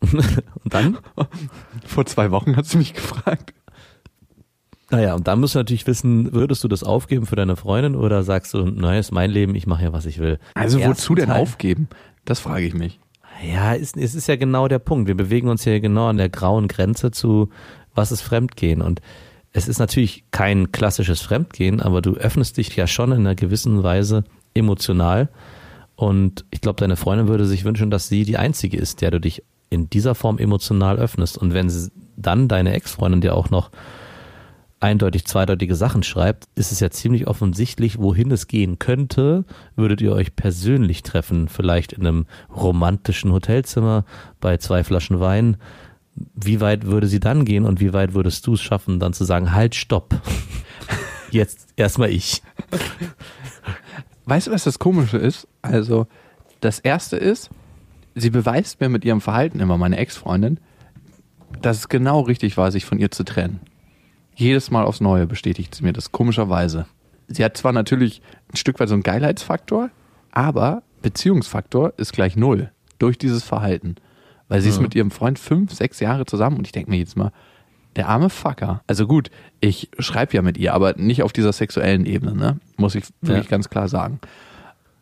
Und 0.02 0.74
dann, 0.74 0.98
Vor 1.86 2.06
zwei 2.06 2.30
Wochen 2.30 2.56
hat 2.56 2.66
sie 2.66 2.78
mich 2.78 2.94
gefragt. 2.94 3.52
naja, 4.90 5.14
und 5.14 5.28
dann 5.28 5.40
musst 5.40 5.54
du 5.54 5.58
natürlich 5.58 5.86
wissen, 5.86 6.32
würdest 6.32 6.64
du 6.64 6.68
das 6.68 6.82
aufgeben 6.82 7.26
für 7.26 7.36
deine 7.36 7.54
Freundin 7.56 7.94
oder 7.94 8.22
sagst 8.22 8.54
du, 8.54 8.64
naja, 8.64 8.98
ist 8.98 9.12
mein 9.12 9.30
Leben, 9.30 9.54
ich 9.54 9.66
mache 9.66 9.84
ja, 9.84 9.92
was 9.92 10.06
ich 10.06 10.18
will. 10.18 10.38
Also 10.54 10.82
wozu 10.82 11.14
denn 11.14 11.26
Teil- 11.28 11.40
aufgeben? 11.42 11.88
Das 12.24 12.40
frage 12.40 12.66
ich 12.66 12.74
mich. 12.74 12.98
Ja, 13.46 13.74
es, 13.74 13.94
es 13.96 14.14
ist 14.14 14.26
ja 14.26 14.36
genau 14.36 14.68
der 14.68 14.78
Punkt. 14.78 15.06
Wir 15.08 15.16
bewegen 15.16 15.48
uns 15.48 15.64
hier 15.64 15.80
genau 15.80 16.08
an 16.08 16.16
der 16.18 16.28
grauen 16.28 16.68
Grenze 16.68 17.10
zu, 17.10 17.48
was 17.94 18.12
ist 18.12 18.20
Fremdgehen. 18.22 18.82
Und 18.82 19.00
es 19.52 19.68
ist 19.68 19.78
natürlich 19.78 20.24
kein 20.30 20.72
klassisches 20.72 21.20
Fremdgehen, 21.22 21.80
aber 21.80 22.02
du 22.02 22.14
öffnest 22.14 22.56
dich 22.56 22.74
ja 22.76 22.86
schon 22.86 23.12
in 23.12 23.20
einer 23.20 23.34
gewissen 23.34 23.82
Weise 23.82 24.24
emotional. 24.54 25.28
Und 25.96 26.44
ich 26.50 26.60
glaube, 26.60 26.80
deine 26.80 26.96
Freundin 26.96 27.28
würde 27.28 27.46
sich 27.46 27.64
wünschen, 27.64 27.90
dass 27.90 28.08
sie 28.08 28.24
die 28.24 28.36
einzige 28.36 28.76
ist, 28.76 29.00
der 29.00 29.10
du 29.10 29.20
dich 29.20 29.42
in 29.70 29.88
dieser 29.88 30.14
Form 30.14 30.38
emotional 30.38 30.98
öffnest. 30.98 31.38
Und 31.38 31.54
wenn 31.54 31.70
dann 32.16 32.48
deine 32.48 32.74
Ex-Freundin 32.74 33.20
dir 33.20 33.34
auch 33.34 33.50
noch 33.50 33.70
eindeutig 34.80 35.26
zweideutige 35.26 35.74
Sachen 35.74 36.02
schreibt, 36.02 36.48
ist 36.54 36.72
es 36.72 36.80
ja 36.80 36.90
ziemlich 36.90 37.26
offensichtlich, 37.26 37.98
wohin 37.98 38.30
es 38.30 38.48
gehen 38.48 38.78
könnte. 38.78 39.44
Würdet 39.76 40.00
ihr 40.00 40.12
euch 40.12 40.34
persönlich 40.34 41.02
treffen, 41.02 41.48
vielleicht 41.48 41.92
in 41.92 42.06
einem 42.06 42.26
romantischen 42.54 43.32
Hotelzimmer 43.32 44.04
bei 44.40 44.56
zwei 44.56 44.82
Flaschen 44.82 45.20
Wein? 45.20 45.58
Wie 46.34 46.60
weit 46.60 46.86
würde 46.86 47.06
sie 47.06 47.20
dann 47.20 47.44
gehen 47.44 47.64
und 47.64 47.80
wie 47.80 47.92
weit 47.92 48.14
würdest 48.14 48.46
du 48.46 48.54
es 48.54 48.60
schaffen, 48.60 48.98
dann 48.98 49.12
zu 49.12 49.24
sagen, 49.24 49.52
halt, 49.52 49.74
stopp. 49.74 50.20
Jetzt 51.30 51.68
erstmal 51.76 52.10
ich. 52.10 52.42
Weißt 54.24 54.48
du, 54.48 54.50
was 54.50 54.64
das 54.64 54.78
Komische 54.78 55.18
ist? 55.18 55.46
Also, 55.62 56.06
das 56.60 56.78
erste 56.78 57.16
ist, 57.16 57.50
sie 58.14 58.30
beweist 58.30 58.80
mir 58.80 58.88
mit 58.88 59.04
ihrem 59.04 59.20
Verhalten 59.20 59.60
immer, 59.60 59.78
meine 59.78 59.96
Ex-Freundin, 59.98 60.58
dass 61.62 61.78
es 61.78 61.88
genau 61.88 62.20
richtig 62.20 62.56
war, 62.56 62.70
sich 62.72 62.84
von 62.84 62.98
ihr 62.98 63.10
zu 63.10 63.24
trennen. 63.24 63.60
Jedes 64.34 64.70
Mal 64.70 64.84
aufs 64.84 65.00
Neue 65.00 65.26
bestätigt 65.26 65.74
sie 65.74 65.82
mir 65.82 65.92
das, 65.92 66.12
komischerweise. 66.12 66.86
Sie 67.28 67.44
hat 67.44 67.56
zwar 67.56 67.72
natürlich 67.72 68.22
ein 68.52 68.56
Stück 68.56 68.80
weit 68.80 68.88
so 68.88 68.94
einen 68.94 69.02
Geilheitsfaktor, 69.02 69.90
aber 70.32 70.82
Beziehungsfaktor 71.02 71.92
ist 71.96 72.12
gleich 72.12 72.36
null 72.36 72.70
durch 72.98 73.18
dieses 73.18 73.42
Verhalten. 73.44 73.96
Weil 74.48 74.60
sie 74.62 74.68
ist 74.68 74.80
mit 74.80 74.94
ihrem 74.96 75.10
Freund 75.12 75.38
fünf, 75.38 75.72
sechs 75.72 76.00
Jahre 76.00 76.26
zusammen 76.26 76.56
und 76.58 76.66
ich 76.66 76.72
denke 76.72 76.90
mir 76.90 76.98
jetzt 76.98 77.16
mal, 77.16 77.30
der 77.96 78.08
arme 78.08 78.30
Fucker. 78.30 78.82
Also 78.86 79.06
gut, 79.06 79.30
ich 79.60 79.90
schreibe 79.98 80.34
ja 80.34 80.42
mit 80.42 80.58
ihr, 80.58 80.74
aber 80.74 80.94
nicht 80.96 81.22
auf 81.22 81.32
dieser 81.32 81.52
sexuellen 81.52 82.04
Ebene, 82.06 82.34
ne? 82.34 82.58
Muss 82.76 82.94
ich 82.94 83.04
wirklich 83.20 83.44
Ja. 83.46 83.50
ganz 83.50 83.68
klar 83.70 83.88
sagen. 83.88 84.20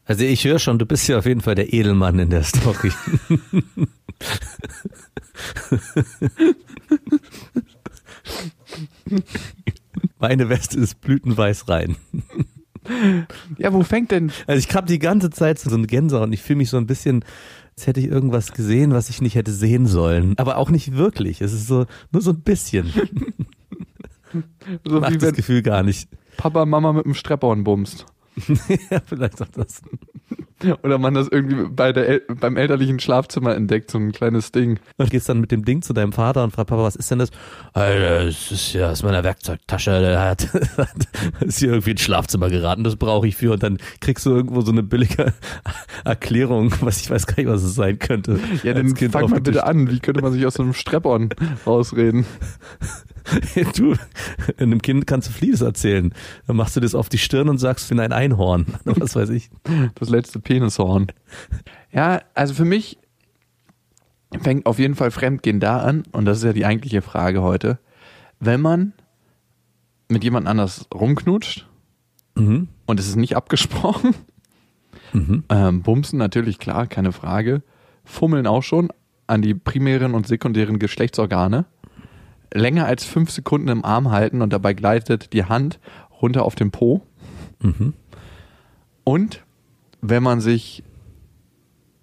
Also 0.09 0.25
ich 0.25 0.45
höre 0.45 0.59
schon, 0.59 0.79
du 0.79 0.87
bist 0.87 1.07
ja 1.07 1.19
auf 1.19 1.27
jeden 1.27 1.43
Fall 1.43 1.55
der 1.55 1.75
Edelmann 1.75 2.19
in 2.19 2.31
der 2.31 2.43
Story. 2.43 2.91
Meine 10.19 10.49
Weste 10.49 10.81
ist 10.81 11.03
blütenweiß 11.03 11.69
rein. 11.69 11.97
Ja, 13.59 13.75
wo 13.75 13.83
fängt 13.83 14.11
denn 14.11 14.33
Also 14.47 14.67
ich 14.67 14.75
habe 14.75 14.87
die 14.87 14.99
ganze 14.99 15.29
Zeit 15.29 15.59
so 15.59 15.75
eine 15.75 15.87
Gänsehaut 15.87 16.29
und 16.29 16.33
ich 16.33 16.41
fühle 16.41 16.57
mich 16.57 16.71
so 16.71 16.79
ein 16.79 16.87
bisschen, 16.87 17.23
als 17.77 17.87
hätte 17.87 18.01
ich 18.01 18.07
irgendwas 18.07 18.53
gesehen, 18.53 18.93
was 18.93 19.11
ich 19.11 19.21
nicht 19.21 19.35
hätte 19.35 19.53
sehen 19.53 19.87
sollen. 19.87 20.39
Aber 20.39 20.57
auch 20.57 20.71
nicht 20.71 20.97
wirklich. 20.97 21.43
Es 21.43 21.53
ist 21.53 21.67
so, 21.67 21.85
nur 22.13 22.23
so 22.23 22.31
ein 22.31 22.41
bisschen. 22.41 22.91
so 24.87 25.01
Macht 25.01 25.13
wie 25.13 25.19
das 25.19 25.29
wenn 25.29 25.35
Gefühl 25.35 25.61
gar 25.61 25.83
nicht. 25.83 26.09
Papa 26.39 26.65
Mama 26.65 26.95
mit 26.95 27.05
dem 27.05 27.13
Strap-on 27.13 27.63
bumst? 27.63 28.07
ja, 28.91 29.01
vielleicht 29.05 29.43
auch 29.43 29.49
das. 29.49 29.83
Oder 30.83 30.99
man 30.99 31.15
das 31.15 31.29
irgendwie 31.29 31.69
bei 31.71 31.93
der 31.93 32.09
El 32.09 32.23
beim 32.41 32.57
elterlichen 32.57 32.99
Schlafzimmer 32.99 33.55
entdeckt, 33.55 33.93
so 33.93 33.99
ein 33.99 34.11
kleines 34.11 34.51
Ding. 34.51 34.81
Und 34.97 35.11
gehst 35.11 35.29
dann 35.29 35.41
mit 35.41 35.53
dem 35.53 35.65
Ding 35.65 35.83
zu 35.83 35.93
deinem 35.93 36.13
Vater 36.13 36.43
und 36.43 36.51
fragst, 36.51 36.71
Papa, 36.71 36.83
was 36.83 36.97
ist 36.97 37.11
denn 37.11 37.21
das? 37.21 37.31
Alter, 37.75 38.25
das 38.25 38.51
ist 38.51 38.73
ja 38.73 38.91
aus 38.91 39.05
meiner 39.05 39.23
Werkzeugtasche, 39.23 39.91
der 40.01 40.21
hat, 40.29 40.49
ist 41.41 41.61
hier 41.61 41.69
irgendwie 41.69 41.93
ins 41.93 42.01
Schlafzimmer 42.01 42.51
geraten, 42.51 42.83
das 42.83 42.97
brauche 42.97 43.29
ich 43.29 43.37
für. 43.37 43.53
Und 43.53 43.63
dann 43.63 43.79
kriegst 44.01 44.27
du 44.27 44.31
irgendwo 44.31 44.61
so 44.63 44.73
eine 44.73 44.83
billige 44.83 45.33
Erklärung, 46.05 46.73
was 46.81 47.01
ich 47.01 47.11
weiß 47.11 47.27
gar 47.29 47.37
nicht, 47.37 47.49
was 47.49 47.63
es 47.63 47.77
sein 47.77 47.99
könnte. 48.01 48.41
Ja, 48.65 48.75
dann 48.75 48.95
Kind 48.95 49.13
fang 49.13 49.31
mal 49.31 49.41
bitte 49.41 49.65
an. 49.65 49.89
Wie 49.91 50.01
könnte 50.01 50.23
man 50.23 50.33
sich 50.33 50.45
aus 50.45 50.55
so 50.55 50.65
einem 50.65 50.75
Strap-on 50.75 51.31
rausreden? 51.67 52.27
Du, 53.77 53.95
einem 54.59 54.81
Kind 54.83 55.07
kannst 55.07 55.29
du 55.29 55.33
vieles 55.33 55.61
erzählen. 55.61 56.13
Dann 56.47 56.57
machst 56.57 56.77
du 56.77 56.81
das 56.81 56.95
auf 56.95 57.09
die 57.09 57.19
Stirn 57.19 57.49
und 57.49 57.59
sagst, 57.59 57.85
ich 57.85 57.89
bin 57.91 58.01
ein 58.01 58.13
Einhorn. 58.13 58.67
Was 58.85 59.15
weiß 59.17 59.31
ich. 59.31 59.51
Das 59.97 60.09
letzte 60.09 60.41
Penishorn. 60.41 61.09
Ja, 61.93 62.23
also 62.35 62.55
für 62.55 62.65
mich 62.65 62.99
fängt 64.41 64.67
auf 64.67 64.79
jeden 64.79 64.95
Fall 64.95 65.11
Fremdgehen 65.11 65.61
da 65.61 65.79
an, 65.81 66.03
und 66.13 66.25
das 66.27 66.39
ist 66.39 66.45
ja 66.45 66.53
die 66.53 66.67
eigentliche 66.67 67.03
Frage 67.03 67.43
heute, 67.43 67.79
wenn 68.41 68.61
man 68.61 68.93
mit 70.09 70.25
jemand 70.25 70.47
anders 70.47 70.87
rumknutscht 70.95 71.67
Mhm. 72.35 72.69
und 72.87 73.01
es 73.01 73.09
ist 73.09 73.17
nicht 73.17 73.37
abgesprochen, 73.37 74.15
Mhm. 75.13 75.45
ähm, 75.49 75.83
Bumsen 75.83 76.19
natürlich, 76.19 76.59
klar, 76.59 76.87
keine 76.87 77.13
Frage, 77.13 77.63
Fummeln 78.05 78.47
auch 78.47 78.63
schon 78.63 78.91
an 79.27 79.43
die 79.43 79.55
primären 79.55 80.15
und 80.15 80.27
sekundären 80.27 80.79
Geschlechtsorgane, 80.79 81.65
länger 82.53 82.87
als 82.87 83.05
fünf 83.05 83.31
Sekunden 83.31 83.69
im 83.69 83.85
Arm 83.85 84.11
halten 84.11 84.43
und 84.43 84.53
dabei 84.53 84.73
gleitet 84.75 85.33
die 85.33 85.45
Hand 85.45 85.79
runter 86.23 86.45
auf 86.45 86.55
den 86.55 86.71
Po 86.71 87.03
Mhm. 87.61 87.93
und 89.05 89.45
wenn 90.01 90.23
man 90.23 90.41
sich 90.41 90.85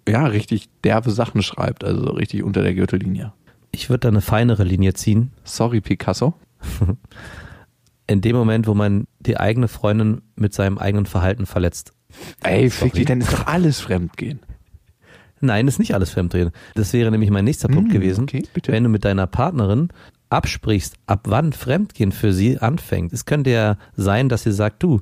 ja 0.08 0.26
richtig 0.26 0.68
derbe 0.84 1.10
Sachen 1.10 1.42
schreibt, 1.42 1.82
also 1.82 2.02
so 2.04 2.10
richtig 2.12 2.42
unter 2.42 2.62
der 2.62 2.74
Gürtellinie. 2.74 3.32
Ich 3.72 3.88
würde 3.90 4.00
da 4.00 4.08
eine 4.08 4.20
feinere 4.20 4.64
Linie 4.64 4.92
ziehen. 4.94 5.32
Sorry, 5.44 5.80
Picasso. 5.80 6.34
In 8.06 8.20
dem 8.20 8.36
Moment, 8.36 8.66
wo 8.66 8.74
man 8.74 9.06
die 9.18 9.36
eigene 9.38 9.66
Freundin 9.68 10.22
mit 10.36 10.54
seinem 10.54 10.78
eigenen 10.78 11.06
Verhalten 11.06 11.44
verletzt. 11.46 11.92
Ey, 12.42 12.68
Sorry. 12.68 12.90
fick 12.90 12.92
dich, 12.92 13.04
dann 13.06 13.20
ist 13.20 13.32
doch 13.32 13.46
alles 13.46 13.80
Fremdgehen. 13.80 14.40
Nein, 15.40 15.66
ist 15.68 15.78
nicht 15.78 15.92
alles 15.94 16.10
Fremdgehen. 16.10 16.50
Das 16.74 16.92
wäre 16.92 17.10
nämlich 17.10 17.30
mein 17.30 17.44
nächster 17.44 17.68
Punkt 17.68 17.92
Hm, 17.92 18.00
gewesen. 18.00 18.22
okay. 18.24 18.44
Wenn 18.66 18.84
du 18.84 18.88
mit 18.88 19.04
deiner 19.04 19.26
Partnerin 19.26 19.88
absprichst, 20.30 20.96
ab 21.06 21.20
wann 21.28 21.52
Fremdgehen 21.52 22.12
für 22.12 22.32
sie 22.32 22.58
anfängt. 22.58 23.12
Es 23.12 23.24
könnte 23.24 23.50
ja 23.50 23.76
sein, 23.94 24.28
dass 24.28 24.42
sie 24.42 24.52
sagt, 24.52 24.82
du, 24.82 25.00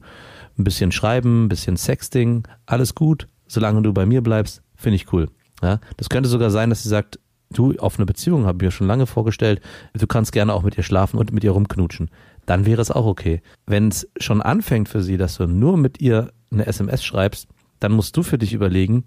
ein 0.58 0.64
bisschen 0.64 0.92
schreiben, 0.92 1.44
ein 1.44 1.48
bisschen 1.48 1.76
Sexting, 1.76 2.46
alles 2.66 2.94
gut, 2.94 3.28
solange 3.46 3.82
du 3.82 3.92
bei 3.92 4.06
mir 4.06 4.22
bleibst, 4.22 4.62
finde 4.76 4.96
ich 4.96 5.12
cool. 5.12 5.28
Ja, 5.62 5.80
das 5.96 6.08
könnte 6.08 6.28
sogar 6.28 6.50
sein, 6.50 6.70
dass 6.70 6.82
sie 6.82 6.88
sagt, 6.88 7.18
du, 7.50 7.74
auf 7.78 7.98
eine 7.98 8.06
Beziehung 8.06 8.46
habe 8.46 8.58
ich 8.58 8.62
mir 8.66 8.70
schon 8.70 8.86
lange 8.86 9.06
vorgestellt, 9.06 9.60
du 9.94 10.06
kannst 10.06 10.32
gerne 10.32 10.52
auch 10.52 10.62
mit 10.62 10.76
ihr 10.76 10.82
schlafen 10.82 11.18
und 11.18 11.32
mit 11.32 11.44
ihr 11.44 11.52
rumknutschen. 11.52 12.10
Dann 12.46 12.66
wäre 12.66 12.82
es 12.82 12.90
auch 12.90 13.06
okay. 13.06 13.40
Wenn 13.66 13.88
es 13.88 14.08
schon 14.18 14.42
anfängt 14.42 14.88
für 14.88 15.02
sie, 15.02 15.16
dass 15.16 15.36
du 15.36 15.46
nur 15.46 15.76
mit 15.76 16.00
ihr 16.00 16.32
eine 16.52 16.66
SMS 16.66 17.02
schreibst, 17.04 17.48
dann 17.80 17.92
musst 17.92 18.16
du 18.16 18.22
für 18.22 18.38
dich 18.38 18.52
überlegen, 18.52 19.04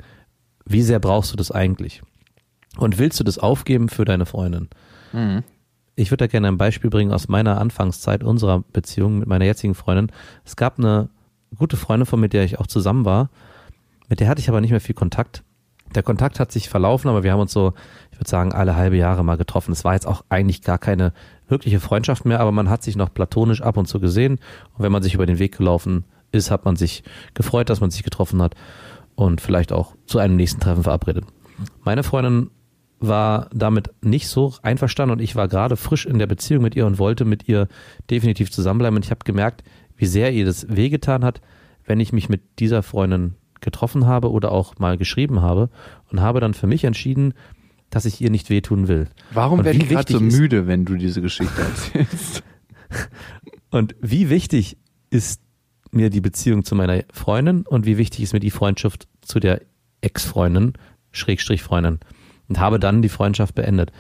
wie 0.66 0.82
sehr 0.82 1.00
brauchst 1.00 1.32
du 1.32 1.38
das 1.38 1.52
eigentlich? 1.52 2.02
Und 2.78 2.98
willst 2.98 3.20
du 3.20 3.24
das 3.24 3.38
aufgeben 3.38 3.90
für 3.90 4.06
deine 4.06 4.26
Freundin? 4.26 4.70
Ich 6.00 6.12
würde 6.12 6.26
da 6.26 6.28
gerne 6.28 6.48
ein 6.48 6.60
Beispiel 6.60 6.92
bringen 6.92 7.12
aus 7.12 7.28
meiner 7.28 7.60
Anfangszeit 7.60 8.24
unserer 8.24 8.64
Beziehung 8.72 9.18
mit 9.18 9.28
meiner 9.28 9.46
jetzigen 9.46 9.74
Freundin. 9.74 10.12
Es 10.46 10.56
gab 10.56 10.78
eine 10.78 11.10
gute 11.58 11.76
Freundin 11.76 12.06
von 12.06 12.20
mir, 12.20 12.26
mit 12.26 12.34
der 12.34 12.44
ich 12.44 12.60
auch 12.60 12.68
zusammen 12.68 13.04
war. 13.04 13.32
Mit 14.08 14.20
der 14.20 14.28
hatte 14.30 14.40
ich 14.40 14.48
aber 14.48 14.62
nicht 14.62 14.70
mehr 14.70 14.80
viel 14.80 14.94
Kontakt. 14.94 15.44
Der 15.96 16.04
Kontakt 16.04 16.40
hat 16.40 16.52
sich 16.52 16.70
verlaufen, 16.70 17.10
aber 17.10 17.24
wir 17.24 17.32
haben 17.32 17.40
uns 17.40 17.52
so, 17.52 17.74
ich 18.12 18.20
würde 18.20 18.30
sagen, 18.30 18.54
alle 18.54 18.76
halbe 18.76 18.96
Jahre 18.96 19.24
mal 19.24 19.38
getroffen. 19.38 19.72
Es 19.72 19.86
war 19.86 19.94
jetzt 19.94 20.06
auch 20.06 20.24
eigentlich 20.30 20.62
gar 20.62 20.78
keine 20.78 21.14
wirkliche 21.48 21.80
Freundschaft 21.80 22.26
mehr, 22.26 22.42
aber 22.42 22.52
man 22.52 22.70
hat 22.70 22.84
sich 22.84 22.96
noch 22.96 23.12
platonisch 23.12 23.64
ab 23.64 23.76
und 23.76 23.88
zu 23.88 24.00
gesehen. 24.00 24.34
Und 24.78 24.84
wenn 24.84 24.92
man 24.92 25.02
sich 25.02 25.16
über 25.16 25.26
den 25.26 25.40
Weg 25.40 25.58
gelaufen 25.58 26.04
ist, 26.32 26.52
hat 26.52 26.64
man 26.64 26.76
sich 26.76 27.04
gefreut, 27.34 27.72
dass 27.72 27.82
man 27.82 27.90
sich 27.90 28.04
getroffen 28.04 28.40
hat 28.44 28.54
und 29.16 29.42
vielleicht 29.42 29.72
auch 29.72 29.96
zu 30.06 30.20
einem 30.20 30.36
nächsten 30.36 30.60
Treffen 30.60 30.84
verabredet. 30.84 31.26
Meine 31.84 32.04
Freundin 32.04 32.52
war 33.00 33.50
damit 33.54 33.90
nicht 34.02 34.28
so 34.28 34.54
einverstanden 34.62 35.14
und 35.14 35.22
ich 35.22 35.36
war 35.36 35.48
gerade 35.48 35.78
frisch 35.78 36.06
in 36.06 36.20
der 36.20 36.28
Beziehung 36.28 36.64
mit 36.64 36.76
ihr 36.76 36.86
und 36.86 36.98
wollte 37.00 37.26
mit 37.26 37.48
ihr 37.48 37.68
definitiv 38.10 38.52
zusammenbleiben. 38.52 38.96
Und 38.98 39.06
ich 39.06 39.12
habe 39.12 39.24
gemerkt, 39.24 39.64
wie 39.96 40.06
sehr 40.08 40.32
ihr 40.34 40.46
das 40.46 40.68
wehgetan 40.70 41.24
hat, 41.24 41.42
wenn 41.86 42.00
ich 42.00 42.12
mich 42.14 42.30
mit 42.30 42.60
dieser 42.60 42.84
Freundin 42.84 43.36
getroffen 43.62 44.06
habe 44.06 44.32
oder 44.32 44.52
auch 44.52 44.78
mal 44.80 44.98
geschrieben 44.98 45.42
habe 45.42 45.70
und 46.12 46.22
habe 46.22 46.40
dann 46.40 46.54
für 46.54 46.68
mich 46.68 46.84
entschieden, 46.84 47.34
dass 47.90 48.06
ich 48.06 48.20
ihr 48.20 48.30
nicht 48.30 48.50
wehtun 48.50 48.88
will. 48.88 49.08
Warum 49.32 49.64
werde 49.64 49.80
ich 49.80 49.90
gerade 49.90 50.12
so 50.12 50.20
wichtig 50.20 50.34
ist- 50.34 50.40
müde, 50.40 50.68
wenn 50.68 50.86
du 50.86 50.96
diese 50.96 51.22
Geschichte 51.22 51.62
erzählst? 51.62 52.44
Und 53.70 53.96
wie 54.02 54.30
wichtig 54.30 54.78
ist 55.10 55.42
mir 55.92 56.10
die 56.10 56.22
Beziehung 56.22 56.64
zu 56.64 56.76
meiner 56.76 57.04
Freundin 57.12 57.66
und 57.66 57.86
wie 57.86 57.98
wichtig 57.98 58.22
ist 58.22 58.34
mir 58.34 58.40
die 58.40 58.52
Freundschaft 58.52 59.08
zu 59.22 59.40
der 59.40 59.62
Ex-Freundin, 60.02 60.74
Schrägstrich 61.12 61.64
Freundin. 61.64 62.00
Und 62.48 62.60
habe 62.60 62.80
dann 62.80 63.02
die 63.02 63.10
Freundschaft 63.10 63.56
beendet. 63.56 63.92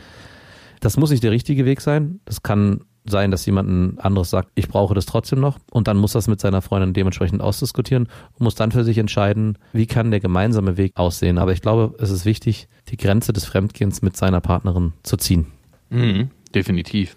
Das 0.80 0.98
muss 0.98 1.12
nicht 1.12 1.24
der 1.24 1.32
richtige 1.32 1.66
Weg 1.66 1.82
sein. 1.82 2.20
Das 2.26 2.44
kann 2.44 2.82
sein, 3.10 3.32
dass 3.32 3.46
jemand 3.46 4.00
anderes 4.00 4.30
sagt, 4.30 4.50
ich 4.56 4.68
brauche 4.68 4.94
das 4.94 5.06
trotzdem 5.06 5.40
noch. 5.40 5.60
Und 5.72 5.88
dann 5.88 5.98
muss 5.98 6.12
das 6.12 6.28
mit 6.28 6.40
seiner 6.40 6.62
Freundin 6.62 6.94
dementsprechend 6.94 7.42
ausdiskutieren 7.42 8.08
und 8.34 8.42
muss 8.42 8.56
dann 8.56 8.72
für 8.72 8.84
sich 8.84 8.98
entscheiden, 8.98 9.58
wie 9.74 9.86
kann 9.88 10.12
der 10.12 10.20
gemeinsame 10.20 10.78
Weg 10.78 10.94
aussehen. 10.96 11.38
Aber 11.38 11.52
ich 11.52 11.62
glaube, 11.62 11.96
es 12.02 12.10
ist 12.10 12.26
wichtig, 12.26 12.68
die 12.90 12.98
Grenze 12.98 13.34
des 13.34 13.46
Fremdgehens 13.46 14.02
mit 14.02 14.18
seiner 14.18 14.42
Partnerin 14.42 14.94
zu 15.04 15.18
ziehen. 15.18 15.48
Mhm, 15.90 16.30
definitiv. 16.54 17.16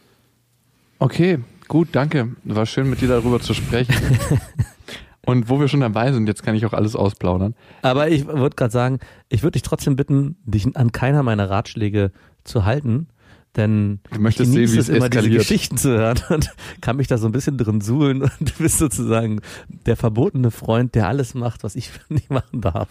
Okay, 0.99 1.39
gut, 1.69 1.89
danke. 1.93 2.29
War 2.45 2.67
schön 2.67 2.89
mit 2.89 3.01
dir 3.01 3.09
darüber 3.09 3.41
zu 3.41 3.55
sprechen. 3.55 3.95
Und 5.27 5.49
wo 5.49 5.61
wir 5.61 5.69
schon 5.69 5.81
dabei 5.81 6.13
sind, 6.13 6.27
jetzt 6.27 6.43
kann 6.43 6.55
ich 6.55 6.65
auch 6.67 6.73
alles 6.73 6.97
ausplaudern. 6.97 7.55
Aber 7.83 8.09
ich 8.09 8.27
würde 8.27 8.57
gerade 8.57 8.73
sagen, 8.73 9.01
ich 9.29 9.43
würde 9.43 9.53
dich 9.53 9.63
trotzdem 9.63 9.97
bitten, 9.97 10.37
dich 10.45 10.77
an 10.77 10.93
keiner 10.93 11.23
meiner 11.23 11.51
Ratschläge 11.51 12.11
zu 12.45 12.65
halten, 12.65 13.09
denn 13.57 14.01
Du 14.13 14.21
möchtest 14.21 14.51
ich 14.51 14.55
sehen, 14.55 14.73
wie 14.77 14.79
es 14.79 14.89
immer 14.89 15.09
diese 15.09 15.19
eskaliert. 15.21 15.41
Geschichten 15.41 15.77
zu 15.77 15.91
hören 15.91 16.21
und 16.31 16.51
kann 16.81 16.97
mich 16.97 17.09
da 17.09 17.19
so 17.19 17.27
ein 17.27 17.33
bisschen 17.33 17.59
drin 17.59 17.81
suhlen 17.81 18.23
und 18.41 18.41
du 18.41 18.53
bist 18.59 18.79
sozusagen 18.79 19.41
der 19.87 19.97
verbotene 19.97 20.51
Freund, 20.51 20.95
der 20.95 21.09
alles 21.09 21.35
macht, 21.35 21.65
was 21.65 21.75
ich 21.77 21.91
nicht 22.09 22.31
machen 22.31 22.61
darf. 22.61 22.89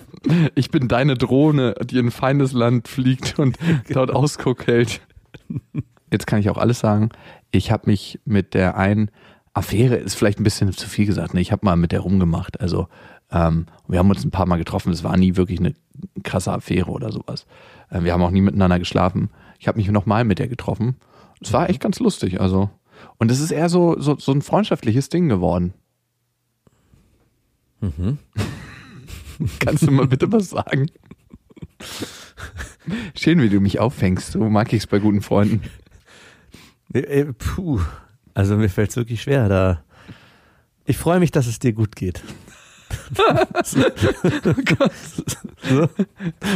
Ich 0.56 0.70
bin 0.70 0.88
deine 0.88 1.16
Drohne, 1.16 1.76
die 1.84 1.98
in 1.98 2.08
ein 2.08 2.12
feindes 2.12 2.52
Land 2.52 2.88
fliegt 2.88 3.40
und 3.40 3.58
dort 3.90 4.12
Ausguck 4.12 4.68
hält. 4.68 5.02
Jetzt 6.12 6.28
kann 6.28 6.40
ich 6.40 6.50
auch 6.50 6.58
alles 6.58 6.80
sagen. 6.80 7.10
Ich 7.52 7.72
habe 7.72 7.84
mich 7.90 8.20
mit 8.26 8.54
der 8.54 8.78
einen 8.78 9.10
Affäre, 9.54 9.96
ist 9.96 10.16
vielleicht 10.16 10.40
ein 10.40 10.44
bisschen 10.44 10.72
zu 10.72 10.88
viel 10.88 11.06
gesagt, 11.06 11.34
ne? 11.34 11.42
ich 11.42 11.52
habe 11.52 11.66
mal 11.66 11.76
mit 11.76 11.92
der 11.92 12.02
rumgemacht. 12.02 12.60
Also 12.62 12.88
ähm, 13.32 13.66
wir 13.88 14.00
haben 14.00 14.10
uns 14.10 14.24
ein 14.24 14.32
paar 14.32 14.46
Mal 14.46 14.58
getroffen. 14.58 14.92
Es 14.92 15.04
war 15.04 15.18
nie 15.18 15.36
wirklich 15.36 15.60
eine 15.60 15.74
krasse 16.24 16.52
Affäre 16.52 16.92
oder 16.92 17.12
sowas. 17.12 17.46
Äh, 17.90 18.04
wir 18.04 18.14
haben 18.14 18.24
auch 18.24 18.32
nie 18.32 18.42
miteinander 18.42 18.80
geschlafen. 18.80 19.30
Ich 19.60 19.68
habe 19.68 19.78
mich 19.78 19.90
nochmal 19.90 20.24
mit 20.24 20.40
der 20.40 20.48
getroffen. 20.48 20.96
Es 21.42 21.52
war 21.54 21.70
echt 21.70 21.82
ganz 21.82 22.00
lustig. 22.00 22.40
Also 22.40 22.70
und 23.18 23.32
es 23.32 23.40
ist 23.40 23.52
eher 23.52 23.70
so, 23.70 24.00
so, 24.00 24.18
so 24.18 24.32
ein 24.32 24.42
freundschaftliches 24.42 25.10
Ding 25.10 25.30
geworden. 25.30 25.74
Kannst 29.60 29.84
du 29.84 29.92
mal 29.92 30.08
bitte 30.08 30.32
was 30.32 30.50
sagen? 30.50 30.88
Schön, 33.16 33.42
wie 33.42 33.50
du 33.50 33.60
mich 33.60 33.80
auffängst. 33.80 34.32
So 34.34 34.50
mag 34.50 34.74
ich 34.74 34.84
es 34.84 34.88
bei 34.88 35.00
guten 35.00 35.22
Freunden. 35.22 35.62
Äh, 36.94 37.00
äh, 37.00 37.34
Puh, 37.34 37.80
also 38.34 38.56
mir 38.58 38.70
fällt 38.70 38.90
es 38.92 38.96
wirklich 38.96 39.22
schwer 39.22 39.50
da. 39.50 39.84
Ich 40.86 40.98
freue 40.98 41.20
mich, 41.20 41.32
dass 41.32 41.48
es 41.48 41.60
dir 41.60 41.74
gut 41.74 41.96
geht. 41.96 42.22
so, 43.64 43.84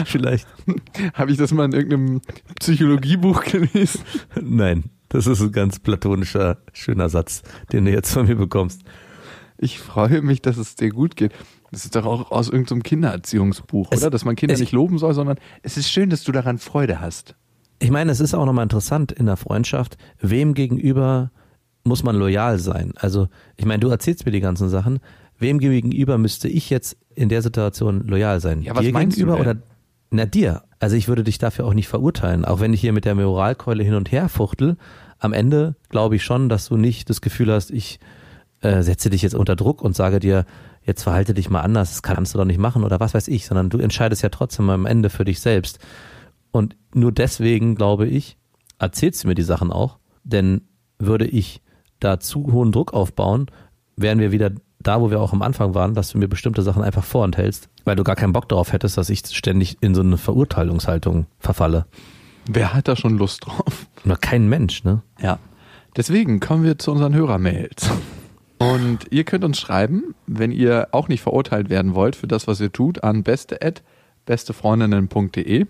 vielleicht. 0.05 0.47
Habe 1.13 1.31
ich 1.31 1.37
das 1.37 1.51
mal 1.51 1.65
in 1.65 1.73
irgendeinem 1.73 2.21
Psychologiebuch 2.59 3.43
gelesen? 3.43 4.01
Nein, 4.41 4.85
das 5.09 5.27
ist 5.27 5.41
ein 5.41 5.51
ganz 5.51 5.79
platonischer, 5.79 6.57
schöner 6.73 7.09
Satz, 7.09 7.43
den 7.71 7.85
du 7.85 7.91
jetzt 7.91 8.11
von 8.13 8.25
mir 8.27 8.35
bekommst. 8.35 8.81
Ich 9.57 9.79
freue 9.79 10.21
mich, 10.21 10.41
dass 10.41 10.57
es 10.57 10.75
dir 10.75 10.89
gut 10.89 11.15
geht. 11.15 11.31
Das 11.71 11.85
ist 11.85 11.95
doch 11.95 12.05
auch 12.05 12.31
aus 12.31 12.49
irgendeinem 12.49 12.83
Kindererziehungsbuch, 12.83 13.89
Es- 13.91 14.01
oder? 14.01 14.09
Dass 14.09 14.25
man 14.25 14.35
Kinder 14.35 14.53
es- 14.53 14.59
nicht 14.59 14.71
loben 14.73 14.97
soll, 14.97 15.13
sondern 15.13 15.37
es 15.61 15.77
ist 15.77 15.89
schön, 15.91 16.09
dass 16.09 16.23
du 16.23 16.31
daran 16.31 16.57
Freude 16.57 16.99
hast. 16.99 17.35
Ich 17.79 17.91
meine, 17.91 18.11
es 18.11 18.19
ist 18.19 18.33
auch 18.33 18.45
nochmal 18.45 18.63
interessant 18.63 19.11
in 19.11 19.25
der 19.25 19.37
Freundschaft, 19.37 19.97
wem 20.21 20.53
gegenüber 20.53 21.31
muss 21.83 22.03
man 22.03 22.15
loyal 22.15 22.59
sein? 22.59 22.93
Also, 22.95 23.27
ich 23.57 23.65
meine, 23.65 23.79
du 23.79 23.89
erzählst 23.89 24.25
mir 24.25 24.31
die 24.31 24.39
ganzen 24.39 24.69
Sachen. 24.69 24.99
Wem 25.37 25.59
gegenüber 25.59 26.17
müsste 26.17 26.47
ich 26.47 26.69
jetzt 26.69 26.97
in 27.15 27.29
der 27.29 27.41
Situation 27.41 28.07
loyal 28.07 28.39
sein? 28.39 28.61
Ja, 28.61 28.75
was 28.75 28.85
dir 28.85 28.93
meinst 28.93 29.17
du 29.17 29.21
gegenüber 29.21 29.43
denn? 29.43 29.57
oder 29.57 29.61
na 30.13 30.25
dir? 30.25 30.63
Also 30.79 30.95
ich 30.95 31.07
würde 31.07 31.23
dich 31.23 31.39
dafür 31.39 31.65
auch 31.65 31.73
nicht 31.73 31.87
verurteilen, 31.87 32.45
auch 32.45 32.59
wenn 32.59 32.73
ich 32.73 32.81
hier 32.81 32.93
mit 32.93 33.05
der 33.05 33.15
Moralkeule 33.15 33.83
hin 33.83 33.95
und 33.95 34.11
her 34.11 34.29
fuchtel. 34.29 34.77
Am 35.17 35.33
Ende 35.33 35.75
glaube 35.89 36.15
ich 36.15 36.23
schon, 36.23 36.49
dass 36.49 36.67
du 36.67 36.77
nicht 36.77 37.09
das 37.09 37.21
Gefühl 37.21 37.51
hast, 37.51 37.71
ich 37.71 37.99
äh, 38.61 38.83
setze 38.83 39.09
dich 39.09 39.23
jetzt 39.23 39.33
unter 39.33 39.55
Druck 39.55 39.81
und 39.81 39.95
sage 39.95 40.19
dir, 40.19 40.45
jetzt 40.85 41.03
verhalte 41.03 41.33
dich 41.33 41.49
mal 41.49 41.61
anders, 41.61 41.89
das 41.89 42.03
kannst 42.03 42.33
du 42.33 42.37
doch 42.37 42.45
nicht 42.45 42.59
machen 42.59 42.83
oder 42.83 42.99
was 42.99 43.13
weiß 43.13 43.27
ich, 43.27 43.45
sondern 43.45 43.69
du 43.69 43.79
entscheidest 43.79 44.21
ja 44.21 44.29
trotzdem 44.29 44.69
am 44.69 44.85
Ende 44.85 45.09
für 45.09 45.25
dich 45.25 45.39
selbst. 45.39 45.79
Und 46.51 46.75
nur 46.93 47.11
deswegen, 47.11 47.73
glaube 47.73 48.07
ich, 48.07 48.37
erzählst 48.77 49.23
du 49.23 49.29
mir 49.29 49.35
die 49.35 49.41
Sachen 49.41 49.71
auch, 49.71 49.97
denn 50.23 50.61
würde 50.99 51.25
ich 51.25 51.62
da 52.03 52.19
zu 52.19 52.51
hohen 52.51 52.71
Druck 52.71 52.93
aufbauen, 52.93 53.47
wären 53.95 54.19
wir 54.19 54.31
wieder 54.31 54.51
da, 54.79 55.01
wo 55.01 55.09
wir 55.09 55.21
auch 55.21 55.33
am 55.33 55.41
Anfang 55.41 55.75
waren, 55.75 55.93
dass 55.93 56.09
du 56.09 56.17
mir 56.17 56.27
bestimmte 56.27 56.61
Sachen 56.61 56.83
einfach 56.83 57.03
vorenthältst, 57.03 57.69
weil 57.85 57.95
du 57.95 58.03
gar 58.03 58.15
keinen 58.15 58.33
Bock 58.33 58.49
darauf 58.49 58.73
hättest, 58.73 58.97
dass 58.97 59.09
ich 59.09 59.25
ständig 59.25 59.77
in 59.81 59.95
so 59.95 60.01
eine 60.01 60.17
Verurteilungshaltung 60.17 61.25
verfalle. 61.39 61.85
Wer 62.45 62.73
hat 62.73 62.89
da 62.89 62.95
schon 62.95 63.17
Lust 63.17 63.45
drauf? 63.45 63.87
Nur 64.03 64.17
kein 64.17 64.49
Mensch, 64.49 64.83
ne? 64.83 65.01
Ja. 65.21 65.39
Deswegen 65.95 66.39
kommen 66.39 66.63
wir 66.63 66.79
zu 66.79 66.91
unseren 66.91 67.13
Hörermails. 67.13 67.87
Und 68.57 69.11
ihr 69.11 69.23
könnt 69.23 69.43
uns 69.43 69.59
schreiben, 69.59 70.15
wenn 70.25 70.51
ihr 70.51 70.87
auch 70.91 71.07
nicht 71.07 71.21
verurteilt 71.21 71.69
werden 71.69 71.93
wollt 71.95 72.15
für 72.15 72.27
das, 72.27 72.47
was 72.47 72.59
ihr 72.59 72.71
tut, 72.71 73.03
an 73.03 73.21
beste@bestefreundinnen.de. 73.23 75.65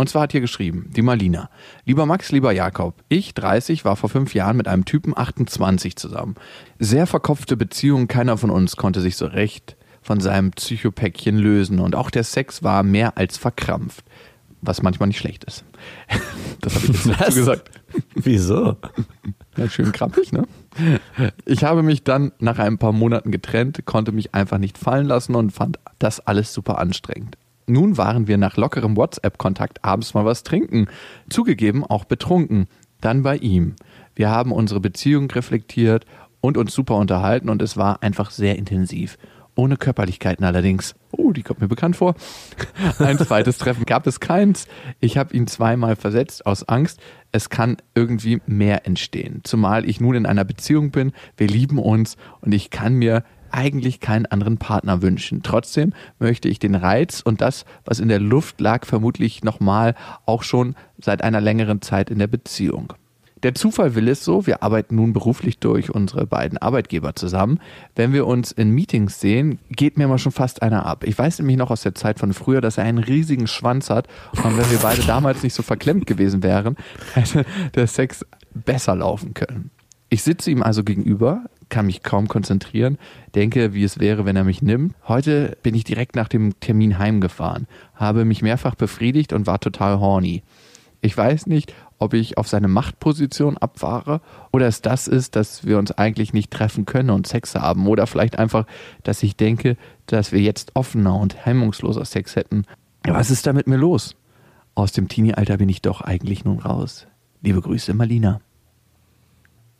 Und 0.00 0.08
zwar 0.08 0.22
hat 0.22 0.32
hier 0.32 0.40
geschrieben, 0.40 0.88
die 0.96 1.02
Marlina. 1.02 1.50
Lieber 1.84 2.06
Max, 2.06 2.32
lieber 2.32 2.52
Jakob, 2.52 2.94
ich, 3.10 3.34
30, 3.34 3.84
war 3.84 3.96
vor 3.96 4.08
fünf 4.08 4.32
Jahren 4.32 4.56
mit 4.56 4.66
einem 4.66 4.86
Typen 4.86 5.14
28 5.14 5.94
zusammen. 5.94 6.36
Sehr 6.78 7.06
verkopfte 7.06 7.54
Beziehung, 7.54 8.08
keiner 8.08 8.38
von 8.38 8.48
uns 8.48 8.76
konnte 8.76 9.02
sich 9.02 9.16
so 9.16 9.26
recht 9.26 9.76
von 10.00 10.18
seinem 10.20 10.52
Psychopäckchen 10.52 11.36
lösen 11.36 11.80
und 11.80 11.94
auch 11.94 12.08
der 12.08 12.24
Sex 12.24 12.62
war 12.62 12.82
mehr 12.82 13.18
als 13.18 13.36
verkrampft. 13.36 14.02
Was 14.62 14.80
manchmal 14.80 15.08
nicht 15.08 15.18
schlecht 15.18 15.44
ist. 15.44 15.64
Das 16.62 16.74
habe 16.74 16.86
ich 16.86 16.92
jetzt 16.92 17.20
dazu 17.20 17.34
gesagt. 17.34 17.70
Wieso? 18.14 18.76
Ja, 19.58 19.68
schön 19.68 19.92
krampfig, 19.92 20.32
ne? 20.32 20.46
Ich 21.44 21.64
habe 21.64 21.82
mich 21.82 22.04
dann 22.04 22.32
nach 22.38 22.58
ein 22.58 22.78
paar 22.78 22.92
Monaten 22.92 23.30
getrennt, 23.32 23.84
konnte 23.84 24.12
mich 24.12 24.34
einfach 24.34 24.58
nicht 24.58 24.78
fallen 24.78 25.06
lassen 25.06 25.34
und 25.34 25.52
fand 25.52 25.78
das 25.98 26.20
alles 26.20 26.54
super 26.54 26.78
anstrengend. 26.78 27.36
Nun 27.70 27.96
waren 27.96 28.26
wir 28.26 28.36
nach 28.36 28.56
lockerem 28.56 28.96
WhatsApp-Kontakt 28.96 29.84
abends 29.84 30.12
mal 30.14 30.24
was 30.24 30.42
trinken. 30.42 30.88
Zugegeben, 31.28 31.84
auch 31.84 32.04
betrunken. 32.04 32.66
Dann 33.00 33.22
bei 33.22 33.36
ihm. 33.36 33.76
Wir 34.14 34.28
haben 34.28 34.52
unsere 34.52 34.80
Beziehung 34.80 35.30
reflektiert 35.30 36.04
und 36.40 36.56
uns 36.56 36.74
super 36.74 36.96
unterhalten 36.96 37.48
und 37.48 37.62
es 37.62 37.76
war 37.76 38.02
einfach 38.02 38.30
sehr 38.30 38.56
intensiv. 38.56 39.18
Ohne 39.54 39.76
Körperlichkeiten 39.76 40.44
allerdings. 40.44 40.94
oh, 41.12 41.32
die 41.32 41.42
kommt 41.42 41.60
mir 41.60 41.68
bekannt 41.68 41.96
vor. 41.96 42.14
Ein 42.98 43.18
zweites 43.18 43.58
Treffen 43.58 43.84
gab 43.84 44.06
es 44.06 44.18
keins. 44.18 44.66
Ich 45.00 45.16
habe 45.16 45.34
ihn 45.34 45.46
zweimal 45.46 45.96
versetzt 45.96 46.46
aus 46.46 46.68
Angst. 46.68 47.00
Es 47.30 47.50
kann 47.50 47.76
irgendwie 47.94 48.40
mehr 48.46 48.86
entstehen. 48.86 49.40
Zumal 49.44 49.88
ich 49.88 50.00
nun 50.00 50.14
in 50.16 50.26
einer 50.26 50.44
Beziehung 50.44 50.90
bin, 50.90 51.12
wir 51.36 51.46
lieben 51.46 51.78
uns 51.78 52.16
und 52.40 52.52
ich 52.52 52.70
kann 52.70 52.94
mir 52.94 53.22
eigentlich 53.52 54.00
keinen 54.00 54.26
anderen 54.26 54.58
Partner 54.58 55.02
wünschen. 55.02 55.42
Trotzdem 55.42 55.92
möchte 56.18 56.48
ich 56.48 56.58
den 56.58 56.74
Reiz 56.74 57.20
und 57.20 57.40
das, 57.40 57.64
was 57.84 58.00
in 58.00 58.08
der 58.08 58.20
Luft 58.20 58.60
lag, 58.60 58.86
vermutlich 58.86 59.44
nochmal 59.44 59.94
auch 60.26 60.42
schon 60.42 60.74
seit 60.98 61.22
einer 61.22 61.40
längeren 61.40 61.82
Zeit 61.82 62.10
in 62.10 62.18
der 62.18 62.26
Beziehung. 62.26 62.92
Der 63.42 63.54
Zufall 63.54 63.94
will 63.94 64.08
es 64.08 64.22
so, 64.22 64.46
wir 64.46 64.62
arbeiten 64.62 64.96
nun 64.96 65.14
beruflich 65.14 65.58
durch 65.58 65.90
unsere 65.90 66.26
beiden 66.26 66.58
Arbeitgeber 66.58 67.14
zusammen. 67.14 67.58
Wenn 67.94 68.12
wir 68.12 68.26
uns 68.26 68.52
in 68.52 68.70
Meetings 68.70 69.18
sehen, 69.18 69.58
geht 69.70 69.96
mir 69.96 70.04
immer 70.04 70.18
schon 70.18 70.32
fast 70.32 70.60
einer 70.60 70.84
ab. 70.84 71.04
Ich 71.04 71.18
weiß 71.18 71.38
nämlich 71.38 71.56
noch 71.56 71.70
aus 71.70 71.80
der 71.80 71.94
Zeit 71.94 72.18
von 72.18 72.34
früher, 72.34 72.60
dass 72.60 72.76
er 72.76 72.84
einen 72.84 72.98
riesigen 72.98 73.46
Schwanz 73.46 73.88
hat 73.88 74.08
und 74.32 74.58
wenn 74.58 74.70
wir 74.70 74.78
beide 74.78 75.02
damals 75.02 75.42
nicht 75.42 75.54
so 75.54 75.62
verklemmt 75.62 76.06
gewesen 76.06 76.42
wären, 76.42 76.76
hätte 77.14 77.46
der 77.74 77.86
Sex 77.86 78.26
besser 78.52 78.94
laufen 78.94 79.32
können. 79.32 79.70
Ich 80.10 80.22
sitze 80.22 80.50
ihm 80.50 80.62
also 80.62 80.84
gegenüber, 80.84 81.44
kann 81.70 81.86
mich 81.86 82.02
kaum 82.02 82.28
konzentrieren, 82.28 82.98
denke, 83.34 83.72
wie 83.72 83.84
es 83.84 83.98
wäre, 83.98 84.24
wenn 84.24 84.36
er 84.36 84.44
mich 84.44 84.60
nimmt. 84.60 84.94
Heute 85.08 85.56
bin 85.62 85.74
ich 85.74 85.84
direkt 85.84 86.16
nach 86.16 86.28
dem 86.28 86.58
Termin 86.60 86.98
heimgefahren, 86.98 87.66
habe 87.94 88.24
mich 88.24 88.42
mehrfach 88.42 88.74
befriedigt 88.74 89.32
und 89.32 89.46
war 89.46 89.60
total 89.60 90.00
horny. 90.00 90.42
Ich 91.00 91.16
weiß 91.16 91.46
nicht, 91.46 91.72
ob 91.98 92.14
ich 92.14 92.36
auf 92.38 92.48
seine 92.48 92.68
Machtposition 92.68 93.56
abfahre 93.58 94.20
oder 94.52 94.66
es 94.66 94.82
das 94.82 95.06
ist, 95.06 95.36
dass 95.36 95.64
wir 95.64 95.78
uns 95.78 95.92
eigentlich 95.92 96.32
nicht 96.32 96.50
treffen 96.50 96.84
können 96.84 97.10
und 97.10 97.26
Sex 97.26 97.54
haben 97.54 97.86
oder 97.86 98.06
vielleicht 98.06 98.38
einfach, 98.38 98.66
dass 99.02 99.22
ich 99.22 99.36
denke, 99.36 99.76
dass 100.06 100.32
wir 100.32 100.40
jetzt 100.40 100.72
offener 100.74 101.16
und 101.16 101.46
hemmungsloser 101.46 102.04
Sex 102.04 102.36
hätten. 102.36 102.64
Was 103.04 103.30
ist 103.30 103.46
da 103.46 103.52
mit 103.52 103.66
mir 103.66 103.76
los? 103.76 104.16
Aus 104.74 104.92
dem 104.92 105.08
Teenie-Alter 105.08 105.58
bin 105.58 105.68
ich 105.68 105.82
doch 105.82 106.00
eigentlich 106.00 106.44
nun 106.44 106.58
raus. 106.58 107.06
Liebe 107.42 107.60
Grüße, 107.60 107.94
Malina. 107.94 108.40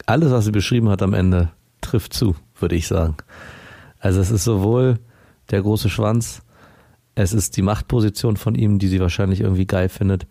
Alles, 0.07 0.31
was 0.31 0.45
sie 0.47 0.53
beschrieben 0.53 0.89
hat 0.89 1.03
am 1.03 1.15
Ende, 1.15 1.53
trifft 1.81 2.15
zu, 2.15 2.37
würde 2.59 2.77
ich 2.77 2.87
sagen. 2.87 3.17
Also 3.99 4.21
es 4.21 4.31
ist 4.31 4.45
sowohl 4.45 4.99
der 5.51 5.63
große 5.63 5.91
Schwanz, 5.91 6.43
es 7.15 7.33
ist 7.33 7.57
die 7.57 7.63
Machtposition 7.63 8.37
von 8.37 8.55
ihm, 8.55 8.79
die 8.79 8.89
sie 8.89 9.01
wahrscheinlich 9.01 9.41
irgendwie 9.41 9.67
geil 9.67 9.89
findet. 9.89 10.27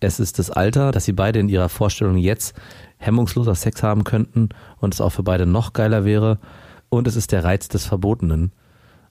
Es 0.00 0.18
ist 0.18 0.38
das 0.38 0.50
Alter, 0.50 0.90
dass 0.90 1.04
sie 1.04 1.12
beide 1.12 1.38
in 1.38 1.48
ihrer 1.48 1.68
Vorstellung 1.68 2.16
jetzt 2.16 2.54
hemmungsloser 2.96 3.54
Sex 3.54 3.82
haben 3.82 4.04
könnten 4.04 4.48
und 4.78 4.94
es 4.94 5.00
auch 5.00 5.10
für 5.10 5.22
beide 5.22 5.46
noch 5.46 5.72
geiler 5.72 6.04
wäre. 6.04 6.38
Und 6.88 7.06
es 7.06 7.16
ist 7.16 7.32
der 7.32 7.44
Reiz 7.44 7.68
des 7.68 7.86
Verbotenen. 7.86 8.52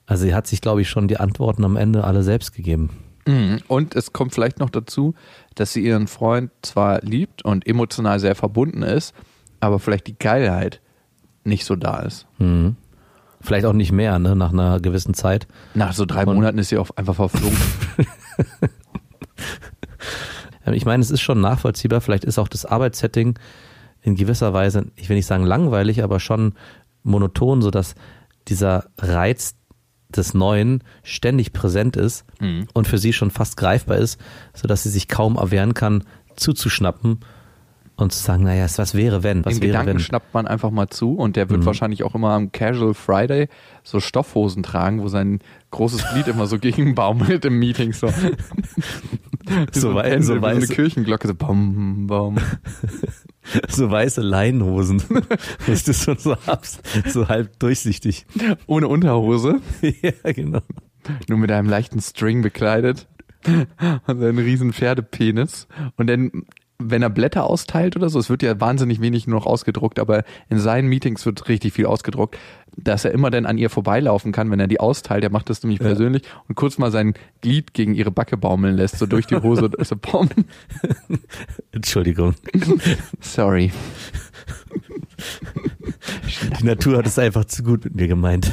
Also 0.06 0.24
sie 0.24 0.34
hat 0.34 0.46
sich, 0.46 0.60
glaube 0.60 0.82
ich, 0.82 0.88
schon 0.88 1.08
die 1.08 1.18
Antworten 1.18 1.64
am 1.64 1.76
Ende 1.76 2.04
alle 2.04 2.22
selbst 2.22 2.54
gegeben. 2.54 2.90
Mhm. 3.26 3.60
Und 3.68 3.94
es 3.94 4.12
kommt 4.12 4.34
vielleicht 4.34 4.58
noch 4.58 4.70
dazu, 4.70 5.14
dass 5.54 5.72
sie 5.72 5.84
ihren 5.84 6.08
Freund 6.08 6.50
zwar 6.62 7.00
liebt 7.02 7.44
und 7.44 7.66
emotional 7.66 8.18
sehr 8.18 8.34
verbunden 8.34 8.82
ist, 8.82 9.14
aber 9.60 9.78
vielleicht 9.78 10.08
die 10.08 10.18
Geilheit 10.18 10.80
nicht 11.44 11.64
so 11.64 11.76
da 11.76 12.00
ist. 12.00 12.26
Mhm. 12.38 12.76
Vielleicht 13.40 13.66
auch 13.66 13.72
nicht 13.72 13.90
mehr, 13.92 14.18
ne, 14.20 14.36
nach 14.36 14.52
einer 14.52 14.78
gewissen 14.80 15.14
Zeit. 15.14 15.48
Nach 15.74 15.92
so 15.92 16.04
drei 16.04 16.24
Und- 16.24 16.34
Monaten 16.36 16.58
ist 16.58 16.68
sie 16.68 16.78
auch 16.78 16.90
einfach 16.96 17.14
verflogen. 17.16 17.58
Ähm, 20.64 20.74
Ich 20.74 20.84
meine, 20.84 21.02
es 21.02 21.10
ist 21.10 21.20
schon 21.20 21.40
nachvollziehbar. 21.40 22.00
Vielleicht 22.00 22.24
ist 22.24 22.38
auch 22.38 22.48
das 22.48 22.64
Arbeitssetting 22.64 23.38
in 24.00 24.14
gewisser 24.16 24.52
Weise, 24.52 24.86
ich 24.96 25.08
will 25.08 25.16
nicht 25.16 25.26
sagen 25.26 25.44
langweilig, 25.44 26.02
aber 26.02 26.18
schon 26.20 26.54
monoton, 27.02 27.62
sodass 27.62 27.94
dieser 28.48 28.86
Reiz 28.98 29.54
des 30.08 30.34
Neuen 30.34 30.82
ständig 31.02 31.52
präsent 31.52 31.96
ist 31.96 32.24
Mhm. 32.40 32.66
und 32.74 32.86
für 32.88 32.98
sie 32.98 33.12
schon 33.12 33.30
fast 33.30 33.56
greifbar 33.56 33.96
ist, 33.98 34.20
sodass 34.54 34.82
sie 34.82 34.88
sich 34.90 35.08
kaum 35.08 35.36
erwehren 35.36 35.74
kann, 35.74 36.04
zuzuschnappen 36.36 37.20
und 38.02 38.12
zu 38.12 38.22
sagen, 38.22 38.42
naja, 38.44 38.66
was 38.76 38.94
wäre 38.94 39.22
wenn? 39.22 39.44
Was 39.44 39.54
In 39.56 39.62
wäre 39.62 39.72
Gedanken 39.72 39.94
wenn? 39.94 39.98
schnappt 40.00 40.34
man 40.34 40.46
einfach 40.46 40.70
mal 40.70 40.88
zu 40.88 41.14
und 41.14 41.36
der 41.36 41.48
wird 41.50 41.60
Mhm. 41.60 41.66
wahrscheinlich 41.66 42.02
auch 42.04 42.14
immer 42.14 42.30
am 42.32 42.52
Casual 42.52 42.94
Friday 42.94 43.48
so 43.82 44.00
Stoffhosen 44.00 44.62
tragen, 44.62 45.00
wo 45.02 45.08
sein 45.08 45.40
großes 45.70 46.04
Glied 46.12 46.28
immer 46.28 46.46
so 46.46 46.58
gegenbaumelt 46.60 47.44
im 47.44 47.58
Meeting 47.58 47.92
so. 47.92 48.12
So 49.72 49.88
ein 49.90 49.94
wei- 49.96 50.20
so 50.20 50.38
so 50.38 50.46
eine 50.46 50.66
Kirchenglocke 50.66 51.26
so 51.26 51.34
bam 51.34 52.06
bam. 52.06 52.36
So 53.68 53.90
weiße 53.90 54.20
Leinenhosen. 54.20 55.02
Das 55.66 56.04
schon 56.04 56.16
so 56.16 56.36
so 57.06 57.28
halb 57.28 57.58
durchsichtig. 57.58 58.24
Ohne 58.68 58.86
Unterhose, 58.86 59.60
ja, 59.82 60.32
genau. 60.32 60.60
nur 61.28 61.38
mit 61.38 61.50
einem 61.50 61.68
leichten 61.68 62.00
String 62.00 62.42
bekleidet 62.42 63.08
und 64.06 64.20
seinen 64.20 64.38
riesen 64.38 64.72
Pferdepenis 64.72 65.66
und 65.96 66.06
dann 66.06 66.30
wenn 66.90 67.02
er 67.02 67.10
Blätter 67.10 67.44
austeilt 67.44 67.96
oder 67.96 68.08
so, 68.08 68.18
es 68.18 68.30
wird 68.30 68.42
ja 68.42 68.60
wahnsinnig 68.60 69.00
wenig 69.00 69.26
nur 69.26 69.38
noch 69.38 69.46
ausgedruckt, 69.46 69.98
aber 69.98 70.24
in 70.48 70.58
seinen 70.58 70.88
Meetings 70.88 71.24
wird 71.26 71.48
richtig 71.48 71.72
viel 71.72 71.86
ausgedruckt, 71.86 72.38
dass 72.76 73.04
er 73.04 73.12
immer 73.12 73.30
dann 73.30 73.46
an 73.46 73.58
ihr 73.58 73.70
vorbeilaufen 73.70 74.32
kann, 74.32 74.50
wenn 74.50 74.60
er 74.60 74.66
die 74.66 74.80
austeilt. 74.80 75.24
Er 75.24 75.30
macht 75.30 75.50
das 75.50 75.62
nämlich 75.62 75.80
persönlich 75.80 76.22
und 76.48 76.54
kurz 76.54 76.78
mal 76.78 76.90
sein 76.90 77.14
Glied 77.40 77.74
gegen 77.74 77.94
ihre 77.94 78.10
Backe 78.10 78.36
baumeln 78.36 78.76
lässt, 78.76 78.98
so 78.98 79.06
durch 79.06 79.26
die 79.26 79.36
Hose. 79.36 79.70
so, 79.80 79.96
bom. 79.96 80.28
Entschuldigung. 81.72 82.34
Sorry. 83.20 83.72
Die 86.58 86.64
Natur 86.64 86.98
hat 86.98 87.06
es 87.06 87.18
einfach 87.18 87.44
zu 87.44 87.62
gut 87.62 87.84
mit 87.84 87.94
mir 87.94 88.08
gemeint. 88.08 88.52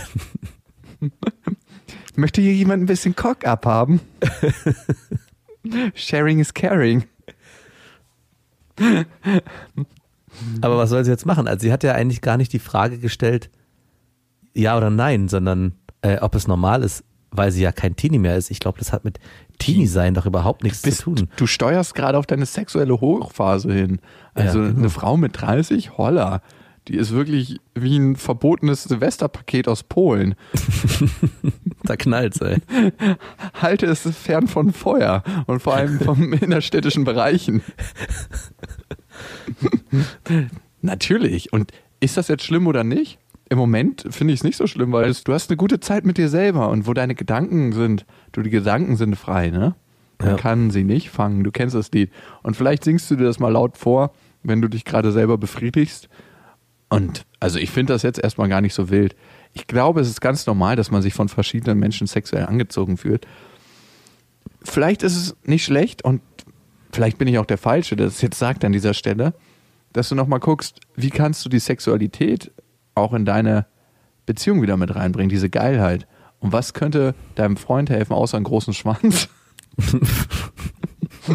Möchte 2.15 2.41
hier 2.41 2.53
jemand 2.53 2.83
ein 2.83 2.87
bisschen 2.87 3.15
Cock 3.15 3.45
abhaben? 3.45 4.01
Sharing 5.93 6.39
is 6.39 6.53
caring. 6.53 7.05
Aber 10.61 10.77
was 10.77 10.89
soll 10.89 11.03
sie 11.03 11.11
jetzt 11.11 11.25
machen? 11.25 11.47
Also 11.47 11.63
sie 11.63 11.71
hat 11.73 11.83
ja 11.83 11.93
eigentlich 11.93 12.21
gar 12.21 12.37
nicht 12.37 12.53
die 12.53 12.59
Frage 12.59 12.97
gestellt, 12.97 13.49
ja 14.53 14.77
oder 14.77 14.89
nein, 14.89 15.27
sondern 15.27 15.73
äh, 16.01 16.17
ob 16.19 16.35
es 16.35 16.47
normal 16.47 16.83
ist, 16.83 17.03
weil 17.31 17.51
sie 17.51 17.61
ja 17.61 17.71
kein 17.71 17.95
Teenie 17.95 18.19
mehr 18.19 18.37
ist. 18.37 18.51
Ich 18.51 18.59
glaube, 18.59 18.79
das 18.79 18.93
hat 18.93 19.03
mit 19.03 19.19
Teenie-Sein 19.59 20.13
doch 20.13 20.25
überhaupt 20.25 20.63
nichts 20.63 20.81
Bist, 20.81 20.99
zu 21.01 21.15
tun. 21.15 21.29
du 21.35 21.45
steuerst 21.47 21.93
gerade 21.95 22.17
auf 22.17 22.25
deine 22.25 22.45
sexuelle 22.45 22.99
Hochphase 23.01 23.73
hin. 23.73 23.99
Also 24.33 24.59
Ja, 24.59 24.67
genau. 24.67 24.79
eine 24.79 24.89
Frau 24.89 25.17
mit 25.17 25.39
30, 25.39 25.97
holla. 25.97 26.41
Die 26.87 26.95
ist 26.95 27.11
wirklich 27.11 27.59
wie 27.75 27.97
ein 27.97 28.15
verbotenes 28.15 28.83
Silvesterpaket 28.85 29.67
aus 29.67 29.83
Polen. 29.83 30.35
Da 31.89 31.95
knallt's, 31.95 32.39
ey. 32.41 32.57
Halte 33.61 33.87
es 33.87 34.01
fern 34.15 34.47
von 34.47 34.73
Feuer 34.73 35.23
und 35.47 35.61
vor 35.61 35.75
allem 35.75 35.99
vom 35.99 36.33
innerstädtischen 36.33 37.03
Bereichen. 37.03 37.61
Natürlich. 40.81 41.51
Und 41.51 41.71
ist 41.99 42.17
das 42.17 42.27
jetzt 42.27 42.43
schlimm 42.43 42.67
oder 42.67 42.83
nicht? 42.83 43.17
Im 43.49 43.57
Moment 43.57 44.05
finde 44.11 44.33
ich 44.33 44.41
es 44.41 44.43
nicht 44.43 44.57
so 44.57 44.67
schlimm, 44.67 44.91
weil 44.91 45.11
du 45.23 45.33
hast 45.33 45.49
eine 45.49 45.57
gute 45.57 45.79
Zeit 45.79 46.05
mit 46.05 46.19
dir 46.19 46.29
selber 46.29 46.69
und 46.69 46.85
wo 46.85 46.93
deine 46.93 47.15
Gedanken 47.15 47.71
sind, 47.71 48.05
du 48.31 48.43
die 48.43 48.51
Gedanken 48.51 48.95
sind 48.95 49.15
frei, 49.15 49.49
ne? 49.49 49.75
Man 50.19 50.29
Ja. 50.31 50.35
kann 50.37 50.69
sie 50.69 50.83
nicht 50.83 51.09
fangen. 51.09 51.43
Du 51.43 51.49
kennst 51.51 51.73
das 51.75 51.91
Lied. 51.91 52.11
Und 52.43 52.55
vielleicht 52.55 52.83
singst 52.83 53.09
du 53.09 53.15
dir 53.15 53.23
das 53.23 53.39
mal 53.39 53.51
laut 53.51 53.77
vor, 53.77 54.11
wenn 54.43 54.61
du 54.61 54.67
dich 54.67 54.85
gerade 54.85 55.11
selber 55.11 55.37
befriedigst. 55.39 56.07
Und 56.89 57.25
also 57.39 57.57
ich 57.57 57.71
finde 57.71 57.93
das 57.93 58.03
jetzt 58.03 58.19
erstmal 58.19 58.49
gar 58.49 58.61
nicht 58.61 58.73
so 58.75 58.89
wild. 58.89 59.15
Ich 59.53 59.67
glaube, 59.67 60.01
es 60.01 60.09
ist 60.09 60.21
ganz 60.21 60.45
normal, 60.45 60.75
dass 60.75 60.91
man 60.91 61.01
sich 61.01 61.13
von 61.13 61.29
verschiedenen 61.29 61.79
Menschen 61.79 62.07
sexuell 62.07 62.45
angezogen 62.45 62.97
fühlt. 62.97 63.27
Vielleicht 64.63 65.03
ist 65.03 65.15
es 65.15 65.35
nicht 65.43 65.63
schlecht 65.63 66.03
und 66.03 66.21
vielleicht 66.91 67.17
bin 67.17 67.27
ich 67.27 67.39
auch 67.39 67.45
der 67.45 67.57
Falsche, 67.57 67.95
der 67.95 68.07
es 68.07 68.21
jetzt 68.21 68.39
sagt 68.39 68.63
an 68.63 68.71
dieser 68.71 68.93
Stelle, 68.93 69.33
dass 69.93 70.09
du 70.09 70.15
nochmal 70.15 70.39
guckst, 70.39 70.79
wie 70.95 71.09
kannst 71.09 71.43
du 71.45 71.49
die 71.49 71.59
Sexualität 71.59 72.51
auch 72.95 73.13
in 73.13 73.25
deine 73.25 73.65
Beziehung 74.25 74.61
wieder 74.61 74.77
mit 74.77 74.93
reinbringen, 74.93 75.29
diese 75.29 75.49
Geilheit. 75.49 76.07
Und 76.39 76.51
was 76.53 76.73
könnte 76.73 77.15
deinem 77.35 77.57
Freund 77.57 77.89
helfen, 77.89 78.13
außer 78.13 78.37
einen 78.37 78.43
großen 78.43 78.73
Schwanz? 78.73 79.27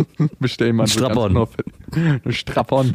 Bestell 0.40 0.72
mal 0.72 0.86
Ein 2.24 2.32
Strap-on. 2.32 2.94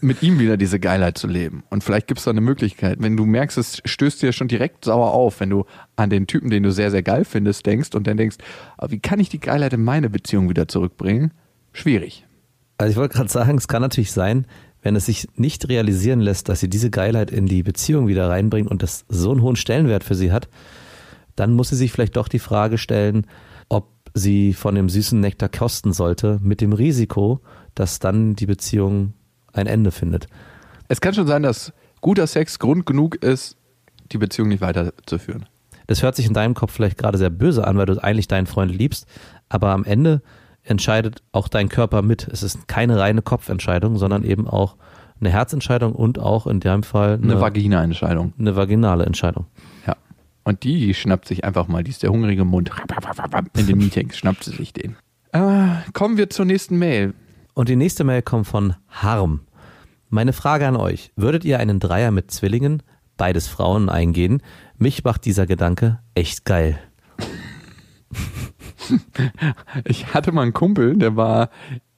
Mit 0.00 0.22
ihm 0.22 0.38
wieder 0.38 0.56
diese 0.56 0.80
Geilheit 0.80 1.18
zu 1.18 1.26
leben. 1.26 1.62
Und 1.70 1.84
vielleicht 1.84 2.06
gibt 2.06 2.18
es 2.18 2.24
da 2.24 2.30
eine 2.30 2.40
Möglichkeit. 2.40 2.98
Wenn 3.00 3.16
du 3.16 3.24
merkst, 3.24 3.58
es 3.58 3.82
stößt 3.84 4.22
dir 4.22 4.32
schon 4.32 4.48
direkt 4.48 4.84
sauer 4.84 5.12
auf, 5.12 5.40
wenn 5.40 5.50
du 5.50 5.64
an 5.96 6.10
den 6.10 6.26
Typen, 6.26 6.50
den 6.50 6.62
du 6.62 6.72
sehr, 6.72 6.90
sehr 6.90 7.02
geil 7.02 7.24
findest, 7.24 7.66
denkst 7.66 7.94
und 7.94 8.06
dann 8.06 8.16
denkst, 8.16 8.36
aber 8.76 8.90
wie 8.90 9.00
kann 9.00 9.20
ich 9.20 9.28
die 9.28 9.40
Geilheit 9.40 9.72
in 9.72 9.84
meine 9.84 10.10
Beziehung 10.10 10.48
wieder 10.48 10.68
zurückbringen? 10.68 11.32
Schwierig. 11.72 12.26
Also 12.78 12.90
ich 12.90 12.96
wollte 12.96 13.16
gerade 13.16 13.30
sagen, 13.30 13.56
es 13.58 13.68
kann 13.68 13.82
natürlich 13.82 14.12
sein, 14.12 14.46
wenn 14.82 14.96
es 14.96 15.06
sich 15.06 15.28
nicht 15.36 15.68
realisieren 15.68 16.20
lässt, 16.20 16.48
dass 16.48 16.60
sie 16.60 16.68
diese 16.68 16.90
Geilheit 16.90 17.30
in 17.30 17.46
die 17.46 17.62
Beziehung 17.62 18.08
wieder 18.08 18.28
reinbringt 18.28 18.70
und 18.70 18.82
das 18.82 19.04
so 19.08 19.30
einen 19.30 19.42
hohen 19.42 19.56
Stellenwert 19.56 20.02
für 20.02 20.16
sie 20.16 20.32
hat, 20.32 20.48
dann 21.36 21.54
muss 21.54 21.68
sie 21.68 21.76
sich 21.76 21.92
vielleicht 21.92 22.16
doch 22.16 22.28
die 22.28 22.40
Frage 22.40 22.78
stellen, 22.78 23.26
ob 23.68 23.88
sie 24.14 24.52
von 24.52 24.74
dem 24.74 24.88
süßen 24.88 25.18
Nektar 25.18 25.48
kosten 25.48 25.92
sollte, 25.92 26.38
mit 26.42 26.60
dem 26.60 26.72
Risiko, 26.72 27.40
dass 27.74 27.98
dann 27.98 28.34
die 28.34 28.46
Beziehung 28.46 29.14
ein 29.52 29.66
Ende 29.66 29.90
findet. 29.90 30.26
Es 30.88 31.00
kann 31.00 31.14
schon 31.14 31.26
sein, 31.26 31.42
dass 31.42 31.72
guter 32.00 32.26
Sex 32.26 32.58
Grund 32.58 32.86
genug 32.86 33.16
ist, 33.16 33.56
die 34.10 34.18
Beziehung 34.18 34.48
nicht 34.48 34.60
weiterzuführen. 34.60 35.46
Das 35.86 36.02
hört 36.02 36.16
sich 36.16 36.26
in 36.26 36.34
deinem 36.34 36.54
Kopf 36.54 36.72
vielleicht 36.72 36.98
gerade 36.98 37.18
sehr 37.18 37.30
böse 37.30 37.66
an, 37.66 37.76
weil 37.76 37.86
du 37.86 38.02
eigentlich 38.02 38.28
deinen 38.28 38.46
Freund 38.46 38.72
liebst, 38.72 39.06
aber 39.48 39.70
am 39.70 39.84
Ende 39.84 40.22
entscheidet 40.62 41.22
auch 41.32 41.48
dein 41.48 41.68
Körper 41.68 42.02
mit. 42.02 42.28
Es 42.28 42.42
ist 42.42 42.68
keine 42.68 42.98
reine 42.98 43.22
Kopfentscheidung, 43.22 43.96
sondern 43.96 44.22
eben 44.22 44.46
auch 44.46 44.76
eine 45.20 45.30
Herzentscheidung 45.30 45.94
und 45.94 46.18
auch 46.18 46.46
in 46.46 46.60
deinem 46.60 46.82
Fall 46.82 47.14
eine, 47.14 47.32
eine 47.32 47.40
Vagina-Entscheidung. 47.40 48.32
Eine 48.38 48.56
vaginale 48.56 49.04
Entscheidung. 49.04 49.46
Ja. 49.86 49.96
Und 50.44 50.64
die 50.64 50.92
schnappt 50.94 51.28
sich 51.28 51.44
einfach 51.44 51.68
mal, 51.68 51.84
die 51.84 51.90
ist 51.90 52.02
der 52.02 52.10
hungrige 52.10 52.44
Mund. 52.44 52.70
In 53.56 53.66
den 53.66 53.78
Meetings 53.78 54.16
schnappt 54.16 54.44
sie 54.44 54.50
sich 54.50 54.72
den. 54.72 54.96
Äh, 55.32 55.76
kommen 55.92 56.16
wir 56.16 56.30
zur 56.30 56.44
nächsten 56.44 56.78
Mail. 56.78 57.14
Und 57.54 57.68
die 57.68 57.76
nächste 57.76 58.04
Mail 58.04 58.22
kommt 58.22 58.46
von 58.46 58.74
Harm. 58.88 59.40
Meine 60.08 60.32
Frage 60.32 60.66
an 60.66 60.76
euch: 60.76 61.12
Würdet 61.16 61.44
ihr 61.44 61.58
einen 61.58 61.80
Dreier 61.80 62.10
mit 62.10 62.30
Zwillingen, 62.30 62.82
beides 63.16 63.48
Frauen, 63.48 63.88
eingehen? 63.88 64.42
Mich 64.76 65.04
macht 65.04 65.24
dieser 65.24 65.46
Gedanke 65.46 66.00
echt 66.14 66.44
geil. 66.44 66.78
Ich 69.84 70.12
hatte 70.12 70.32
mal 70.32 70.42
einen 70.42 70.52
Kumpel, 70.52 70.98
der 70.98 71.16
war 71.16 71.48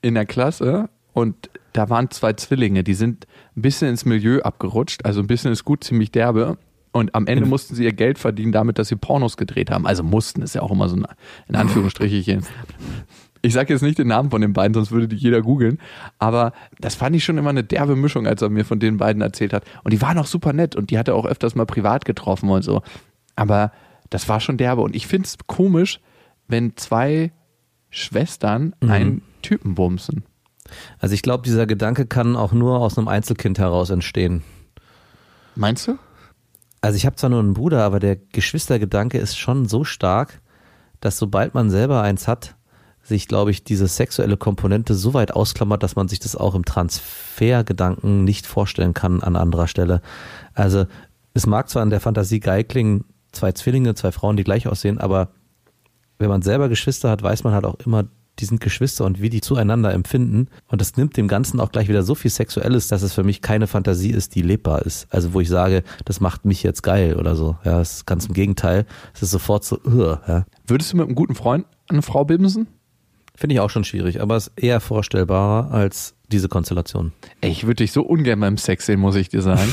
in 0.02 0.14
der 0.14 0.26
Klasse 0.26 0.90
und 1.12 1.50
da 1.72 1.88
waren 1.88 2.10
zwei 2.10 2.34
Zwillinge, 2.34 2.84
die 2.84 2.94
sind 2.94 3.26
ein 3.56 3.62
bisschen 3.62 3.88
ins 3.88 4.04
Milieu 4.04 4.40
abgerutscht, 4.42 5.04
also 5.04 5.20
ein 5.20 5.26
bisschen 5.26 5.50
ist 5.50 5.64
gut, 5.64 5.82
ziemlich 5.82 6.12
derbe. 6.12 6.58
Und 6.94 7.12
am 7.16 7.26
Ende 7.26 7.44
mussten 7.44 7.74
sie 7.74 7.82
ihr 7.82 7.92
Geld 7.92 8.20
verdienen 8.20 8.52
damit, 8.52 8.78
dass 8.78 8.86
sie 8.86 8.94
Pornos 8.94 9.36
gedreht 9.36 9.68
haben. 9.68 9.84
Also 9.84 10.04
mussten, 10.04 10.42
ist 10.42 10.54
ja 10.54 10.62
auch 10.62 10.70
immer 10.70 10.88
so 10.88 10.94
ein, 10.94 11.04
in 11.48 11.56
Anführungsstrichen. 11.56 12.46
Ich 13.42 13.52
sage 13.52 13.72
jetzt 13.72 13.82
nicht 13.82 13.98
den 13.98 14.06
Namen 14.06 14.30
von 14.30 14.40
den 14.40 14.52
beiden, 14.52 14.74
sonst 14.74 14.92
würde 14.92 15.08
die 15.08 15.16
jeder 15.16 15.42
googeln. 15.42 15.80
Aber 16.20 16.52
das 16.78 16.94
fand 16.94 17.16
ich 17.16 17.24
schon 17.24 17.36
immer 17.36 17.50
eine 17.50 17.64
derbe 17.64 17.96
Mischung, 17.96 18.28
als 18.28 18.42
er 18.42 18.48
mir 18.48 18.64
von 18.64 18.78
den 18.78 18.98
beiden 18.98 19.22
erzählt 19.22 19.52
hat. 19.52 19.64
Und 19.82 19.92
die 19.92 20.00
waren 20.00 20.16
auch 20.18 20.26
super 20.26 20.52
nett 20.52 20.76
und 20.76 20.90
die 20.90 20.96
hat 20.96 21.08
er 21.08 21.16
auch 21.16 21.26
öfters 21.26 21.56
mal 21.56 21.66
privat 21.66 22.04
getroffen 22.04 22.48
und 22.48 22.62
so. 22.62 22.80
Aber 23.34 23.72
das 24.10 24.28
war 24.28 24.38
schon 24.38 24.56
derbe. 24.56 24.82
Und 24.82 24.94
ich 24.94 25.08
finde 25.08 25.26
es 25.26 25.36
komisch, 25.48 25.98
wenn 26.46 26.76
zwei 26.76 27.32
Schwestern 27.90 28.76
mhm. 28.80 28.90
einen 28.90 29.22
Typen 29.42 29.74
bumsen. 29.74 30.22
Also 31.00 31.12
ich 31.16 31.22
glaube, 31.22 31.42
dieser 31.42 31.66
Gedanke 31.66 32.06
kann 32.06 32.36
auch 32.36 32.52
nur 32.52 32.78
aus 32.78 32.96
einem 32.96 33.08
Einzelkind 33.08 33.58
heraus 33.58 33.90
entstehen. 33.90 34.44
Meinst 35.56 35.88
du? 35.88 35.98
Also 36.84 36.96
ich 36.96 37.06
habe 37.06 37.16
zwar 37.16 37.30
nur 37.30 37.40
einen 37.40 37.54
Bruder, 37.54 37.82
aber 37.82 37.98
der 37.98 38.16
Geschwistergedanke 38.16 39.16
ist 39.16 39.38
schon 39.38 39.64
so 39.64 39.84
stark, 39.84 40.42
dass 41.00 41.16
sobald 41.16 41.54
man 41.54 41.70
selber 41.70 42.02
eins 42.02 42.28
hat, 42.28 42.56
sich, 43.02 43.26
glaube 43.26 43.52
ich, 43.52 43.64
diese 43.64 43.86
sexuelle 43.86 44.36
Komponente 44.36 44.92
so 44.92 45.14
weit 45.14 45.32
ausklammert, 45.32 45.82
dass 45.82 45.96
man 45.96 46.08
sich 46.08 46.18
das 46.18 46.36
auch 46.36 46.54
im 46.54 46.66
Transfergedanken 46.66 48.24
nicht 48.24 48.46
vorstellen 48.46 48.92
kann 48.92 49.22
an 49.22 49.34
anderer 49.34 49.66
Stelle. 49.66 50.02
Also 50.52 50.84
es 51.32 51.46
mag 51.46 51.70
zwar 51.70 51.82
in 51.82 51.88
der 51.88 52.00
Fantasie 52.00 52.40
geil 52.40 52.64
klingen, 52.64 53.06
zwei 53.32 53.52
Zwillinge, 53.52 53.94
zwei 53.94 54.12
Frauen, 54.12 54.36
die 54.36 54.44
gleich 54.44 54.68
aussehen, 54.68 54.98
aber 54.98 55.30
wenn 56.18 56.28
man 56.28 56.42
selber 56.42 56.68
Geschwister 56.68 57.08
hat, 57.08 57.22
weiß 57.22 57.44
man 57.44 57.54
halt 57.54 57.64
auch 57.64 57.76
immer, 57.86 58.04
die 58.38 58.44
sind 58.44 58.60
Geschwister 58.60 59.04
und 59.04 59.22
wie 59.22 59.30
die 59.30 59.40
zueinander 59.40 59.92
empfinden. 59.92 60.48
Und 60.68 60.80
das 60.80 60.96
nimmt 60.96 61.16
dem 61.16 61.28
Ganzen 61.28 61.60
auch 61.60 61.70
gleich 61.70 61.88
wieder 61.88 62.02
so 62.02 62.14
viel 62.14 62.30
Sexuelles, 62.30 62.88
dass 62.88 63.02
es 63.02 63.12
für 63.12 63.22
mich 63.22 63.42
keine 63.42 63.66
Fantasie 63.66 64.10
ist, 64.10 64.34
die 64.34 64.42
lebbar 64.42 64.82
ist. 64.82 65.06
Also 65.10 65.34
wo 65.34 65.40
ich 65.40 65.48
sage, 65.48 65.84
das 66.04 66.20
macht 66.20 66.44
mich 66.44 66.62
jetzt 66.62 66.82
geil 66.82 67.16
oder 67.16 67.36
so. 67.36 67.56
Ja, 67.64 67.78
das 67.78 67.96
ist 67.96 68.06
ganz 68.06 68.26
im 68.26 68.34
Gegenteil. 68.34 68.86
Es 69.14 69.22
ist 69.22 69.30
sofort 69.30 69.64
so, 69.64 69.78
uh, 69.84 70.16
ja. 70.26 70.46
Würdest 70.66 70.92
du 70.92 70.96
mit 70.96 71.06
einem 71.06 71.14
guten 71.14 71.34
Freund 71.34 71.66
eine 71.88 72.02
Frau 72.02 72.24
bimsen? 72.24 72.66
Finde 73.36 73.54
ich 73.54 73.60
auch 73.60 73.70
schon 73.70 73.84
schwierig, 73.84 74.20
aber 74.20 74.36
es 74.36 74.48
ist 74.48 74.58
eher 74.62 74.80
vorstellbarer 74.80 75.72
als 75.72 76.14
diese 76.30 76.48
Konstellation. 76.48 77.12
Ich 77.40 77.64
würde 77.64 77.76
dich 77.76 77.92
so 77.92 78.02
ungern 78.02 78.40
beim 78.40 78.56
Sex 78.58 78.86
sehen, 78.86 79.00
muss 79.00 79.16
ich 79.16 79.28
dir 79.28 79.42
sagen. 79.42 79.72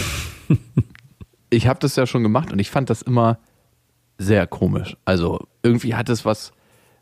ich 1.50 1.68
habe 1.68 1.80
das 1.80 1.96
ja 1.96 2.08
schon 2.08 2.24
gemacht 2.24 2.52
und 2.52 2.60
ich 2.60 2.72
fand 2.72 2.90
das 2.90 3.02
immer 3.02 3.38
sehr 4.18 4.48
komisch. 4.48 4.98
Also 5.06 5.48
irgendwie 5.64 5.96
hat 5.96 6.10
es 6.10 6.26
was, 6.26 6.54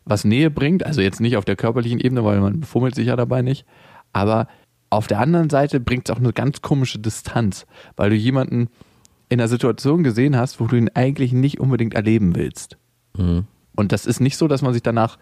was 0.06 0.26
Nähe 0.26 0.50
bringt. 0.50 0.86
Also 0.86 1.02
jetzt 1.02 1.20
nicht 1.20 1.38
auf 1.38 1.45
der 1.45 1.56
körperlichen 1.56 2.00
Ebene, 2.00 2.24
weil 2.24 2.39
man 2.39 2.64
fummelt 2.64 2.95
sich 2.95 3.08
ja 3.08 3.16
dabei 3.16 3.41
nicht. 3.41 3.66
Aber 4.14 4.47
auf 4.89 5.08
der 5.08 5.20
anderen 5.20 5.50
Seite 5.50 5.80
bringt 5.80 6.10
es 6.10 6.16
auch 6.16 6.20
eine 6.20 6.34
ganz 6.34 6.62
komische 6.62 7.00
Distanz, 7.00 7.66
weil 7.95 8.10
du 8.10 8.16
jemanden 8.16 8.70
in 9.30 9.39
einer 9.39 9.47
Situation 9.47 10.04
gesehen 10.04 10.36
hast, 10.36 10.60
wo 10.60 10.66
du 10.66 10.76
ihn 10.76 10.89
eigentlich 10.93 11.32
nicht 11.32 11.60
unbedingt 11.60 11.93
erleben 11.93 12.36
willst. 12.36 12.78
Mhm. 13.16 13.45
Und 13.76 13.91
das 13.91 14.06
ist 14.06 14.20
nicht 14.20 14.38
so, 14.38 14.47
dass 14.47 14.62
man 14.62 14.74
sich 14.74 14.82
danach 14.82 15.18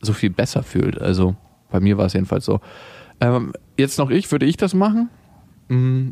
so 0.00 0.12
viel 0.12 0.30
besser 0.30 0.62
fühlt. 0.62 1.00
Also 1.00 1.36
bei 1.70 1.80
mir 1.80 1.96
war 1.96 2.06
es 2.06 2.12
jedenfalls 2.12 2.44
so. 2.44 2.60
Ähm, 3.20 3.52
jetzt 3.76 3.98
noch 3.98 4.10
ich, 4.10 4.30
würde 4.30 4.46
ich 4.46 4.56
das 4.56 4.74
machen? 4.74 5.08
Mm, 5.68 6.10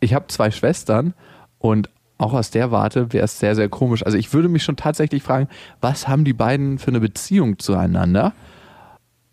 ich 0.00 0.14
habe 0.14 0.26
zwei 0.28 0.50
Schwestern 0.50 1.14
und 1.58 1.90
auch 2.20 2.34
aus 2.34 2.50
der 2.50 2.70
Warte 2.70 3.12
wäre 3.12 3.24
es 3.24 3.38
sehr, 3.38 3.54
sehr 3.54 3.68
komisch. 3.68 4.04
Also 4.04 4.18
ich 4.18 4.32
würde 4.32 4.48
mich 4.48 4.62
schon 4.62 4.76
tatsächlich 4.76 5.22
fragen, 5.22 5.48
was 5.80 6.06
haben 6.06 6.24
die 6.24 6.32
beiden 6.32 6.78
für 6.78 6.88
eine 6.88 7.00
Beziehung 7.00 7.58
zueinander? 7.58 8.32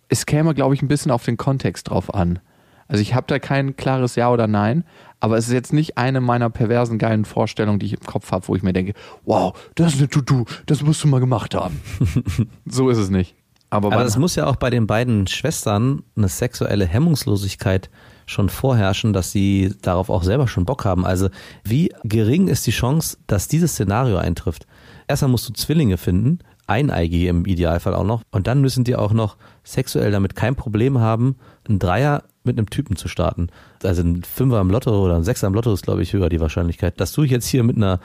Es 0.09 0.25
käme, 0.25 0.53
glaube 0.53 0.73
ich, 0.73 0.81
ein 0.81 0.87
bisschen 0.87 1.11
auf 1.11 1.25
den 1.25 1.37
Kontext 1.37 1.89
drauf 1.89 2.13
an. 2.13 2.39
Also 2.87 3.01
ich 3.01 3.13
habe 3.13 3.27
da 3.27 3.39
kein 3.39 3.75
klares 3.75 4.15
Ja 4.15 4.31
oder 4.31 4.47
Nein, 4.47 4.85
aber 5.19 5.37
es 5.37 5.47
ist 5.47 5.53
jetzt 5.53 5.73
nicht 5.73 5.97
eine 5.97 6.21
meiner 6.21 6.49
perversen, 6.49 6.97
geilen 6.97 7.25
Vorstellungen, 7.25 7.79
die 7.79 7.87
ich 7.87 7.93
im 7.93 8.05
Kopf 8.05 8.31
habe, 8.31 8.47
wo 8.47 8.55
ich 8.55 8.63
mir 8.63 8.71
denke, 8.71 8.93
wow, 9.25 9.57
das 9.75 9.95
ist 9.95 9.99
eine 9.99 10.07
Tutu, 10.07 10.45
das 10.65 10.81
musst 10.81 11.03
du 11.03 11.09
mal 11.09 11.19
gemacht 11.19 11.53
haben. 11.53 11.81
so 12.65 12.89
ist 12.89 12.97
es 12.97 13.09
nicht. 13.09 13.35
Aber, 13.69 13.91
aber 13.91 14.05
es 14.05 14.15
muss 14.15 14.35
ja 14.35 14.47
auch 14.47 14.55
bei 14.55 14.69
den 14.69 14.87
beiden 14.87 15.27
Schwestern 15.27 16.03
eine 16.15 16.29
sexuelle 16.29 16.85
Hemmungslosigkeit 16.85 17.89
schon 18.27 18.49
vorherrschen, 18.49 19.13
dass 19.13 19.31
sie 19.31 19.73
darauf 19.81 20.11
auch 20.11 20.21
selber 20.21 20.47
schon 20.47 20.65
Bock 20.65 20.85
haben. 20.85 21.05
Also 21.05 21.29
wie 21.63 21.91
gering 22.03 22.49
ist 22.49 22.67
die 22.67 22.71
Chance, 22.71 23.17
dass 23.25 23.47
dieses 23.47 23.71
Szenario 23.71 24.17
eintrifft? 24.17 24.67
Erstmal 25.07 25.31
musst 25.31 25.49
du 25.49 25.53
Zwillinge 25.53 25.97
finden, 25.97 26.39
eineigige 26.67 27.29
im 27.29 27.45
Idealfall 27.45 27.95
auch 27.95 28.03
noch, 28.03 28.21
und 28.29 28.45
dann 28.45 28.61
müssen 28.61 28.83
die 28.83 28.95
auch 28.95 29.13
noch 29.13 29.37
sexuell 29.63 30.11
damit 30.11 30.35
kein 30.35 30.55
Problem 30.55 30.99
haben, 30.99 31.37
einen 31.67 31.79
Dreier 31.79 32.23
mit 32.43 32.57
einem 32.57 32.69
Typen 32.69 32.97
zu 32.97 33.07
starten. 33.07 33.47
Also 33.83 34.01
ein 34.01 34.23
Fünfer 34.23 34.57
am 34.57 34.69
Lotto 34.69 35.03
oder 35.03 35.15
ein 35.15 35.23
Sechser 35.23 35.47
am 35.47 35.53
Lotto 35.53 35.71
ist, 35.71 35.83
glaube 35.83 36.01
ich, 36.01 36.13
höher 36.13 36.29
die 36.29 36.39
Wahrscheinlichkeit. 36.39 36.99
Dass 36.99 37.13
du 37.13 37.23
jetzt 37.23 37.47
hier 37.47 37.63
mit 37.63 37.77
einer 37.77 37.99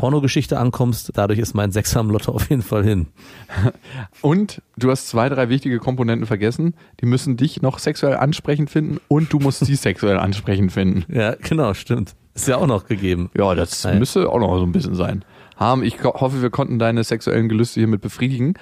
Pornogeschichte 0.00 0.58
ankommst, 0.58 1.12
dadurch 1.14 1.38
ist 1.38 1.52
mein 1.52 1.72
Sechser 1.72 2.00
am 2.00 2.08
Lotto 2.08 2.32
auf 2.32 2.48
jeden 2.48 2.62
Fall 2.62 2.82
hin. 2.82 3.08
Und 4.22 4.62
du 4.78 4.90
hast 4.90 5.08
zwei, 5.08 5.28
drei 5.28 5.50
wichtige 5.50 5.78
Komponenten 5.78 6.26
vergessen. 6.26 6.74
Die 7.02 7.06
müssen 7.06 7.36
dich 7.36 7.60
noch 7.60 7.78
sexuell 7.78 8.16
ansprechend 8.16 8.70
finden 8.70 8.98
und 9.08 9.30
du 9.30 9.38
musst 9.38 9.62
sie 9.62 9.74
sexuell 9.76 10.16
ansprechend 10.16 10.72
finden. 10.72 11.04
Ja, 11.12 11.34
genau, 11.34 11.74
stimmt. 11.74 12.14
Ist 12.32 12.48
ja 12.48 12.56
auch 12.56 12.66
noch 12.66 12.86
gegeben. 12.86 13.28
Ja, 13.36 13.54
das 13.54 13.84
Nein. 13.84 13.98
müsste 13.98 14.30
auch 14.30 14.38
noch 14.38 14.56
so 14.56 14.64
ein 14.64 14.72
bisschen 14.72 14.94
sein. 14.94 15.22
Harm, 15.58 15.82
ich 15.82 16.02
hoffe, 16.02 16.40
wir 16.40 16.48
konnten 16.48 16.78
deine 16.78 17.04
sexuellen 17.04 17.50
Gelüste 17.50 17.80
hiermit 17.80 18.00
befriedigen. 18.00 18.54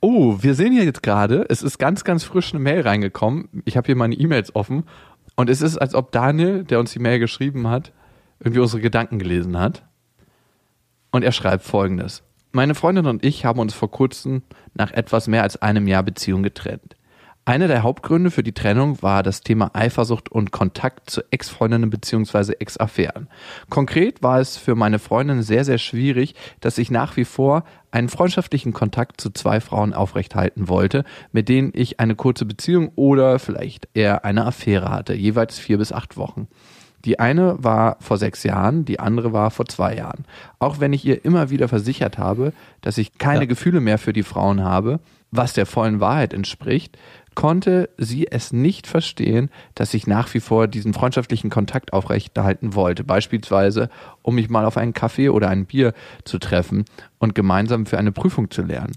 Oh, 0.00 0.38
wir 0.40 0.54
sehen 0.54 0.72
hier 0.72 0.84
jetzt 0.84 1.02
gerade, 1.02 1.44
es 1.50 1.62
ist 1.62 1.76
ganz, 1.76 2.02
ganz 2.02 2.24
frisch 2.24 2.54
eine 2.54 2.62
Mail 2.62 2.80
reingekommen. 2.80 3.62
Ich 3.66 3.76
habe 3.76 3.84
hier 3.84 3.96
meine 3.96 4.14
E-Mails 4.14 4.56
offen 4.56 4.84
und 5.36 5.50
es 5.50 5.60
ist, 5.60 5.76
als 5.76 5.94
ob 5.94 6.12
Daniel, 6.12 6.64
der 6.64 6.80
uns 6.80 6.92
die 6.92 6.98
Mail 6.98 7.18
geschrieben 7.18 7.68
hat, 7.68 7.92
irgendwie 8.40 8.60
unsere 8.60 8.80
Gedanken 8.80 9.18
gelesen 9.18 9.58
hat. 9.58 9.82
Und 11.12 11.22
er 11.22 11.32
schreibt 11.32 11.62
folgendes. 11.62 12.24
Meine 12.50 12.74
Freundin 12.74 13.06
und 13.06 13.24
ich 13.24 13.44
haben 13.44 13.60
uns 13.60 13.74
vor 13.74 13.90
kurzem 13.90 14.42
nach 14.74 14.90
etwas 14.90 15.28
mehr 15.28 15.42
als 15.42 15.60
einem 15.62 15.86
Jahr 15.86 16.02
Beziehung 16.02 16.42
getrennt. 16.42 16.96
Einer 17.44 17.66
der 17.66 17.82
Hauptgründe 17.82 18.30
für 18.30 18.44
die 18.44 18.52
Trennung 18.52 19.02
war 19.02 19.24
das 19.24 19.40
Thema 19.40 19.72
Eifersucht 19.74 20.30
und 20.30 20.52
Kontakt 20.52 21.10
zu 21.10 21.22
Ex-Freundinnen 21.32 21.90
bzw. 21.90 22.52
Ex-Affären. 22.52 23.26
Konkret 23.68 24.22
war 24.22 24.38
es 24.38 24.56
für 24.56 24.76
meine 24.76 25.00
Freundin 25.00 25.42
sehr, 25.42 25.64
sehr 25.64 25.78
schwierig, 25.78 26.36
dass 26.60 26.78
ich 26.78 26.90
nach 26.90 27.16
wie 27.16 27.24
vor 27.24 27.64
einen 27.90 28.08
freundschaftlichen 28.08 28.72
Kontakt 28.72 29.20
zu 29.20 29.30
zwei 29.30 29.60
Frauen 29.60 29.92
aufrechthalten 29.92 30.68
wollte, 30.68 31.04
mit 31.32 31.48
denen 31.48 31.72
ich 31.74 31.98
eine 31.98 32.14
kurze 32.14 32.44
Beziehung 32.44 32.92
oder 32.94 33.40
vielleicht 33.40 33.88
eher 33.92 34.24
eine 34.24 34.46
Affäre 34.46 34.90
hatte, 34.90 35.12
jeweils 35.12 35.58
vier 35.58 35.78
bis 35.78 35.92
acht 35.92 36.16
Wochen. 36.16 36.46
Die 37.04 37.18
eine 37.18 37.56
war 37.62 37.96
vor 38.00 38.18
sechs 38.18 38.42
Jahren, 38.44 38.84
die 38.84 39.00
andere 39.00 39.32
war 39.32 39.50
vor 39.50 39.66
zwei 39.66 39.96
Jahren. 39.96 40.24
Auch 40.58 40.78
wenn 40.80 40.92
ich 40.92 41.04
ihr 41.04 41.24
immer 41.24 41.50
wieder 41.50 41.68
versichert 41.68 42.18
habe, 42.18 42.52
dass 42.80 42.98
ich 42.98 43.18
keine 43.18 43.40
ja. 43.40 43.46
Gefühle 43.46 43.80
mehr 43.80 43.98
für 43.98 44.12
die 44.12 44.22
Frauen 44.22 44.62
habe, 44.62 45.00
was 45.30 45.54
der 45.54 45.66
vollen 45.66 45.98
Wahrheit 45.98 46.34
entspricht, 46.34 46.98
konnte 47.34 47.88
sie 47.96 48.30
es 48.30 48.52
nicht 48.52 48.86
verstehen, 48.86 49.50
dass 49.74 49.94
ich 49.94 50.06
nach 50.06 50.32
wie 50.34 50.40
vor 50.40 50.68
diesen 50.68 50.92
freundschaftlichen 50.92 51.50
Kontakt 51.50 51.92
aufrechterhalten 51.92 52.74
wollte. 52.74 53.04
Beispielsweise, 53.04 53.88
um 54.20 54.34
mich 54.34 54.50
mal 54.50 54.66
auf 54.66 54.76
einen 54.76 54.92
Kaffee 54.92 55.30
oder 55.30 55.48
ein 55.48 55.64
Bier 55.64 55.94
zu 56.24 56.38
treffen 56.38 56.84
und 57.18 57.34
gemeinsam 57.34 57.86
für 57.86 57.98
eine 57.98 58.12
Prüfung 58.12 58.50
zu 58.50 58.62
lernen. 58.62 58.92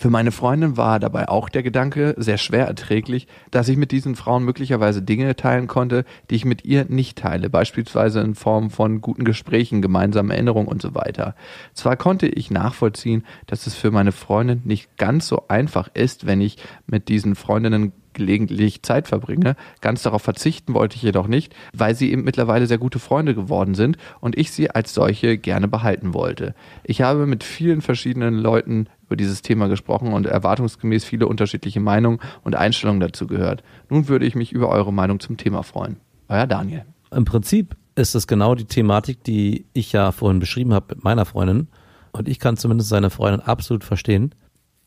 Für 0.00 0.08
meine 0.08 0.32
Freundin 0.32 0.78
war 0.78 0.98
dabei 0.98 1.28
auch 1.28 1.50
der 1.50 1.62
Gedanke 1.62 2.14
sehr 2.16 2.38
schwer 2.38 2.66
erträglich, 2.66 3.26
dass 3.50 3.68
ich 3.68 3.76
mit 3.76 3.92
diesen 3.92 4.16
Frauen 4.16 4.44
möglicherweise 4.44 5.02
Dinge 5.02 5.36
teilen 5.36 5.66
konnte, 5.66 6.06
die 6.30 6.36
ich 6.36 6.46
mit 6.46 6.64
ihr 6.64 6.86
nicht 6.88 7.18
teile, 7.18 7.50
beispielsweise 7.50 8.20
in 8.20 8.34
Form 8.34 8.70
von 8.70 9.02
guten 9.02 9.24
Gesprächen, 9.24 9.82
gemeinsamen 9.82 10.30
Erinnerungen 10.30 10.68
und 10.68 10.80
so 10.80 10.94
weiter. 10.94 11.34
Zwar 11.74 11.98
konnte 11.98 12.28
ich 12.28 12.50
nachvollziehen, 12.50 13.26
dass 13.46 13.66
es 13.66 13.74
für 13.74 13.90
meine 13.90 14.12
Freundin 14.12 14.62
nicht 14.64 14.96
ganz 14.96 15.28
so 15.28 15.48
einfach 15.48 15.90
ist, 15.92 16.24
wenn 16.24 16.40
ich 16.40 16.56
mit 16.86 17.10
diesen 17.10 17.34
Freundinnen 17.34 17.92
gelegentlich 18.20 18.82
Zeit 18.82 19.08
verbringe. 19.08 19.56
Ganz 19.80 20.02
darauf 20.02 20.20
verzichten 20.20 20.74
wollte 20.74 20.96
ich 20.96 21.02
jedoch 21.02 21.26
nicht, 21.26 21.54
weil 21.72 21.94
sie 21.94 22.12
eben 22.12 22.22
mittlerweile 22.22 22.66
sehr 22.66 22.76
gute 22.76 22.98
Freunde 22.98 23.34
geworden 23.34 23.74
sind 23.74 23.96
und 24.20 24.36
ich 24.36 24.50
sie 24.50 24.70
als 24.70 24.92
solche 24.92 25.38
gerne 25.38 25.68
behalten 25.68 26.12
wollte. 26.12 26.54
Ich 26.84 27.00
habe 27.00 27.26
mit 27.26 27.44
vielen 27.44 27.80
verschiedenen 27.80 28.34
Leuten 28.34 28.88
über 29.06 29.16
dieses 29.16 29.40
Thema 29.40 29.68
gesprochen 29.68 30.12
und 30.12 30.26
erwartungsgemäß 30.26 31.02
viele 31.02 31.26
unterschiedliche 31.26 31.80
Meinungen 31.80 32.20
und 32.44 32.56
Einstellungen 32.56 33.00
dazu 33.00 33.26
gehört. 33.26 33.62
Nun 33.88 34.06
würde 34.08 34.26
ich 34.26 34.34
mich 34.34 34.52
über 34.52 34.68
eure 34.68 34.92
Meinung 34.92 35.18
zum 35.18 35.38
Thema 35.38 35.62
freuen. 35.62 35.96
Euer 36.28 36.46
Daniel. 36.46 36.84
Im 37.10 37.24
Prinzip 37.24 37.74
ist 37.94 38.14
es 38.14 38.26
genau 38.26 38.54
die 38.54 38.66
Thematik, 38.66 39.24
die 39.24 39.64
ich 39.72 39.92
ja 39.92 40.12
vorhin 40.12 40.40
beschrieben 40.40 40.74
habe 40.74 40.94
mit 40.94 41.04
meiner 41.04 41.24
Freundin. 41.24 41.68
Und 42.12 42.28
ich 42.28 42.38
kann 42.38 42.58
zumindest 42.58 42.90
seine 42.90 43.08
Freundin 43.08 43.40
absolut 43.40 43.82
verstehen. 43.82 44.34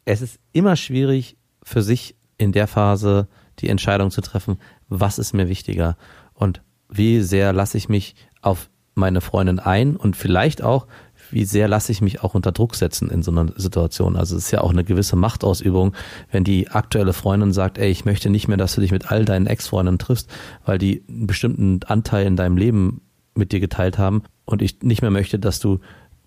Es 0.05 0.21
ist 0.21 0.39
immer 0.51 0.75
schwierig 0.75 1.35
für 1.63 1.81
sich 1.81 2.15
in 2.37 2.51
der 2.51 2.67
Phase 2.67 3.27
die 3.59 3.69
Entscheidung 3.69 4.11
zu 4.11 4.21
treffen, 4.21 4.57
was 4.89 5.19
ist 5.19 5.33
mir 5.33 5.47
wichtiger 5.47 5.97
und 6.33 6.61
wie 6.89 7.21
sehr 7.21 7.53
lasse 7.53 7.77
ich 7.77 7.89
mich 7.89 8.15
auf 8.41 8.69
meine 8.95 9.21
Freundin 9.21 9.59
ein 9.59 9.95
und 9.95 10.15
vielleicht 10.15 10.61
auch, 10.61 10.87
wie 11.31 11.45
sehr 11.45 11.67
lasse 11.67 11.91
ich 11.91 12.01
mich 12.01 12.21
auch 12.21 12.35
unter 12.35 12.51
Druck 12.51 12.75
setzen 12.75 13.09
in 13.09 13.23
so 13.23 13.31
einer 13.31 13.51
Situation. 13.55 14.15
Also 14.15 14.37
es 14.37 14.45
ist 14.45 14.51
ja 14.51 14.61
auch 14.61 14.69
eine 14.69 14.83
gewisse 14.83 15.15
Machtausübung, 15.15 15.95
wenn 16.31 16.43
die 16.43 16.69
aktuelle 16.69 17.13
Freundin 17.13 17.53
sagt, 17.53 17.79
ey, 17.79 17.89
ich 17.89 18.05
möchte 18.05 18.29
nicht 18.29 18.47
mehr, 18.47 18.57
dass 18.57 18.75
du 18.75 18.81
dich 18.81 18.91
mit 18.91 19.11
all 19.11 19.25
deinen 19.25 19.47
Ex-Freundinnen 19.47 19.97
triffst, 19.97 20.29
weil 20.63 20.77
die 20.77 21.03
einen 21.09 21.25
bestimmten 21.25 21.79
Anteil 21.87 22.27
in 22.27 22.35
deinem 22.35 22.57
Leben 22.57 23.01
mit 23.33 23.51
dir 23.51 23.59
geteilt 23.59 23.97
haben 23.97 24.23
und 24.45 24.61
ich 24.61 24.83
nicht 24.83 25.01
mehr 25.01 25.11
möchte, 25.11 25.39
dass 25.39 25.59
du 25.59 25.79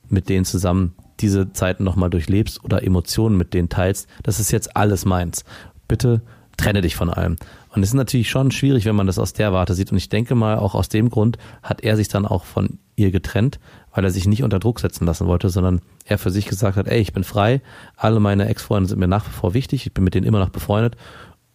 mit 0.09 0.29
denen 0.29 0.45
zusammen 0.45 0.95
diese 1.21 1.53
Zeiten 1.53 1.85
nochmal 1.85 2.11
durchlebst 2.11 2.65
oder 2.65 2.83
Emotionen 2.83 3.37
mit 3.37 3.55
denen 3.55 3.69
teilst. 3.69 4.09
Das 4.23 4.41
ist 4.41 4.51
jetzt 4.51 4.77
alles 4.77 5.05
meins. 5.05 5.45
Bitte 5.89 6.23
trenne 6.57 6.81
dich 6.81 6.97
von 6.97 7.11
allem. 7.11 7.37
Und 7.71 7.83
es 7.83 7.91
ist 7.91 7.95
natürlich 7.95 8.31
schon 8.31 8.51
schwierig, 8.51 8.87
wenn 8.87 8.97
man 8.97 9.07
das 9.07 9.19
aus 9.19 9.35
der 9.35 9.53
Warte 9.53 9.75
sieht. 9.75 9.93
Und 9.93 9.99
ich 9.99 10.09
denke 10.09 10.35
mal, 10.35 10.59
auch 10.59 10.75
aus 10.75 10.89
dem 10.89 11.11
Grund 11.11 11.37
hat 11.63 11.83
er 11.83 11.97
sich 11.97 12.09
dann 12.09 12.25
auch 12.25 12.45
von 12.45 12.79
ihr 12.97 13.11
getrennt, 13.11 13.59
weil 13.95 14.05
er 14.05 14.11
sich 14.11 14.27
nicht 14.27 14.43
unter 14.43 14.59
Druck 14.59 14.81
setzen 14.81 15.07
lassen 15.07 15.27
wollte, 15.27 15.51
sondern 15.51 15.83
er 16.07 16.17
für 16.17 16.31
sich 16.31 16.47
gesagt 16.47 16.79
hat, 16.79 16.89
ey, 16.89 17.01
ich 17.01 17.13
bin 17.13 17.25
frei, 17.25 17.61
alle 17.97 18.21
meine 18.21 18.49
Ex-Freunde 18.49 18.89
sind 18.89 18.99
mir 18.99 19.09
nach 19.09 19.27
wie 19.27 19.33
vor 19.33 19.53
wichtig, 19.53 19.87
ich 19.87 19.93
bin 19.93 20.05
mit 20.05 20.15
denen 20.15 20.27
immer 20.27 20.39
noch 20.39 20.49
befreundet 20.49 20.97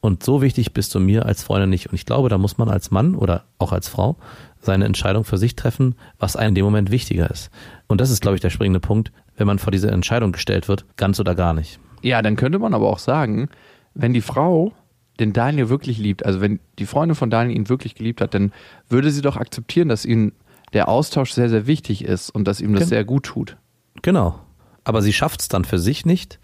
und 0.02 0.24
so 0.24 0.42
wichtig 0.42 0.74
bist 0.74 0.94
du 0.94 1.00
mir 1.00 1.26
als 1.28 1.44
Freundin 1.44 1.70
nicht. 1.70 1.88
Und 1.88 1.94
ich 1.94 2.06
glaube, 2.06 2.28
da 2.28 2.38
muss 2.40 2.58
man 2.58 2.70
als 2.70 2.92
Mann 2.92 3.16
oder 3.16 3.44
auch 3.60 3.72
als 3.72 3.88
Frau 3.88 4.18
seine 4.60 4.86
Entscheidung 4.86 5.24
für 5.24 5.38
sich 5.38 5.56
treffen, 5.56 5.96
was 6.20 6.36
einem 6.36 6.50
in 6.50 6.56
dem 6.56 6.66
Moment 6.66 6.92
wichtiger 6.92 7.30
ist. 7.30 7.52
Und 7.88 8.02
das 8.02 8.10
ist, 8.10 8.22
glaube 8.22 8.36
ich, 8.36 8.42
der 8.42 8.50
springende 8.50 8.80
Punkt, 8.80 9.12
wenn 9.38 9.48
man 9.48 9.60
vor 9.60 9.72
diese 9.72 9.90
Entscheidung 9.90 10.32
gestellt 10.32 10.68
wird, 10.68 10.86
ganz 10.98 11.20
oder 11.20 11.36
gar 11.36 11.54
nicht. 11.54 11.80
Ja, 12.02 12.22
dann 12.24 12.36
könnte 12.36 12.58
man 12.58 12.74
aber 12.74 12.90
auch 12.90 13.00
sagen, 13.00 13.50
wenn 13.94 14.14
die 14.14 14.22
Frau 14.22 14.74
den 15.20 15.34
Daniel 15.34 15.70
wirklich 15.70 15.98
liebt, 15.98 16.26
also 16.26 16.42
wenn 16.42 16.60
die 16.80 16.86
Freundin 16.86 17.16
von 17.16 17.30
Daniel 17.30 17.56
ihn 17.56 17.70
wirklich 17.70 17.96
geliebt 17.96 18.22
hat, 18.22 18.34
dann 18.34 18.52
würde 18.90 19.12
sie 19.12 19.22
doch 19.22 19.38
akzeptieren, 19.38 19.90
dass 19.90 20.06
ihn 20.06 20.32
der 20.74 20.88
Austausch 20.88 21.32
sehr, 21.32 21.50
sehr 21.50 21.68
wichtig 21.68 22.04
ist 22.04 22.30
und 22.30 22.48
dass 22.48 22.62
ihm 22.62 22.74
das 22.74 22.82
Gen 22.82 22.90
sehr 22.90 23.06
gut 23.06 23.24
tut. 23.24 23.58
Genau. 24.02 24.40
Aber 24.84 25.02
sie 25.02 25.14
schafft 25.14 25.42
es 25.42 25.48
dann 25.48 25.66
für 25.66 25.80
sich 25.80 26.06
nicht, 26.06 26.40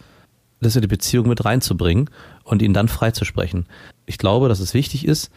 das 0.59 0.75
in 0.75 0.81
die 0.81 0.87
Beziehung 0.87 1.27
mit 1.27 1.45
reinzubringen 1.45 2.09
und 2.43 2.61
ihn 2.61 2.73
dann 2.73 2.87
freizusprechen. 2.87 3.65
Ich 4.05 4.17
glaube, 4.17 4.49
dass 4.49 4.59
es 4.59 4.73
wichtig 4.73 5.05
ist, 5.05 5.31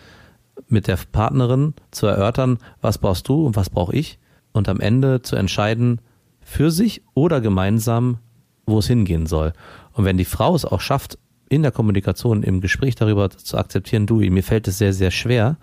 mit 0.68 0.86
der 0.86 0.98
Partnerin 1.11 1.74
zu 1.90 2.06
erörtern, 2.06 2.58
was 2.80 2.98
brauchst 2.98 3.28
du 3.28 3.46
und 3.46 3.56
was 3.56 3.70
brauche 3.70 3.94
ich 3.94 4.18
und 4.52 4.68
am 4.68 4.80
Ende 4.80 5.22
zu 5.22 5.36
entscheiden, 5.36 6.00
für 6.40 6.70
sich 6.70 7.02
oder 7.14 7.40
gemeinsam, 7.40 8.18
wo 8.66 8.78
es 8.78 8.86
hingehen 8.86 9.26
soll. 9.26 9.52
Und 9.92 10.04
wenn 10.04 10.16
die 10.16 10.24
Frau 10.24 10.54
es 10.54 10.64
auch 10.64 10.80
schafft, 10.80 11.18
in 11.51 11.62
der 11.62 11.72
Kommunikation, 11.72 12.42
im 12.42 12.62
Gespräch 12.62 12.94
darüber 12.94 13.28
zu 13.28 13.59
akzeptieren, 13.59 14.07
du, 14.07 14.16
mir 14.16 14.42
fällt 14.42 14.66
es 14.66 14.78
sehr, 14.78 14.94
sehr 14.94 15.11
schwer, 15.11 15.59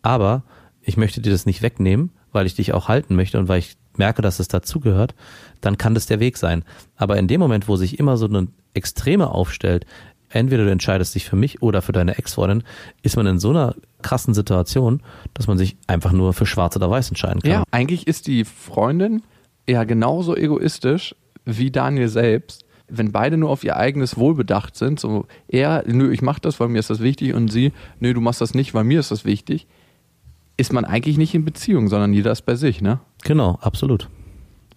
aber 0.00 0.44
ich 0.80 0.96
möchte 0.96 1.20
dir 1.20 1.30
das 1.30 1.44
nicht 1.44 1.60
wegnehmen 1.60 2.10
weil 2.34 2.46
ich 2.46 2.54
dich 2.54 2.74
auch 2.74 2.88
halten 2.88 3.14
möchte 3.14 3.38
und 3.38 3.48
weil 3.48 3.60
ich 3.60 3.76
merke, 3.96 4.20
dass 4.20 4.40
es 4.40 4.48
dazugehört, 4.48 5.14
dann 5.60 5.78
kann 5.78 5.94
das 5.94 6.06
der 6.06 6.20
Weg 6.20 6.36
sein. 6.36 6.64
Aber 6.96 7.16
in 7.16 7.28
dem 7.28 7.40
Moment, 7.40 7.68
wo 7.68 7.76
sich 7.76 7.98
immer 7.98 8.16
so 8.16 8.26
eine 8.26 8.48
Extreme 8.74 9.30
aufstellt, 9.30 9.86
entweder 10.28 10.64
du 10.64 10.70
entscheidest 10.70 11.14
dich 11.14 11.24
für 11.24 11.36
mich 11.36 11.62
oder 11.62 11.80
für 11.80 11.92
deine 11.92 12.18
Ex-Freundin, 12.18 12.64
ist 13.02 13.16
man 13.16 13.26
in 13.26 13.38
so 13.38 13.50
einer 13.50 13.76
krassen 14.02 14.34
Situation, 14.34 15.00
dass 15.32 15.46
man 15.46 15.56
sich 15.56 15.76
einfach 15.86 16.10
nur 16.10 16.32
für 16.32 16.44
schwarz 16.44 16.74
oder 16.74 16.90
weiß 16.90 17.08
entscheiden 17.08 17.40
kann. 17.40 17.50
Ja, 17.50 17.62
eigentlich 17.70 18.08
ist 18.08 18.26
die 18.26 18.44
Freundin 18.44 19.22
ja 19.68 19.84
genauso 19.84 20.36
egoistisch 20.36 21.14
wie 21.44 21.70
Daniel 21.70 22.08
selbst. 22.08 22.63
Wenn 22.88 23.12
beide 23.12 23.36
nur 23.36 23.50
auf 23.50 23.64
ihr 23.64 23.76
eigenes 23.76 24.16
Wohl 24.16 24.34
bedacht 24.34 24.76
sind, 24.76 25.00
so 25.00 25.26
er, 25.48 25.84
nö, 25.86 26.12
ich 26.12 26.22
mach 26.22 26.38
das, 26.38 26.60
weil 26.60 26.68
mir 26.68 26.78
ist 26.78 26.90
das 26.90 27.00
wichtig 27.00 27.34
und 27.34 27.50
sie, 27.50 27.72
nö, 27.98 28.12
du 28.12 28.20
machst 28.20 28.40
das 28.40 28.54
nicht, 28.54 28.74
weil 28.74 28.84
mir 28.84 29.00
ist 29.00 29.10
das 29.10 29.24
wichtig, 29.24 29.66
ist 30.56 30.72
man 30.72 30.84
eigentlich 30.84 31.18
nicht 31.18 31.34
in 31.34 31.44
Beziehung, 31.44 31.88
sondern 31.88 32.12
jeder 32.12 32.30
ist 32.30 32.42
bei 32.42 32.54
sich, 32.54 32.80
ne? 32.80 33.00
Genau, 33.24 33.58
absolut. 33.60 34.08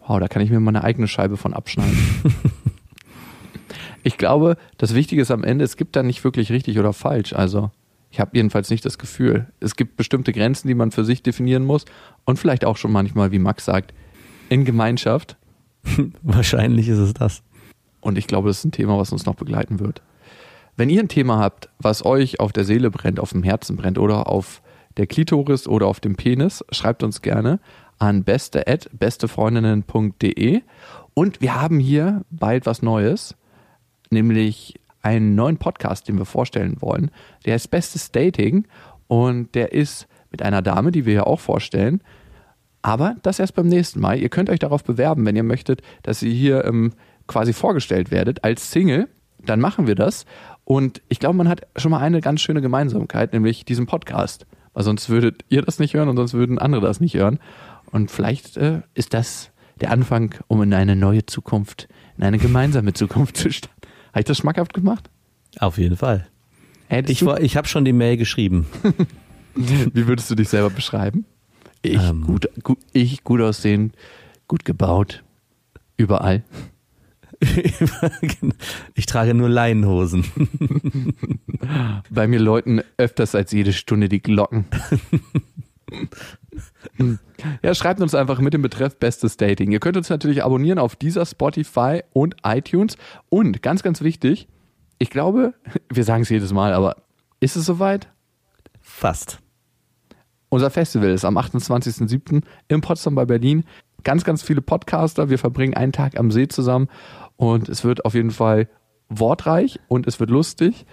Wow, 0.05 0.19
da 0.19 0.27
kann 0.27 0.41
ich 0.41 0.49
mir 0.49 0.59
mal 0.59 0.71
eine 0.71 0.83
eigene 0.83 1.07
Scheibe 1.07 1.37
von 1.37 1.53
abschneiden. 1.53 1.97
ich 4.03 4.17
glaube, 4.17 4.57
das 4.77 4.95
Wichtige 4.95 5.21
ist 5.21 5.31
am 5.31 5.43
Ende, 5.43 5.65
es 5.65 5.75
gibt 5.75 5.95
da 5.95 6.01
nicht 6.01 6.23
wirklich 6.23 6.51
richtig 6.51 6.79
oder 6.79 6.93
falsch. 6.93 7.33
Also, 7.33 7.71
ich 8.09 8.19
habe 8.19 8.31
jedenfalls 8.33 8.69
nicht 8.69 8.85
das 8.85 8.97
Gefühl. 8.97 9.47
Es 9.59 9.75
gibt 9.75 9.97
bestimmte 9.97 10.31
Grenzen, 10.31 10.67
die 10.67 10.75
man 10.75 10.91
für 10.91 11.03
sich 11.03 11.23
definieren 11.23 11.65
muss 11.65 11.85
und 12.23 12.39
vielleicht 12.39 12.63
auch 12.63 12.77
schon 12.77 12.91
manchmal, 12.91 13.31
wie 13.31 13.39
Max 13.39 13.65
sagt, 13.65 13.93
in 14.49 14.65
Gemeinschaft. 14.65 15.35
Wahrscheinlich 16.21 16.87
ist 16.87 16.99
es 16.99 17.13
das. 17.13 17.43
Und 18.07 18.17
ich 18.17 18.27
glaube, 18.27 18.47
das 18.47 18.59
ist 18.59 18.63
ein 18.63 18.71
Thema, 18.71 18.97
was 18.97 19.11
uns 19.11 19.25
noch 19.25 19.35
begleiten 19.35 19.81
wird. 19.81 20.01
Wenn 20.77 20.89
ihr 20.89 21.01
ein 21.01 21.09
Thema 21.09 21.39
habt, 21.39 21.67
was 21.77 22.05
euch 22.05 22.39
auf 22.39 22.53
der 22.53 22.63
Seele 22.63 22.89
brennt, 22.89 23.19
auf 23.19 23.33
dem 23.33 23.43
Herzen 23.43 23.75
brennt 23.75 23.97
oder 23.97 24.29
auf 24.29 24.61
der 24.95 25.07
Klitoris 25.07 25.67
oder 25.67 25.87
auf 25.87 25.99
dem 25.99 26.15
Penis, 26.15 26.63
schreibt 26.71 27.03
uns 27.03 27.21
gerne 27.21 27.59
an 27.99 28.23
beste@bestefreundinnen.de 28.23 30.61
und 31.15 31.41
wir 31.41 31.59
haben 31.59 31.81
hier 31.81 32.23
bald 32.29 32.65
was 32.65 32.81
Neues, 32.81 33.35
nämlich 34.09 34.79
einen 35.01 35.35
neuen 35.35 35.57
Podcast, 35.57 36.07
den 36.07 36.17
wir 36.17 36.23
vorstellen 36.23 36.77
wollen. 36.79 37.11
Der 37.45 37.57
ist 37.57 37.67
Bestes 37.67 38.13
Dating 38.13 38.69
und 39.07 39.53
der 39.53 39.73
ist 39.73 40.07
mit 40.31 40.41
einer 40.41 40.61
Dame, 40.61 40.93
die 40.93 41.05
wir 41.05 41.13
ja 41.13 41.23
auch 41.23 41.41
vorstellen. 41.41 42.01
Aber 42.81 43.17
das 43.21 43.39
erst 43.39 43.55
beim 43.55 43.67
nächsten 43.67 43.99
Mal. 43.99 44.17
Ihr 44.17 44.29
könnt 44.29 44.49
euch 44.49 44.59
darauf 44.59 44.85
bewerben, 44.85 45.25
wenn 45.25 45.35
ihr 45.35 45.43
möchtet, 45.43 45.81
dass 46.03 46.23
ihr 46.23 46.31
hier 46.31 46.63
ähm, 46.63 46.93
quasi 47.27 47.53
vorgestellt 47.53 48.11
werdet 48.11 48.43
als 48.43 48.71
Single. 48.71 49.07
Dann 49.45 49.59
machen 49.59 49.87
wir 49.87 49.95
das. 49.95 50.25
Und 50.63 51.01
ich 51.07 51.19
glaube, 51.19 51.37
man 51.37 51.47
hat 51.47 51.67
schon 51.77 51.91
mal 51.91 51.99
eine 51.99 52.21
ganz 52.21 52.41
schöne 52.41 52.61
Gemeinsamkeit, 52.61 53.33
nämlich 53.33 53.65
diesen 53.65 53.85
Podcast. 53.85 54.45
Weil 54.73 54.83
sonst 54.83 55.09
würdet 55.09 55.43
ihr 55.49 55.61
das 55.61 55.79
nicht 55.79 55.93
hören 55.93 56.09
und 56.09 56.17
sonst 56.17 56.33
würden 56.33 56.59
andere 56.59 56.81
das 56.81 56.99
nicht 56.99 57.15
hören. 57.15 57.39
Und 57.91 58.11
vielleicht 58.11 58.57
äh, 58.57 58.81
ist 58.93 59.13
das 59.13 59.51
der 59.79 59.91
Anfang, 59.91 60.35
um 60.47 60.61
in 60.61 60.73
eine 60.73 60.95
neue 60.95 61.25
Zukunft, 61.25 61.87
in 62.17 62.23
eine 62.23 62.37
gemeinsame 62.37 62.93
Zukunft 62.93 63.37
zu 63.37 63.51
starten. 63.51 63.75
Habe 64.09 64.19
ich 64.19 64.25
das 64.25 64.37
schmackhaft 64.37 64.73
gemacht? 64.73 65.09
Auf 65.59 65.77
jeden 65.77 65.97
Fall. 65.97 66.27
Hättest 66.87 67.11
ich 67.11 67.25
war, 67.25 67.41
ich 67.41 67.57
habe 67.57 67.67
schon 67.67 67.85
die 67.85 67.93
Mail 67.93 68.17
geschrieben. 68.17 68.67
Wie 69.55 70.07
würdest 70.07 70.29
du 70.29 70.35
dich 70.35 70.49
selber 70.49 70.69
beschreiben? 70.69 71.25
Ich, 71.81 72.01
ähm. 72.01 72.23
gut, 72.23 72.49
gut, 72.63 72.77
ich 72.93 73.23
gut 73.23 73.41
aussehen, 73.41 73.93
gut 74.47 74.65
gebaut, 74.65 75.23
überall. 75.97 76.43
Ich 78.95 79.05
trage 79.05 79.33
nur 79.33 79.49
Leinenhosen. 79.49 80.25
Bei 82.09 82.27
mir 82.27 82.39
läuten 82.39 82.81
öfters 82.97 83.35
als 83.35 83.51
jede 83.51 83.73
Stunde 83.73 84.09
die 84.09 84.21
Glocken. 84.21 84.65
Ja, 87.61 87.75
schreibt 87.75 88.01
uns 88.01 88.15
einfach 88.15 88.39
mit 88.39 88.53
dem 88.53 88.61
Betreff 88.61 88.97
Bestes 88.97 89.37
Dating. 89.37 89.71
Ihr 89.71 89.79
könnt 89.79 89.97
uns 89.97 90.09
natürlich 90.09 90.43
abonnieren 90.43 90.79
auf 90.79 90.95
dieser 90.95 91.25
Spotify 91.25 92.01
und 92.11 92.35
iTunes. 92.43 92.97
Und 93.29 93.61
ganz, 93.61 93.83
ganz 93.83 94.01
wichtig, 94.01 94.47
ich 94.97 95.09
glaube, 95.09 95.53
wir 95.89 96.03
sagen 96.03 96.23
es 96.23 96.29
jedes 96.29 96.51
Mal, 96.51 96.73
aber 96.73 96.97
ist 97.39 97.55
es 97.55 97.65
soweit? 97.65 98.07
Fast. 98.81 99.39
Unser 100.49 100.71
Festival 100.71 101.09
ist 101.09 101.25
am 101.25 101.37
28.07. 101.37 102.41
in 102.67 102.81
Potsdam 102.81 103.15
bei 103.15 103.25
Berlin. 103.25 103.63
Ganz, 104.03 104.23
ganz 104.23 104.41
viele 104.41 104.61
Podcaster. 104.61 105.29
Wir 105.29 105.37
verbringen 105.37 105.73
einen 105.73 105.91
Tag 105.91 106.17
am 106.17 106.31
See 106.31 106.47
zusammen 106.47 106.87
und 107.37 107.69
es 107.69 107.83
wird 107.83 108.05
auf 108.05 108.13
jeden 108.13 108.29
Fall 108.31 108.67
wortreich 109.09 109.79
und 109.87 110.05
es 110.07 110.19
wird 110.19 110.29
lustig. 110.29 110.85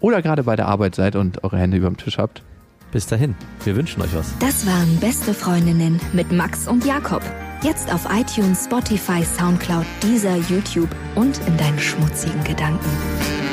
oder 0.00 0.22
gerade 0.22 0.44
bei 0.44 0.56
der 0.56 0.66
Arbeit 0.66 0.94
seid 0.94 1.16
und 1.16 1.44
eure 1.44 1.58
Hände 1.58 1.76
über 1.76 1.88
dem 1.88 1.96
Tisch 1.96 2.18
habt. 2.18 2.42
Bis 2.92 3.06
dahin, 3.06 3.36
wir 3.64 3.76
wünschen 3.76 4.02
euch 4.02 4.14
was. 4.14 4.36
Das 4.38 4.66
waren 4.66 4.96
Beste 4.98 5.32
Freundinnen 5.32 6.00
mit 6.12 6.32
Max 6.32 6.66
und 6.66 6.84
Jakob. 6.84 7.22
Jetzt 7.62 7.92
auf 7.92 8.06
iTunes, 8.10 8.64
Spotify, 8.64 9.22
Soundcloud, 9.22 9.84
dieser 10.02 10.36
YouTube 10.36 10.88
und 11.14 11.38
in 11.46 11.56
deinen 11.56 11.78
schmutzigen 11.78 12.42
Gedanken. 12.42 13.49